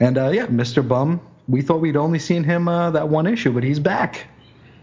And 0.00 0.16
uh, 0.16 0.30
yeah, 0.30 0.46
Mr. 0.46 0.86
Bum, 0.86 1.20
we 1.48 1.60
thought 1.60 1.82
we'd 1.82 1.98
only 1.98 2.18
seen 2.18 2.42
him 2.42 2.66
uh, 2.66 2.92
that 2.92 3.10
one 3.10 3.26
issue, 3.26 3.52
but 3.52 3.62
he's 3.62 3.78
back. 3.78 4.26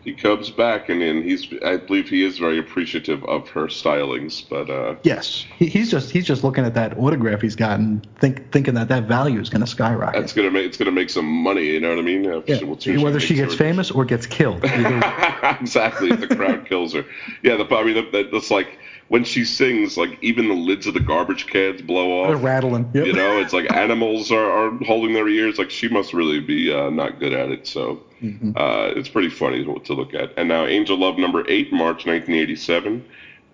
He 0.09 0.15
comes 0.15 0.49
back, 0.49 0.89
and, 0.89 1.03
and 1.03 1.23
he's 1.23 1.53
I 1.63 1.77
believe 1.77 2.09
he 2.09 2.23
is 2.23 2.39
very 2.39 2.57
appreciative 2.57 3.23
of 3.25 3.47
her 3.49 3.67
stylings, 3.67 4.43
but 4.49 4.67
uh, 4.67 4.95
yes, 5.03 5.45
he, 5.55 5.67
he's 5.67 5.91
just 5.91 6.09
he's 6.09 6.25
just 6.25 6.43
looking 6.43 6.65
at 6.65 6.73
that 6.73 6.97
autograph 6.97 7.41
he's 7.41 7.55
gotten, 7.55 8.01
think, 8.19 8.51
thinking 8.51 8.73
that 8.73 8.87
that 8.87 9.03
value 9.03 9.39
is 9.39 9.51
going 9.51 9.61
to 9.61 9.67
skyrocket. 9.67 10.23
It's 10.23 10.33
gonna 10.33 10.49
make 10.49 10.65
it's 10.65 10.77
gonna 10.77 10.91
make 10.91 11.11
some 11.11 11.27
money, 11.27 11.67
you 11.67 11.79
know 11.79 11.89
what 11.89 11.99
I 11.99 12.01
mean? 12.01 12.23
Yeah. 12.23 13.03
Whether 13.03 13.19
she 13.19 13.35
gets 13.35 13.53
famous 13.53 13.91
or 13.91 14.03
gets 14.03 14.25
killed. 14.25 14.61
exactly, 14.63 16.09
if 16.09 16.21
the 16.21 16.35
crowd 16.35 16.65
kills 16.65 16.93
her. 16.93 17.05
Yeah, 17.43 17.57
the 17.57 17.67
I 17.75 17.83
mean 17.83 18.11
that, 18.11 18.31
that's 18.31 18.49
like 18.49 18.79
when 19.09 19.23
she 19.23 19.43
sings, 19.43 19.97
like 19.97 20.17
even 20.21 20.47
the 20.47 20.53
lids 20.55 20.87
of 20.87 20.93
the 20.93 20.99
garbage 20.99 21.47
cans 21.47 21.81
blow 21.81 22.21
off. 22.21 22.29
They're 22.29 22.37
rattling. 22.37 22.89
Yep. 22.93 23.07
You 23.07 23.13
know, 23.13 23.39
it's 23.39 23.53
like 23.53 23.71
animals 23.73 24.31
are, 24.31 24.49
are 24.49 24.71
holding 24.85 25.13
their 25.13 25.27
ears. 25.27 25.57
Like 25.57 25.71
she 25.71 25.89
must 25.89 26.13
really 26.13 26.39
be 26.39 26.71
uh, 26.73 26.89
not 26.91 27.19
good 27.19 27.33
at 27.33 27.49
it. 27.49 27.67
So 27.67 28.01
mm-hmm. 28.21 28.51
uh, 28.55 28.93
it's 28.95 29.09
pretty 29.09 29.29
funny 29.29 29.63
to 29.63 29.93
look 29.93 30.13
at. 30.13 30.31
And 30.37 30.47
now 30.47 30.65
Angel 30.65 30.97
Love 30.97 31.17
number 31.17 31.43
eight, 31.49 31.73
March 31.73 32.05
1987, 32.05 33.05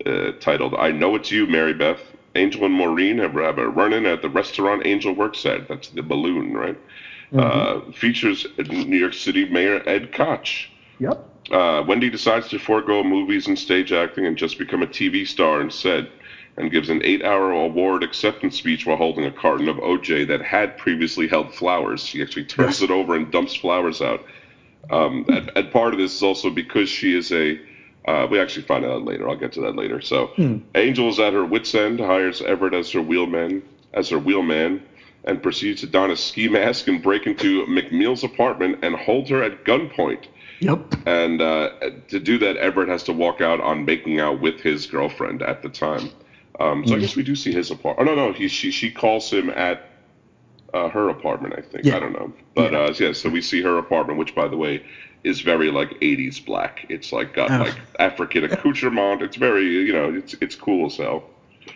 uh, 0.04 0.32
titled 0.40 0.74
"I 0.74 0.92
Know 0.92 1.16
It's 1.16 1.30
You, 1.30 1.46
Mary 1.46 1.74
Beth." 1.74 2.00
Angel 2.34 2.66
and 2.66 2.74
Maureen 2.74 3.16
have, 3.16 3.32
have 3.32 3.56
a 3.56 3.66
run-in 3.66 4.04
at 4.04 4.20
the 4.20 4.28
restaurant 4.28 4.84
Angel 4.84 5.14
works 5.14 5.46
at. 5.46 5.68
That's 5.68 5.88
the 5.88 6.02
Balloon, 6.02 6.52
right? 6.52 6.78
Mm-hmm. 7.32 7.88
Uh, 7.88 7.92
features 7.92 8.46
New 8.58 8.98
York 8.98 9.14
City 9.14 9.48
Mayor 9.48 9.82
Ed 9.88 10.12
Koch. 10.12 10.68
Yep. 10.98 11.24
Uh, 11.50 11.84
Wendy 11.86 12.10
decides 12.10 12.48
to 12.48 12.58
forego 12.58 13.04
movies 13.04 13.46
and 13.46 13.58
stage 13.58 13.92
acting 13.92 14.26
and 14.26 14.36
just 14.36 14.58
become 14.58 14.82
a 14.82 14.86
TV 14.86 15.26
star 15.26 15.60
instead, 15.60 16.08
and 16.56 16.70
gives 16.70 16.88
an 16.88 17.02
eight-hour 17.04 17.52
award 17.52 18.02
acceptance 18.02 18.56
speech 18.56 18.86
while 18.86 18.96
holding 18.96 19.24
a 19.26 19.30
carton 19.30 19.68
of 19.68 19.76
OJ 19.76 20.26
that 20.28 20.42
had 20.42 20.76
previously 20.78 21.28
held 21.28 21.54
flowers. 21.54 22.02
She 22.02 22.22
actually 22.22 22.44
turns 22.44 22.82
it 22.82 22.90
over 22.90 23.14
and 23.14 23.30
dumps 23.30 23.54
flowers 23.54 24.00
out. 24.00 24.24
Um, 24.90 25.24
and, 25.28 25.50
and, 25.56 25.70
part 25.72 25.92
of 25.92 25.98
this 25.98 26.14
is 26.14 26.22
also 26.22 26.50
because 26.50 26.88
she 26.88 27.16
is 27.16 27.32
a. 27.32 27.60
Uh, 28.06 28.26
we 28.30 28.38
actually 28.38 28.62
find 28.62 28.84
out 28.84 29.04
later. 29.04 29.28
I'll 29.28 29.36
get 29.36 29.52
to 29.54 29.60
that 29.62 29.74
later. 29.74 30.00
So, 30.00 30.28
hmm. 30.28 30.58
Angel 30.76 31.08
is 31.08 31.18
at 31.18 31.32
her 31.32 31.44
wits' 31.44 31.74
end, 31.74 31.98
hires 31.98 32.40
Everett 32.40 32.72
as 32.72 32.92
her 32.92 33.02
wheelman, 33.02 33.62
as 33.94 34.08
her 34.10 34.18
wheelman, 34.18 34.80
and 35.24 35.42
proceeds 35.42 35.80
to 35.80 35.88
don 35.88 36.12
a 36.12 36.16
ski 36.16 36.48
mask 36.48 36.86
and 36.86 37.02
break 37.02 37.26
into 37.26 37.66
McNeil's 37.66 38.22
apartment 38.22 38.78
and 38.82 38.94
hold 38.94 39.28
her 39.28 39.42
at 39.42 39.64
gunpoint. 39.64 40.26
Yep. 40.60 40.94
And 41.06 41.42
uh, 41.42 41.70
to 42.08 42.18
do 42.18 42.38
that, 42.38 42.56
Everett 42.56 42.88
has 42.88 43.02
to 43.04 43.12
walk 43.12 43.40
out 43.40 43.60
on 43.60 43.84
making 43.84 44.20
out 44.20 44.40
with 44.40 44.60
his 44.60 44.86
girlfriend 44.86 45.42
at 45.42 45.62
the 45.62 45.68
time. 45.68 46.10
Um, 46.58 46.86
so 46.86 46.94
mm. 46.94 46.96
I 46.96 47.00
guess 47.00 47.16
we 47.16 47.22
do 47.22 47.36
see 47.36 47.52
his 47.52 47.70
apartment. 47.70 48.08
Oh 48.08 48.14
no, 48.14 48.28
no, 48.28 48.32
he 48.32 48.48
she 48.48 48.70
she 48.70 48.90
calls 48.90 49.30
him 49.30 49.50
at 49.50 49.90
uh, 50.72 50.88
her 50.88 51.08
apartment. 51.10 51.54
I 51.58 51.60
think 51.60 51.84
yeah. 51.84 51.96
I 51.96 52.00
don't 52.00 52.12
know, 52.12 52.32
but 52.54 52.72
yeah. 52.72 52.78
Uh, 52.78 52.94
yeah. 52.98 53.12
So 53.12 53.28
we 53.28 53.42
see 53.42 53.60
her 53.62 53.76
apartment, 53.78 54.18
which 54.18 54.34
by 54.34 54.48
the 54.48 54.56
way 54.56 54.82
is 55.24 55.40
very 55.40 55.70
like 55.70 55.90
80s 56.00 56.44
black. 56.44 56.86
It's 56.88 57.12
like 57.12 57.34
got 57.34 57.50
oh. 57.50 57.58
like 57.58 57.74
African 57.98 58.44
accoutrement. 58.44 59.22
It's 59.22 59.36
very 59.36 59.66
you 59.66 59.92
know 59.92 60.14
it's 60.14 60.34
it's 60.40 60.54
cool 60.54 60.86
as 60.86 60.96
hell. 60.96 61.24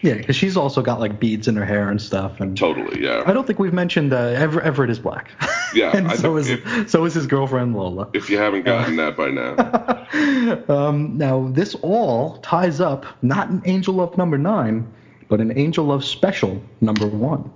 Yeah, 0.03 0.15
because 0.15 0.37
she's 0.37 0.57
also 0.57 0.83
got 0.83 1.01
like 1.01 1.21
beads 1.21 1.49
in 1.49 1.57
her 1.57 1.65
hair 1.65 1.89
and 1.89 2.01
stuff. 2.01 2.41
And 2.41 2.57
totally, 2.57 3.03
yeah. 3.03 3.23
I 3.27 3.33
don't 3.33 3.47
think 3.47 3.59
we've 3.59 3.73
mentioned 3.73 4.13
uh, 4.13 4.17
Ever- 4.17 4.63
Everett 4.63 4.91
is 4.91 4.99
black. 4.99 5.31
Yeah, 5.75 5.91
and 5.95 6.09
I 6.09 6.17
so 6.17 6.37
is 6.37 6.49
if, 6.49 6.89
so 6.89 7.05
is 7.05 7.15
his 7.15 7.27
girlfriend 7.27 7.77
Lola. 7.77 8.09
If 8.13 8.31
you 8.31 8.39
haven't 8.39 8.65
gotten 8.65 8.99
uh, 8.99 9.11
that 9.11 9.17
by 9.17 9.31
now. 9.31 10.75
um, 10.89 11.19
now 11.19 11.49
this 11.53 11.75
all 11.77 12.39
ties 12.39 12.81
up 12.81 13.05
not 13.23 13.51
an 13.51 13.63
Angel 13.67 13.95
Love 13.95 14.17
number 14.17 14.39
nine, 14.39 14.91
but 15.29 15.41
an 15.41 15.57
Angel 15.59 15.85
Love 15.85 16.05
special 16.05 16.63
number 16.81 17.07
one. 17.07 17.51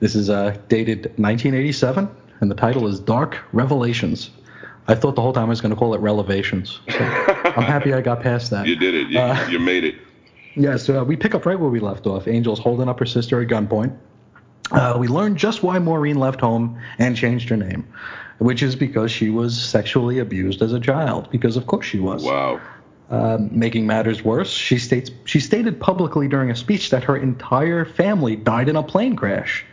This 0.00 0.14
is 0.14 0.28
uh, 0.30 0.56
dated 0.68 1.06
1987, 1.18 2.08
and 2.40 2.50
the 2.50 2.54
title 2.54 2.86
is 2.86 2.98
Dark 3.00 3.38
Revelations. 3.52 4.30
I 4.86 4.94
thought 4.94 5.14
the 5.14 5.22
whole 5.22 5.32
time 5.32 5.46
I 5.46 5.48
was 5.48 5.60
going 5.60 5.70
to 5.72 5.78
call 5.78 5.94
it 5.94 6.00
Relevations. 6.00 6.80
So 6.90 6.98
I'm 6.98 7.62
happy 7.62 7.94
I 7.94 8.00
got 8.00 8.20
past 8.20 8.50
that. 8.50 8.66
You 8.74 8.76
did 8.76 8.94
it. 8.94 9.08
You, 9.08 9.18
uh, 9.18 9.46
you 9.48 9.58
made 9.58 9.84
it. 9.84 9.94
Yeah, 10.56 10.76
so 10.76 11.00
uh, 11.00 11.04
we 11.04 11.16
pick 11.16 11.34
up 11.34 11.46
right 11.46 11.58
where 11.58 11.70
we 11.70 11.80
left 11.80 12.06
off. 12.06 12.28
Angel's 12.28 12.58
holding 12.58 12.88
up 12.88 12.98
her 13.00 13.06
sister 13.06 13.40
at 13.40 13.48
gunpoint. 13.48 13.96
Uh, 14.70 14.96
we 14.98 15.08
learn 15.08 15.36
just 15.36 15.62
why 15.62 15.78
Maureen 15.78 16.18
left 16.18 16.40
home 16.40 16.80
and 16.98 17.16
changed 17.16 17.48
her 17.48 17.56
name, 17.56 17.86
which 18.38 18.62
is 18.62 18.74
because 18.74 19.10
she 19.10 19.30
was 19.30 19.60
sexually 19.60 20.18
abused 20.18 20.62
as 20.62 20.72
a 20.72 20.80
child. 20.80 21.30
Because 21.30 21.56
of 21.56 21.66
course 21.66 21.86
she 21.86 21.98
was. 21.98 22.24
Wow. 22.24 22.60
Uh, 23.10 23.38
making 23.50 23.86
matters 23.86 24.24
worse, 24.24 24.50
she 24.50 24.78
states 24.78 25.10
she 25.26 25.38
stated 25.38 25.78
publicly 25.78 26.26
during 26.26 26.50
a 26.50 26.56
speech 26.56 26.88
that 26.88 27.04
her 27.04 27.16
entire 27.16 27.84
family 27.84 28.34
died 28.34 28.68
in 28.68 28.76
a 28.76 28.82
plane 28.82 29.14
crash. 29.14 29.64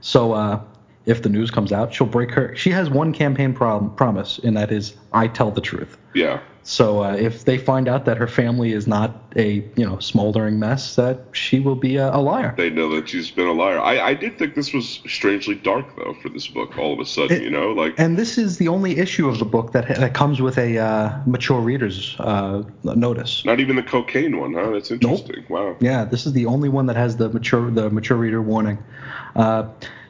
So 0.00 0.32
uh, 0.32 0.62
if 1.06 1.22
the 1.22 1.28
news 1.28 1.50
comes 1.50 1.72
out, 1.72 1.94
she'll 1.94 2.06
break 2.06 2.30
her. 2.32 2.54
She 2.56 2.70
has 2.70 2.90
one 2.90 3.12
campaign 3.12 3.54
prom- 3.54 3.90
promise, 3.96 4.38
and 4.44 4.56
that 4.56 4.70
is, 4.70 4.94
"I 5.12 5.28
tell 5.28 5.50
the 5.50 5.60
truth." 5.60 5.96
Yeah. 6.14 6.40
So 6.68 7.04
uh, 7.04 7.12
if 7.12 7.44
they 7.44 7.58
find 7.58 7.86
out 7.86 8.06
that 8.06 8.16
her 8.16 8.26
family 8.26 8.72
is 8.72 8.88
not 8.88 9.14
a 9.36 9.62
you 9.76 9.86
know 9.86 10.00
smoldering 10.00 10.58
mess, 10.58 10.96
that 10.96 11.20
she 11.30 11.60
will 11.60 11.76
be 11.76 11.94
a, 11.96 12.12
a 12.12 12.18
liar. 12.18 12.54
They 12.56 12.70
know 12.70 12.88
that 12.96 13.08
she's 13.08 13.30
been 13.30 13.46
a 13.46 13.52
liar. 13.52 13.78
I, 13.78 14.00
I 14.00 14.14
did 14.14 14.36
think 14.36 14.56
this 14.56 14.72
was 14.72 14.98
strangely 15.06 15.54
dark 15.54 15.86
though 15.94 16.14
for 16.20 16.28
this 16.28 16.48
book. 16.48 16.76
All 16.76 16.92
of 16.92 16.98
a 16.98 17.04
sudden, 17.04 17.36
It- 17.36 17.42
you 17.44 17.50
know, 17.50 17.70
like 17.70 17.94
And 17.98 18.18
this 18.18 18.36
is 18.36 18.58
the 18.58 18.66
only 18.66 18.98
issue 18.98 19.28
of 19.28 19.38
the 19.38 19.44
book 19.44 19.70
that 19.72 19.86
that 19.86 20.14
comes 20.14 20.42
with 20.42 20.58
a 20.58 20.76
uh, 20.78 21.12
mature 21.24 21.60
reader's 21.60 22.16
uh, 22.18 22.64
notice. 22.82 23.44
not 23.44 23.60
even 23.60 23.76
the 23.76 23.84
cocaine 23.84 24.36
one, 24.40 24.52
huh? 24.52 24.70
That's 24.70 24.90
interesting. 24.90 25.44
Wow. 25.48 25.76
Yeah, 25.78 26.04
this 26.04 26.26
is 26.26 26.32
the 26.32 26.46
only 26.46 26.68
one 26.68 26.86
that 26.86 26.96
has 26.96 27.16
the 27.16 27.28
mature 27.28 27.70
the 27.70 27.90
mature 27.90 28.16
reader 28.16 28.42
warning. 28.42 28.78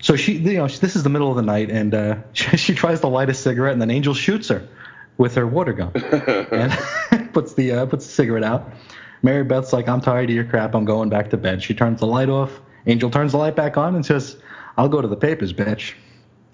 So 0.07 0.15
she, 0.15 0.35
you 0.35 0.53
know, 0.53 0.69
this 0.69 0.95
is 0.95 1.03
the 1.03 1.09
middle 1.09 1.31
of 1.31 1.37
the 1.37 1.43
night, 1.43 1.69
and 1.69 1.93
uh, 1.93 2.19
she, 2.33 2.57
she 2.57 2.75
tries 2.77 3.01
to 3.01 3.09
light 3.09 3.29
a 3.29 3.35
cigarette, 3.35 3.73
and 3.73 3.83
then 3.83 3.91
Angel 3.91 4.15
shoots 4.15 4.47
her 4.51 4.69
with 5.19 5.35
her 5.35 5.49
water 5.49 5.73
gun, 5.73 5.91
and 6.53 7.33
puts 7.33 7.55
the 7.55 7.73
uh, 7.73 7.87
puts 7.87 8.07
the 8.07 8.13
cigarette 8.13 8.45
out. 8.45 8.73
Mary 9.23 9.43
Beth's 9.43 9.73
like, 9.73 9.89
"I'm 9.89 10.01
tired 10.01 10.31
of 10.31 10.37
your 10.37 10.45
crap. 10.45 10.77
I'm 10.77 10.85
going 10.85 11.09
back 11.09 11.31
to 11.31 11.37
bed." 11.37 11.61
She 11.61 11.75
turns 11.75 11.99
the 11.99 12.07
light 12.07 12.29
off. 12.29 12.53
Angel 12.87 13.11
turns 13.11 13.33
the 13.33 13.39
light 13.39 13.57
back 13.57 13.77
on 13.77 13.97
and 13.97 14.07
says, 14.07 14.37
"I'll 14.77 14.89
go 14.89 15.03
to 15.03 15.09
the 15.09 15.17
papers, 15.17 15.53
bitch." 15.53 15.95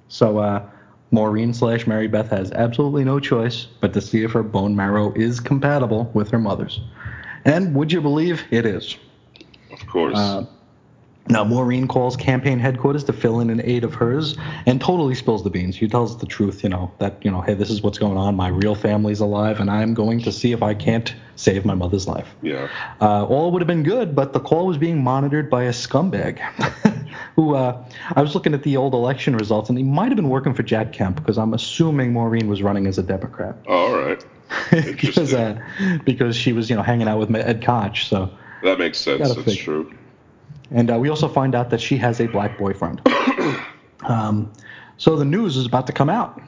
So 0.08 0.38
uh, 0.38 0.66
Maureen 1.10 1.52
slash 1.52 1.86
Mary 1.86 2.08
Beth 2.08 2.30
has 2.30 2.52
absolutely 2.52 3.04
no 3.04 3.20
choice 3.20 3.66
but 3.82 3.92
to 3.92 4.00
see 4.00 4.24
if 4.24 4.32
her 4.32 4.42
bone 4.42 4.74
marrow 4.74 5.12
is 5.12 5.40
compatible 5.40 6.10
with 6.14 6.30
her 6.30 6.38
mother's. 6.38 6.80
And 7.44 7.74
would 7.74 7.92
you 7.92 8.00
believe 8.00 8.44
it 8.50 8.64
is? 8.64 8.96
Of 9.70 9.86
course. 9.88 10.16
Uh, 10.16 10.46
now, 11.28 11.44
Maureen 11.44 11.86
calls 11.86 12.16
campaign 12.16 12.58
headquarters 12.58 13.04
to 13.04 13.12
fill 13.12 13.38
in 13.40 13.48
an 13.48 13.62
aid 13.64 13.84
of 13.84 13.94
hers 13.94 14.36
and 14.66 14.80
totally 14.80 15.14
spills 15.14 15.44
the 15.44 15.50
beans. 15.50 15.76
She 15.76 15.86
tells 15.86 16.18
the 16.18 16.26
truth, 16.26 16.64
you 16.64 16.68
know, 16.68 16.90
that, 16.98 17.24
you 17.24 17.30
know, 17.30 17.40
hey, 17.40 17.54
this 17.54 17.70
is 17.70 17.80
what's 17.80 17.98
going 17.98 18.16
on. 18.16 18.34
My 18.34 18.48
real 18.48 18.74
family's 18.74 19.20
alive, 19.20 19.60
and 19.60 19.70
I'm 19.70 19.94
going 19.94 20.20
to 20.22 20.32
see 20.32 20.50
if 20.50 20.62
I 20.62 20.74
can't 20.74 21.14
save 21.36 21.64
my 21.64 21.74
mother's 21.74 22.08
life. 22.08 22.34
yeah. 22.42 22.68
Uh, 23.00 23.24
all 23.24 23.52
would 23.52 23.62
have 23.62 23.68
been 23.68 23.84
good, 23.84 24.16
but 24.16 24.32
the 24.32 24.40
call 24.40 24.66
was 24.66 24.78
being 24.78 25.02
monitored 25.02 25.48
by 25.48 25.62
a 25.64 25.70
scumbag 25.70 26.38
who 27.36 27.54
uh, 27.54 27.84
I 28.14 28.20
was 28.20 28.34
looking 28.34 28.52
at 28.52 28.64
the 28.64 28.76
old 28.76 28.92
election 28.92 29.36
results, 29.36 29.68
and 29.68 29.78
he 29.78 29.84
might 29.84 30.08
have 30.08 30.16
been 30.16 30.28
working 30.28 30.54
for 30.54 30.64
Jack 30.64 30.92
Kemp 30.92 31.16
because 31.16 31.38
I'm 31.38 31.54
assuming 31.54 32.12
Maureen 32.12 32.48
was 32.48 32.62
running 32.62 32.86
as 32.86 32.98
a 32.98 33.02
Democrat 33.02 33.56
All 33.68 33.96
right. 33.96 34.24
because 34.70 35.32
uh, 35.32 35.58
because 36.04 36.36
she 36.36 36.52
was, 36.52 36.68
you 36.68 36.76
know, 36.76 36.82
hanging 36.82 37.08
out 37.08 37.18
with 37.18 37.34
Ed 37.34 37.62
Koch. 37.62 38.06
So. 38.08 38.30
That 38.62 38.78
makes 38.78 38.98
sense. 38.98 39.20
That's 39.20 39.34
figure. 39.34 39.62
true. 39.62 39.94
And 40.74 40.90
uh, 40.90 40.98
we 40.98 41.08
also 41.08 41.28
find 41.28 41.54
out 41.54 41.70
that 41.70 41.80
she 41.80 41.96
has 41.98 42.20
a 42.20 42.26
black 42.26 42.58
boyfriend. 42.58 43.02
um, 44.04 44.52
so 44.96 45.16
the 45.16 45.24
news 45.24 45.56
is 45.56 45.66
about 45.66 45.86
to 45.88 45.92
come 45.92 46.08
out. 46.08 46.40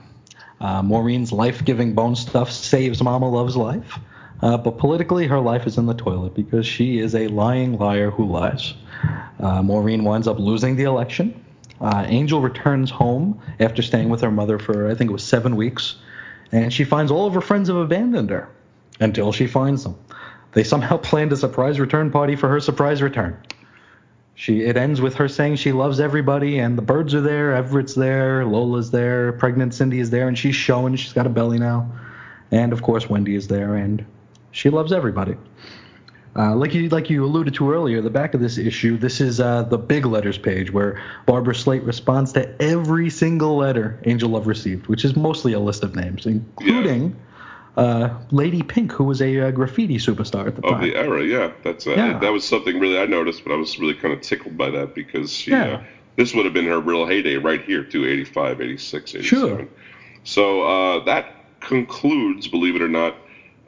Uh, 0.60 0.82
Maureen's 0.82 1.32
life-giving 1.32 1.94
bone 1.94 2.16
stuff 2.16 2.50
saves 2.50 3.02
Mama 3.02 3.28
Love's 3.28 3.56
life, 3.56 3.98
uh, 4.40 4.56
but 4.56 4.78
politically 4.78 5.26
her 5.26 5.40
life 5.40 5.66
is 5.66 5.76
in 5.76 5.86
the 5.86 5.94
toilet 5.94 6.34
because 6.34 6.66
she 6.66 6.98
is 6.98 7.14
a 7.14 7.28
lying 7.28 7.76
liar 7.76 8.10
who 8.10 8.24
lies. 8.24 8.74
Uh, 9.40 9.62
Maureen 9.62 10.04
winds 10.04 10.26
up 10.26 10.38
losing 10.38 10.76
the 10.76 10.84
election. 10.84 11.44
Uh, 11.80 12.04
Angel 12.06 12.40
returns 12.40 12.90
home 12.90 13.40
after 13.60 13.82
staying 13.82 14.08
with 14.08 14.20
her 14.22 14.30
mother 14.30 14.58
for 14.58 14.88
I 14.88 14.94
think 14.94 15.10
it 15.10 15.12
was 15.12 15.24
seven 15.24 15.56
weeks, 15.56 15.96
and 16.52 16.72
she 16.72 16.84
finds 16.84 17.10
all 17.10 17.26
of 17.26 17.34
her 17.34 17.40
friends 17.40 17.68
have 17.68 17.76
abandoned 17.76 18.30
her 18.30 18.48
until 19.00 19.32
she 19.32 19.46
finds 19.46 19.82
them. 19.82 19.96
They 20.52 20.62
somehow 20.64 20.96
planned 21.08 21.32
a 21.32 21.36
surprise 21.36 21.78
return 21.78 22.10
party 22.10 22.36
for 22.36 22.48
her 22.48 22.60
surprise 22.60 23.02
return. 23.02 23.36
She 24.34 24.62
it 24.62 24.76
ends 24.76 25.00
with 25.00 25.14
her 25.14 25.28
saying 25.28 25.56
she 25.56 25.72
loves 25.72 26.00
everybody 26.00 26.58
and 26.58 26.76
the 26.76 26.82
birds 26.82 27.14
are 27.14 27.20
there, 27.20 27.54
Everett's 27.54 27.94
there, 27.94 28.44
Lola's 28.44 28.90
there, 28.90 29.32
pregnant 29.32 29.74
Cindy 29.74 30.00
is 30.00 30.10
there 30.10 30.28
and 30.28 30.36
she's 30.36 30.56
showing 30.56 30.96
she's 30.96 31.12
got 31.12 31.26
a 31.26 31.30
belly 31.30 31.58
now. 31.58 31.90
And 32.50 32.72
of 32.72 32.82
course 32.82 33.08
Wendy 33.08 33.36
is 33.36 33.48
there 33.48 33.76
and 33.76 34.04
she 34.50 34.70
loves 34.70 34.92
everybody. 34.92 35.36
Uh, 36.36 36.54
like 36.56 36.74
you 36.74 36.88
like 36.88 37.08
you 37.10 37.24
alluded 37.24 37.54
to 37.54 37.72
earlier, 37.72 38.00
the 38.00 38.10
back 38.10 38.34
of 38.34 38.40
this 38.40 38.58
issue, 38.58 38.96
this 38.96 39.20
is 39.20 39.38
uh, 39.38 39.62
the 39.62 39.78
big 39.78 40.04
letters 40.04 40.36
page 40.36 40.72
where 40.72 41.00
Barbara 41.26 41.54
Slate 41.54 41.84
responds 41.84 42.32
to 42.32 42.60
every 42.60 43.08
single 43.08 43.56
letter 43.56 44.00
Angel 44.04 44.28
Love 44.28 44.48
received, 44.48 44.88
which 44.88 45.04
is 45.04 45.14
mostly 45.14 45.52
a 45.52 45.60
list 45.60 45.84
of 45.84 45.94
names, 45.94 46.26
including 46.26 47.14
uh, 47.76 48.08
Lady 48.30 48.62
Pink, 48.62 48.92
who 48.92 49.04
was 49.04 49.20
a 49.20 49.40
uh, 49.40 49.50
graffiti 49.50 49.98
superstar 49.98 50.46
at 50.46 50.54
the 50.54 50.64
Of 50.64 50.74
time. 50.74 50.82
the 50.82 50.94
era, 50.96 51.24
yeah. 51.24 51.50
That's 51.62 51.86
uh, 51.86 51.94
Yeah. 51.96 52.18
that 52.18 52.32
was 52.32 52.44
something 52.44 52.78
really 52.78 52.98
I 52.98 53.06
noticed, 53.06 53.42
but 53.44 53.52
I 53.52 53.56
was 53.56 53.78
really 53.78 53.94
kind 53.94 54.14
of 54.14 54.20
tickled 54.20 54.56
by 54.56 54.70
that 54.70 54.94
because 54.94 55.32
she 55.32 55.50
Yeah. 55.50 55.74
uh, 55.74 55.78
this 56.16 56.32
would 56.34 56.44
have 56.44 56.54
been 56.54 56.66
her 56.66 56.80
real 56.80 57.06
heyday 57.06 57.36
right 57.36 57.60
here 57.60 57.82
too, 57.82 58.06
85, 58.06 58.60
86, 58.60 59.14
87. 59.14 59.48
Sure. 59.58 59.68
So 60.22 60.62
uh, 60.62 61.00
that 61.04 61.26
concludes, 61.60 62.46
believe 62.46 62.76
it 62.76 62.82
or 62.82 62.88
not, 62.88 63.16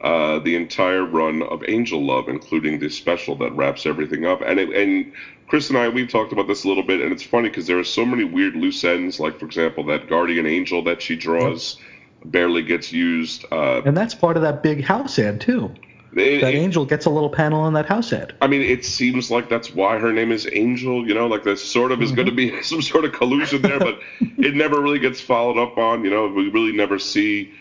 uh, 0.01 0.39
the 0.39 0.55
entire 0.55 1.03
run 1.05 1.41
of 1.43 1.63
Angel 1.67 2.05
Love, 2.05 2.27
including 2.29 2.79
the 2.79 2.89
special 2.89 3.35
that 3.37 3.51
wraps 3.53 3.85
everything 3.85 4.25
up. 4.25 4.41
And 4.45 4.59
it, 4.59 4.69
and 4.69 5.05
Chris 5.47 5.69
and 5.69 5.77
I 5.77 5.89
we've 5.89 6.07
talked 6.07 6.31
about 6.31 6.47
this 6.47 6.63
a 6.63 6.67
little 6.67 6.83
bit, 6.83 7.01
and 7.01 7.11
it's 7.11 7.23
funny 7.23 7.49
because 7.49 7.65
there 7.67 7.79
are 7.79 7.83
so 7.83 8.05
many 8.05 8.23
weird 8.23 8.55
loose 8.55 8.83
ends. 8.83 9.19
Like 9.19 9.37
for 9.39 9.45
example, 9.45 9.83
that 9.85 10.05
guardian 10.07 10.45
angel 10.45 10.83
that 10.83 11.01
she 11.01 11.15
draws 11.15 11.77
barely 12.25 12.61
gets 12.63 12.91
used. 12.91 13.45
Uh, 13.51 13.81
And 13.85 13.95
that's 13.95 14.13
part 14.15 14.37
of 14.37 14.43
that 14.43 14.63
big 14.63 14.83
house 14.83 15.17
ad 15.19 15.39
too. 15.41 15.71
it- 16.15 16.41
That 16.41 16.53
it- 16.55 16.57
angel 16.57 16.85
gets 16.85 17.05
a 17.05 17.09
little 17.09 17.29
panel 17.29 17.61
on 17.61 17.73
that 17.73 17.85
house 17.85 18.11
ad. 18.11 18.33
I 18.41 18.47
mean, 18.47 18.61
it 18.61 18.83
seems 18.85 19.29
like 19.29 19.49
that's 19.49 19.73
why 19.75 19.99
her 19.99 20.11
name 20.11 20.31
is 20.31 20.47
Angel. 20.51 21.07
You 21.07 21.13
know, 21.13 21.27
like 21.27 21.43
there 21.43 21.55
sort 21.55 21.91
of 21.91 22.01
is 22.01 22.11
going 22.11 22.25
to 22.27 22.33
be 22.33 22.59
some 22.63 22.81
sort 22.81 23.05
of 23.05 23.11
collusion 23.13 23.61
there, 23.61 23.77
but 23.79 23.99
it 24.37 24.55
never 24.55 24.81
really 24.81 24.99
gets 24.99 25.21
followed 25.21 25.57
up 25.61 25.77
on. 25.77 26.03
You 26.03 26.09
know, 26.09 26.27
we 26.27 26.49
really 26.49 26.71
never 26.71 26.97
see 26.97 27.51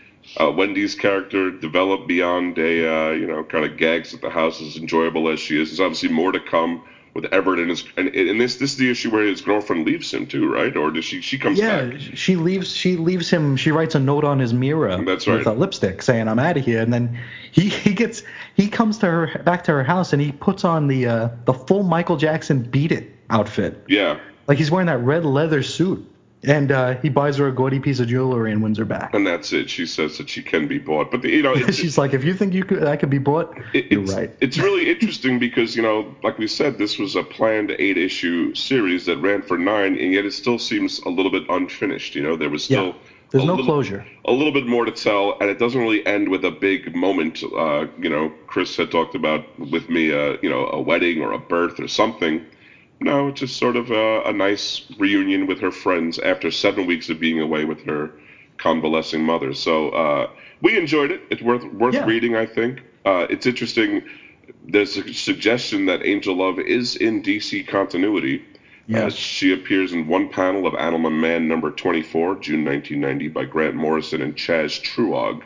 uh, 0.41 0.51
Wendy's 0.51 0.95
character 0.95 1.51
develop 1.51 2.07
beyond 2.09 2.59
a 2.59 2.93
uh, 2.93 3.11
you 3.11 3.27
know 3.27 3.45
kind 3.45 3.65
of 3.65 3.77
gags 3.77 4.15
at 4.15 4.21
the 4.23 4.31
house, 4.31 4.61
as 4.63 4.77
enjoyable 4.77 5.29
as 5.29 5.39
she 5.39 5.61
is. 5.61 5.69
There's 5.71 5.81
obviously 5.81 6.09
more 6.09 6.33
to 6.33 6.41
come 6.41 6.83
with 7.17 7.25
Everett 7.33 7.59
and 7.59 7.71
his 7.71 7.83
and, 7.97 8.09
and 8.14 8.41
this 8.41 8.57
this 8.57 8.71
is 8.73 8.77
the 8.77 8.89
issue 8.91 9.11
where 9.11 9.25
his 9.27 9.41
girlfriend 9.41 9.85
leaves 9.87 10.12
him 10.14 10.27
too, 10.27 10.53
right? 10.53 10.77
Or 10.77 10.91
does 10.93 11.05
she 11.05 11.21
she 11.21 11.39
comes 11.39 11.59
Yeah, 11.59 11.87
back? 11.87 12.01
she 12.14 12.37
leaves. 12.37 12.73
She 12.77 12.97
leaves 12.97 13.29
him. 13.29 13.57
She 13.57 13.73
writes 13.73 13.95
a 13.97 13.99
note 13.99 14.23
on 14.25 14.39
his 14.39 14.53
mirror 14.55 15.03
That's 15.05 15.27
with 15.27 15.47
right. 15.47 15.47
a 15.47 15.59
lipstick 15.59 16.03
saying, 16.03 16.29
"I'm 16.29 16.39
out 16.39 16.57
of 16.57 16.64
here." 16.64 16.81
And 16.83 16.93
then 16.93 17.19
he 17.51 17.69
he 17.71 17.93
gets 17.95 18.23
he 18.55 18.69
comes 18.69 18.99
to 18.99 19.07
her 19.07 19.43
back 19.45 19.64
to 19.64 19.73
her 19.73 19.83
house 19.83 20.12
and 20.12 20.23
he 20.23 20.31
puts 20.31 20.62
on 20.64 20.87
the 20.87 21.07
uh, 21.07 21.29
the 21.47 21.55
full 21.55 21.83
Michael 21.83 22.17
Jackson 22.19 22.61
Beat 22.62 22.93
It 22.93 23.11
outfit. 23.31 23.83
Yeah, 23.89 24.21
Like 24.47 24.59
he's 24.59 24.71
wearing 24.71 24.87
that 24.87 24.99
red 24.99 25.25
leather 25.25 25.62
suit, 25.62 26.07
and 26.47 26.72
uh, 26.72 26.94
he 27.03 27.09
buys 27.09 27.36
her 27.36 27.49
a 27.49 27.53
gaudy 27.53 27.80
piece 27.80 28.01
of 28.01 28.09
jewelry 28.09 28.53
and 28.53 28.62
wins 28.62 28.78
her 28.78 28.84
back. 28.84 29.11
and 29.14 29.26
that's 29.26 29.53
it. 29.53 29.68
She 29.68 29.84
says 29.86 30.16
that 30.18 30.28
she 30.28 30.42
can 30.42 30.66
be 30.66 30.78
bought, 30.78 31.11
but 31.11 31.22
the, 31.22 31.30
you 31.30 31.42
know, 31.42 31.55
She's 31.70 31.99
like, 31.99 32.14
"If 32.14 32.24
you 32.24 32.34
think 32.34 32.55
you 32.55 32.64
could, 32.64 32.84
I 32.84 32.97
could 32.97 33.11
be 33.11 33.18
bought, 33.18 33.53
It- 33.74 33.90
you're 33.90 34.03
it's, 34.03 34.12
right." 34.14 34.30
It's 34.40 34.59
really 34.59 34.88
interesting 34.94 35.38
because 35.38 35.76
you 35.76 35.82
know, 35.82 36.14
like 36.22 36.38
we 36.38 36.47
said, 36.47 36.78
this 36.78 36.99
was 36.99 37.16
a 37.16 37.22
planned 37.22 37.72
eight-issue 37.78 38.55
series 38.55 39.05
that 39.07 39.18
ran 39.18 39.42
for 39.42 39.59
nine, 39.59 39.97
and 39.99 40.12
yet 40.12 40.24
it 40.24 40.32
still 40.32 40.59
seems 40.59 40.99
a 41.01 41.09
little 41.11 41.30
bit 41.30 41.44
unfinished. 41.49 42.14
You 42.14 42.22
know, 42.22 42.36
there 42.36 42.51
was 42.51 42.64
still 42.64 42.86
Yeah. 42.86 42.92
There's 43.32 43.44
no 43.44 43.55
little, 43.57 43.66
closure. 43.66 44.07
a 44.26 44.32
little 44.32 44.53
bit 44.53 44.66
more 44.68 44.84
to 44.84 44.92
tell, 44.92 45.36
and 45.40 45.51
it 45.51 45.59
doesn't 45.59 45.80
really 45.80 46.07
end 46.07 46.28
with 46.28 46.44
a 46.44 46.51
big 46.53 46.94
moment. 46.94 47.42
Uh, 47.57 47.86
you 47.99 48.09
know, 48.09 48.32
Chris 48.47 48.76
had 48.76 48.88
talked 48.92 49.16
about 49.16 49.42
with 49.59 49.88
me, 49.88 50.12
uh, 50.12 50.36
you 50.42 50.49
know, 50.49 50.68
a 50.72 50.80
wedding 50.80 51.20
or 51.20 51.32
a 51.32 51.38
birth 51.38 51.80
or 51.80 51.88
something. 51.88 52.40
No, 53.01 53.28
it's 53.28 53.40
just 53.40 53.57
sort 53.59 53.76
of 53.76 53.90
a, 53.90 54.22
a 54.22 54.32
nice 54.32 54.82
reunion 54.99 55.47
with 55.47 55.61
her 55.61 55.70
friends 55.70 56.18
after 56.18 56.51
seven 56.51 56.86
weeks 56.86 57.09
of 57.11 57.18
being 57.20 57.40
away 57.40 57.64
with 57.64 57.80
her 57.82 58.11
convalescing 58.59 59.22
mother. 59.22 59.53
So 59.53 59.90
uh, 59.90 60.26
we 60.62 60.76
enjoyed 60.78 61.11
it. 61.12 61.22
It's 61.30 61.42
worth 61.42 61.64
worth 61.64 61.94
Yeah. 61.94 62.07
reading, 62.07 62.36
I 62.36 62.47
think. 62.47 62.80
Uh, 63.05 63.26
it's 63.28 63.47
interesting. 63.47 64.03
There's 64.66 64.97
a 64.97 65.12
suggestion 65.12 65.86
that 65.86 66.05
Angel 66.07 66.34
Love 66.34 66.59
is 66.59 66.97
in 66.97 67.22
DC 67.22 67.66
continuity. 67.66 68.42
Uh, 68.94 69.11
she 69.11 69.53
appears 69.53 69.92
in 69.92 70.07
one 70.07 70.28
panel 70.28 70.66
of 70.66 70.74
Animal 70.76 71.11
Man 71.11 71.49
number 71.49 71.70
24, 71.70 72.36
June 72.36 72.64
1990, 72.64 73.28
by 73.28 73.44
Grant 73.44 73.74
Morrison 73.74 74.22
and 74.22 74.36
Chas 74.36 74.78
Truog. 74.78 75.42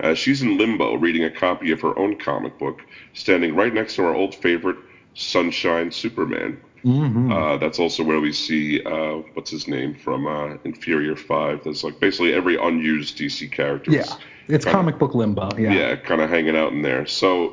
Uh, 0.00 0.14
she's 0.14 0.42
in 0.42 0.58
limbo, 0.58 0.94
reading 0.96 1.24
a 1.24 1.30
copy 1.30 1.70
of 1.70 1.80
her 1.80 1.98
own 1.98 2.16
comic 2.16 2.56
book, 2.58 2.82
standing 3.14 3.54
right 3.54 3.72
next 3.72 3.96
to 3.96 4.04
our 4.04 4.14
old 4.14 4.34
favorite, 4.34 4.76
Sunshine 5.14 5.90
Superman. 5.90 6.58
Hmm 6.82 7.30
Uh, 7.30 7.56
that's 7.58 7.78
also 7.78 8.02
where 8.02 8.20
we 8.20 8.32
see 8.32 8.80
uh, 8.84 9.22
what's 9.34 9.50
his 9.50 9.68
name 9.68 9.94
from 9.94 10.26
uh, 10.26 10.56
Inferior 10.64 11.16
Five. 11.16 11.62
There's 11.62 11.84
like 11.84 11.98
basically 12.00 12.32
every 12.34 12.56
unused 12.56 13.16
DC 13.18 13.50
character. 13.50 13.90
yeah, 13.92 14.02
it's 14.48 14.64
kinda- 14.64 14.70
comic 14.70 14.98
book 14.98 15.14
limbo. 15.14 15.48
Yeah. 15.56 15.72
yeah, 15.72 15.96
kind 15.96 16.20
of 16.20 16.28
hanging 16.28 16.56
out 16.56 16.72
in 16.72 16.82
there. 16.82 17.06
So 17.06 17.52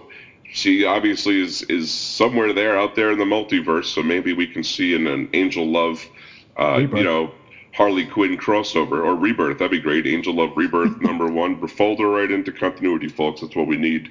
she 0.52 0.84
obviously 0.86 1.40
is 1.42 1.62
is 1.70 1.92
somewhere 1.92 2.54
there 2.54 2.78
out 2.78 2.96
there 2.96 3.12
in 3.12 3.20
the 3.20 3.26
multiverse. 3.26 3.86
So 3.86 4.02
maybe 4.02 4.34
we 4.34 4.48
can 4.48 4.64
see 4.64 4.94
in 4.96 5.06
an 5.08 5.28
Angel 5.34 5.66
Love, 5.70 6.10
uh, 6.58 6.80
you 6.92 7.04
know, 7.04 7.32
Harley 7.74 8.06
Quinn 8.08 8.36
crossover 8.36 9.04
or 9.06 9.16
Rebirth. 9.16 9.60
That'd 9.60 9.72
be 9.72 9.80
great. 9.80 10.08
Angel 10.08 10.34
Love 10.34 10.54
Rebirth 10.56 11.00
number 11.02 11.28
one. 11.28 11.56
Fold 11.68 12.00
her 12.00 12.10
right 12.10 12.32
into 12.32 12.52
continuity, 12.52 13.08
folks. 13.10 13.42
That's 13.42 13.56
what 13.56 13.68
we 13.68 13.78
need 13.78 14.10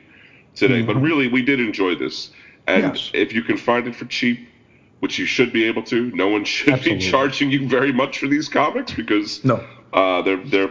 today. 0.54 0.82
But 0.82 0.96
Mhm. 0.96 1.02
really, 1.02 1.26
we 1.26 1.42
did 1.42 1.58
enjoy 1.58 1.96
this. 1.96 2.30
And 2.68 2.82
Yes. 2.94 3.10
if 3.14 3.32
you 3.32 3.42
can 3.42 3.56
find 3.56 3.86
it 3.88 3.94
for 3.96 4.04
cheap, 4.04 4.38
which 5.00 5.18
you 5.18 5.26
should 5.26 5.52
be 5.52 5.64
able 5.64 5.82
to, 5.82 6.10
no 6.12 6.28
one 6.28 6.44
should 6.44 6.72
Absolutely. 6.74 7.04
be 7.04 7.10
charging 7.10 7.50
you 7.50 7.68
very 7.68 7.92
much 7.92 8.18
for 8.18 8.26
these 8.26 8.48
comics 8.48 8.92
because 8.92 9.42
No. 9.44 9.62
uh, 9.92 10.22
they're 10.22 10.38
they're 10.38 10.70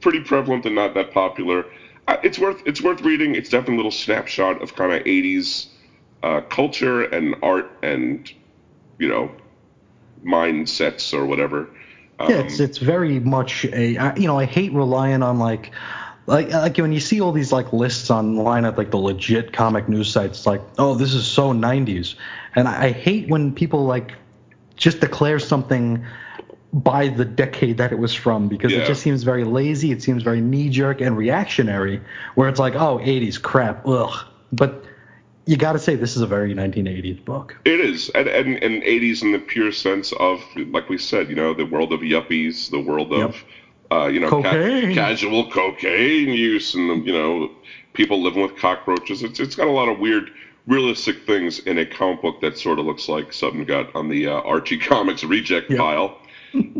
pretty 0.00 0.20
prevalent 0.20 0.66
and 0.66 0.74
not 0.74 0.94
that 0.94 1.10
popular. 1.10 1.66
Uh, 2.06 2.16
it's 2.22 2.38
worth 2.38 2.62
it's 2.66 2.82
worth 2.82 3.00
reading. 3.00 3.34
It's 3.34 3.48
definitely 3.48 3.74
a 3.74 3.78
little 3.78 3.90
snapshot 3.90 4.60
of 4.62 4.74
kind 4.76 4.92
of 4.92 5.02
'80s 5.04 5.66
uh, 6.22 6.40
culture 6.42 7.02
and 7.04 7.34
art 7.42 7.70
and 7.82 8.30
you 8.98 9.08
know 9.08 9.30
mindsets 10.24 11.12
or 11.14 11.24
whatever. 11.26 11.68
Um, 12.18 12.30
yeah, 12.30 12.36
it's 12.40 12.60
it's 12.60 12.78
very 12.78 13.18
much 13.20 13.64
a 13.72 13.96
I, 13.96 14.14
you 14.16 14.26
know 14.26 14.38
I 14.38 14.44
hate 14.44 14.72
relying 14.72 15.22
on 15.22 15.38
like 15.38 15.70
like 16.26 16.50
like 16.50 16.76
when 16.78 16.92
you 16.92 17.00
see 17.00 17.20
all 17.20 17.32
these 17.32 17.52
like 17.52 17.72
lists 17.72 18.10
online 18.10 18.64
at 18.64 18.76
like 18.78 18.90
the 18.90 18.96
legit 18.96 19.52
comic 19.52 19.88
news 19.88 20.10
sites 20.10 20.46
like 20.46 20.62
oh 20.78 20.94
this 20.94 21.14
is 21.14 21.26
so 21.26 21.52
90s 21.52 22.14
and 22.54 22.68
I, 22.68 22.86
I 22.86 22.90
hate 22.92 23.28
when 23.28 23.52
people 23.52 23.84
like 23.84 24.14
just 24.76 25.00
declare 25.00 25.38
something 25.38 26.04
by 26.72 27.08
the 27.08 27.24
decade 27.24 27.76
that 27.78 27.92
it 27.92 27.98
was 27.98 28.14
from 28.14 28.48
because 28.48 28.72
Yeah. 28.72 28.80
it 28.80 28.86
just 28.86 29.02
seems 29.02 29.22
very 29.22 29.44
lazy 29.44 29.92
it 29.92 30.02
seems 30.02 30.22
very 30.22 30.40
knee 30.40 30.68
jerk 30.68 31.00
and 31.00 31.16
reactionary 31.16 32.00
where 32.34 32.48
it's 32.48 32.58
like 32.58 32.74
oh 32.74 32.98
80s 32.98 33.40
crap 33.40 33.86
ugh. 33.86 34.26
But 34.52 34.84
you 35.46 35.56
got 35.58 35.72
to 35.74 35.78
say 35.78 35.94
this 35.94 36.16
is 36.16 36.22
a 36.22 36.26
very 36.26 36.54
1980s 36.54 37.22
book. 37.24 37.56
It 37.66 37.78
is, 37.78 38.08
and, 38.14 38.28
and 38.28 38.62
and 38.62 38.82
80s 38.82 39.22
in 39.22 39.32
the 39.32 39.38
pure 39.38 39.72
sense 39.72 40.12
of, 40.18 40.40
like 40.56 40.88
we 40.88 40.96
said, 40.96 41.28
you 41.28 41.34
know, 41.34 41.52
the 41.52 41.66
world 41.66 41.92
of 41.92 42.00
yuppies, 42.00 42.70
the 42.70 42.80
world 42.80 43.12
of, 43.12 43.44
uh, 43.90 44.06
you 44.06 44.20
know, 44.20 44.30
ca- 44.30 44.92
casual 44.94 45.44
cocaine 45.46 46.30
use, 46.30 46.74
and 46.74 46.90
the, 46.90 47.06
you 47.06 47.12
know, 47.12 47.48
people 47.92 48.22
living 48.22 48.42
with 48.42 48.54
cockroaches. 48.56 49.22
It's 49.22 49.40
it's 49.40 49.54
got 49.54 49.66
a 49.68 49.70
lot 49.72 49.88
of 49.88 49.98
weird, 49.98 50.30
realistic 50.66 51.16
things 51.26 51.58
in 51.60 51.78
a 51.78 51.86
comic 51.86 52.20
book 52.22 52.40
that 52.40 52.56
sort 52.56 52.78
of 52.78 52.86
looks 52.86 53.08
like 53.08 53.32
something 53.32 53.64
got 53.64 53.86
on 53.94 54.08
the 54.08 54.26
uh, 54.26 54.40
Archie 54.40 54.78
Comics 54.90 55.24
reject 55.24 55.70
Yep. 55.70 55.78
pile. 55.78 56.14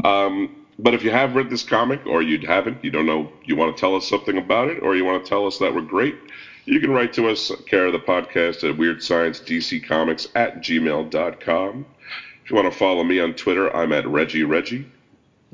um, 0.04 0.48
but 0.78 0.94
if 0.94 1.04
you 1.04 1.10
have 1.10 1.34
read 1.36 1.50
this 1.50 1.62
comic, 1.62 2.00
or 2.06 2.22
you 2.22 2.38
haven't, 2.46 2.78
you 2.82 2.90
don't 2.90 3.06
know, 3.06 3.28
you 3.44 3.54
want 3.56 3.74
to 3.76 3.78
tell 3.80 3.94
us 3.94 4.04
something 4.06 4.36
about 4.36 4.68
it, 4.68 4.78
or 4.82 4.96
you 4.96 5.04
want 5.04 5.22
to 5.22 5.28
tell 5.28 5.46
us 5.46 5.58
that 5.58 5.72
we're 5.72 5.82
great, 5.82 6.16
you 6.64 6.80
can 6.80 6.90
write 6.90 7.12
to 7.12 7.28
us, 7.28 7.50
care 7.66 7.86
of 7.86 7.92
the 7.92 7.98
podcast 8.00 8.68
at 8.68 8.76
Weird 8.76 9.00
Science 9.02 9.40
DC 9.40 9.82
Comics 9.84 10.26
at 10.34 10.56
gmail.com. 10.56 11.86
If 12.44 12.50
you 12.50 12.56
want 12.56 12.70
to 12.70 12.76
follow 12.76 13.04
me 13.04 13.20
on 13.20 13.34
Twitter, 13.34 13.74
I'm 13.76 13.92
at 13.92 14.06
Reggie 14.06 14.42
Reggie. 14.44 14.86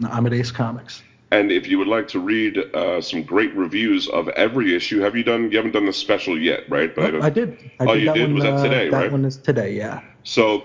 i'm 0.08 0.24
at 0.26 0.32
ace 0.32 0.50
comics 0.50 1.02
And 1.32 1.52
if 1.52 1.68
you 1.68 1.78
would 1.78 1.86
like 1.88 2.08
to 2.08 2.18
read 2.18 2.58
uh, 2.74 3.00
some 3.00 3.22
great 3.22 3.54
reviews 3.54 4.08
of 4.08 4.28
every 4.30 4.74
issue, 4.74 4.98
have 5.00 5.14
you 5.16 5.22
done? 5.22 5.48
You 5.50 5.56
haven't 5.58 5.72
done 5.72 5.86
the 5.86 5.92
special 5.92 6.36
yet, 6.38 6.64
right? 6.68 6.92
But 6.94 7.14
Nope, 7.14 7.22
I 7.22 7.30
did. 7.30 7.56
I 7.78 7.84
Oh, 7.86 7.94
did 7.94 8.00
you 8.00 8.06
that 8.06 8.14
did? 8.14 8.22
one. 8.22 8.34
Was 8.34 8.42
that 8.44 8.54
uh, 8.54 8.62
today, 8.64 8.88
that 8.90 8.96
right? 8.96 9.12
one 9.12 9.24
is 9.24 9.36
today. 9.36 9.72
Yeah. 9.72 10.00
So, 10.24 10.64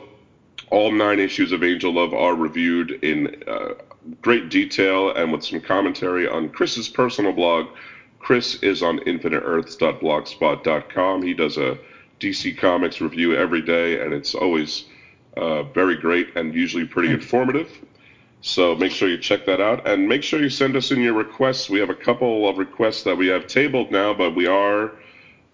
all 0.72 0.91
nine 0.91 1.20
issues 1.20 1.51
of 1.51 1.63
Angel 1.63 1.93
Love 1.93 2.13
are 2.13 2.36
reviewed 2.36 2.91
in 3.03 3.36
uh, 3.47 3.74
great 4.22 4.49
detail 4.49 5.11
and 5.13 5.32
with 5.32 5.43
some 5.43 5.61
commentary 5.61 6.28
on 6.28 6.49
Chris's 6.49 6.89
personal 6.89 7.32
blog. 7.32 7.68
Chris 8.20 8.55
is 8.63 8.82
on 8.82 8.99
infiniteearths.blogspot.com. 9.01 11.22
He 11.22 11.34
does 11.34 11.57
a 11.57 11.78
DC 12.20 12.57
Comics 12.57 12.99
review 13.01 13.36
every 13.36 13.61
day, 13.61 14.01
and 14.03 14.13
it's 14.13 14.34
always 14.34 14.86
uh, 15.38 15.61
very 15.63 15.95
great 15.95 16.30
and 16.36 16.55
usually 16.55 16.86
pretty 16.86 17.11
informative. 17.11 17.70
So 18.41 18.75
make 18.75 18.91
sure 18.91 19.09
you 19.09 19.17
check 19.17 19.45
that 19.45 19.59
out, 19.59 19.88
and 19.88 20.07
make 20.07 20.21
sure 20.21 20.39
you 20.41 20.49
send 20.49 20.75
us 20.75 20.91
in 20.91 21.01
your 21.01 21.13
requests. 21.13 21.69
We 21.69 21.79
have 21.79 21.89
a 21.89 21.95
couple 21.95 22.47
of 22.47 22.57
requests 22.57 23.03
that 23.03 23.17
we 23.17 23.27
have 23.27 23.47
tabled 23.47 23.91
now, 23.91 24.13
but 24.13 24.36
we 24.36 24.45
are 24.45 24.91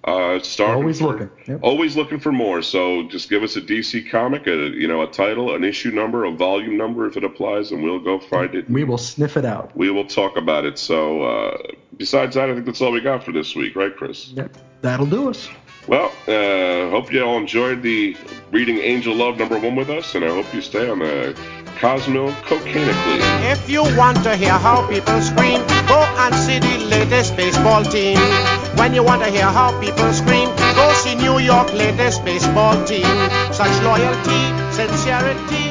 uh, 0.03 0.39
starting 0.39 0.75
Always 0.75 0.99
for- 0.99 1.05
looking. 1.07 1.29
Yep. 1.47 1.59
always 1.61 1.95
looking 1.95 2.19
for 2.19 2.31
more. 2.31 2.61
So 2.61 3.03
just 3.03 3.29
give 3.29 3.43
us 3.43 3.55
a 3.55 3.61
DC 3.61 4.09
comic, 4.09 4.45
a 4.47 4.69
you 4.71 4.87
know 4.87 5.03
a 5.03 5.07
title, 5.07 5.55
an 5.55 5.63
issue 5.63 5.91
number, 5.91 6.25
a 6.25 6.31
volume 6.31 6.75
number 6.75 7.05
if 7.05 7.15
it 7.15 7.23
applies, 7.23 7.71
and 7.71 7.81
we'll 7.83 7.99
go 7.99 8.19
find 8.19 8.55
it. 8.55 8.69
We 8.69 8.83
will 8.83 8.97
sniff 8.97 9.37
it 9.37 9.45
out. 9.45 9.71
We 9.75 9.89
will 9.91 10.05
talk 10.05 10.35
about 10.35 10.65
it. 10.65 10.77
So 10.77 11.21
uh, 11.21 11.57
besides 11.97 12.35
that, 12.35 12.49
I 12.49 12.53
think 12.55 12.65
that's 12.65 12.81
all 12.81 12.91
we 12.91 12.99
got 12.99 13.23
for 13.23 13.31
this 13.31 13.55
week, 13.55 13.75
right, 13.75 13.95
Chris? 13.95 14.29
Yep. 14.35 14.57
That'll 14.81 15.05
do 15.05 15.29
us. 15.29 15.47
Well, 15.87 16.11
uh, 16.27 16.89
hope 16.91 17.11
you 17.13 17.23
all 17.23 17.37
enjoyed 17.37 17.81
the 17.81 18.15
reading 18.51 18.77
Angel 18.79 19.15
Love 19.15 19.37
number 19.37 19.57
one 19.59 19.75
with 19.75 19.89
us, 19.89 20.13
and 20.15 20.25
I 20.25 20.29
hope 20.29 20.51
you 20.53 20.61
stay 20.61 20.89
on 20.89 20.99
the 20.99 21.35
Cosmo 21.79 22.31
Cocainically. 22.47 23.19
If 23.51 23.69
you 23.69 23.83
want 23.97 24.23
to 24.23 24.35
hear 24.35 24.53
how 24.53 24.87
people 24.87 25.21
scream, 25.21 25.59
go 25.87 25.99
and 26.23 26.35
see 26.35 26.59
the 26.59 26.85
latest 26.85 27.35
baseball 27.35 27.83
team. 27.83 28.17
When 28.77 28.93
you 28.93 29.03
want 29.03 29.23
to 29.23 29.29
hear 29.29 29.45
how 29.45 29.79
people 29.79 30.11
scream, 30.13 30.49
go 30.75 30.93
see 30.93 31.15
New 31.15 31.39
York 31.39 31.73
latest 31.73 32.23
baseball 32.25 32.75
team. 32.85 33.07
Such 33.51 33.73
loyalty, 33.83 34.43
sincerity, 34.71 35.70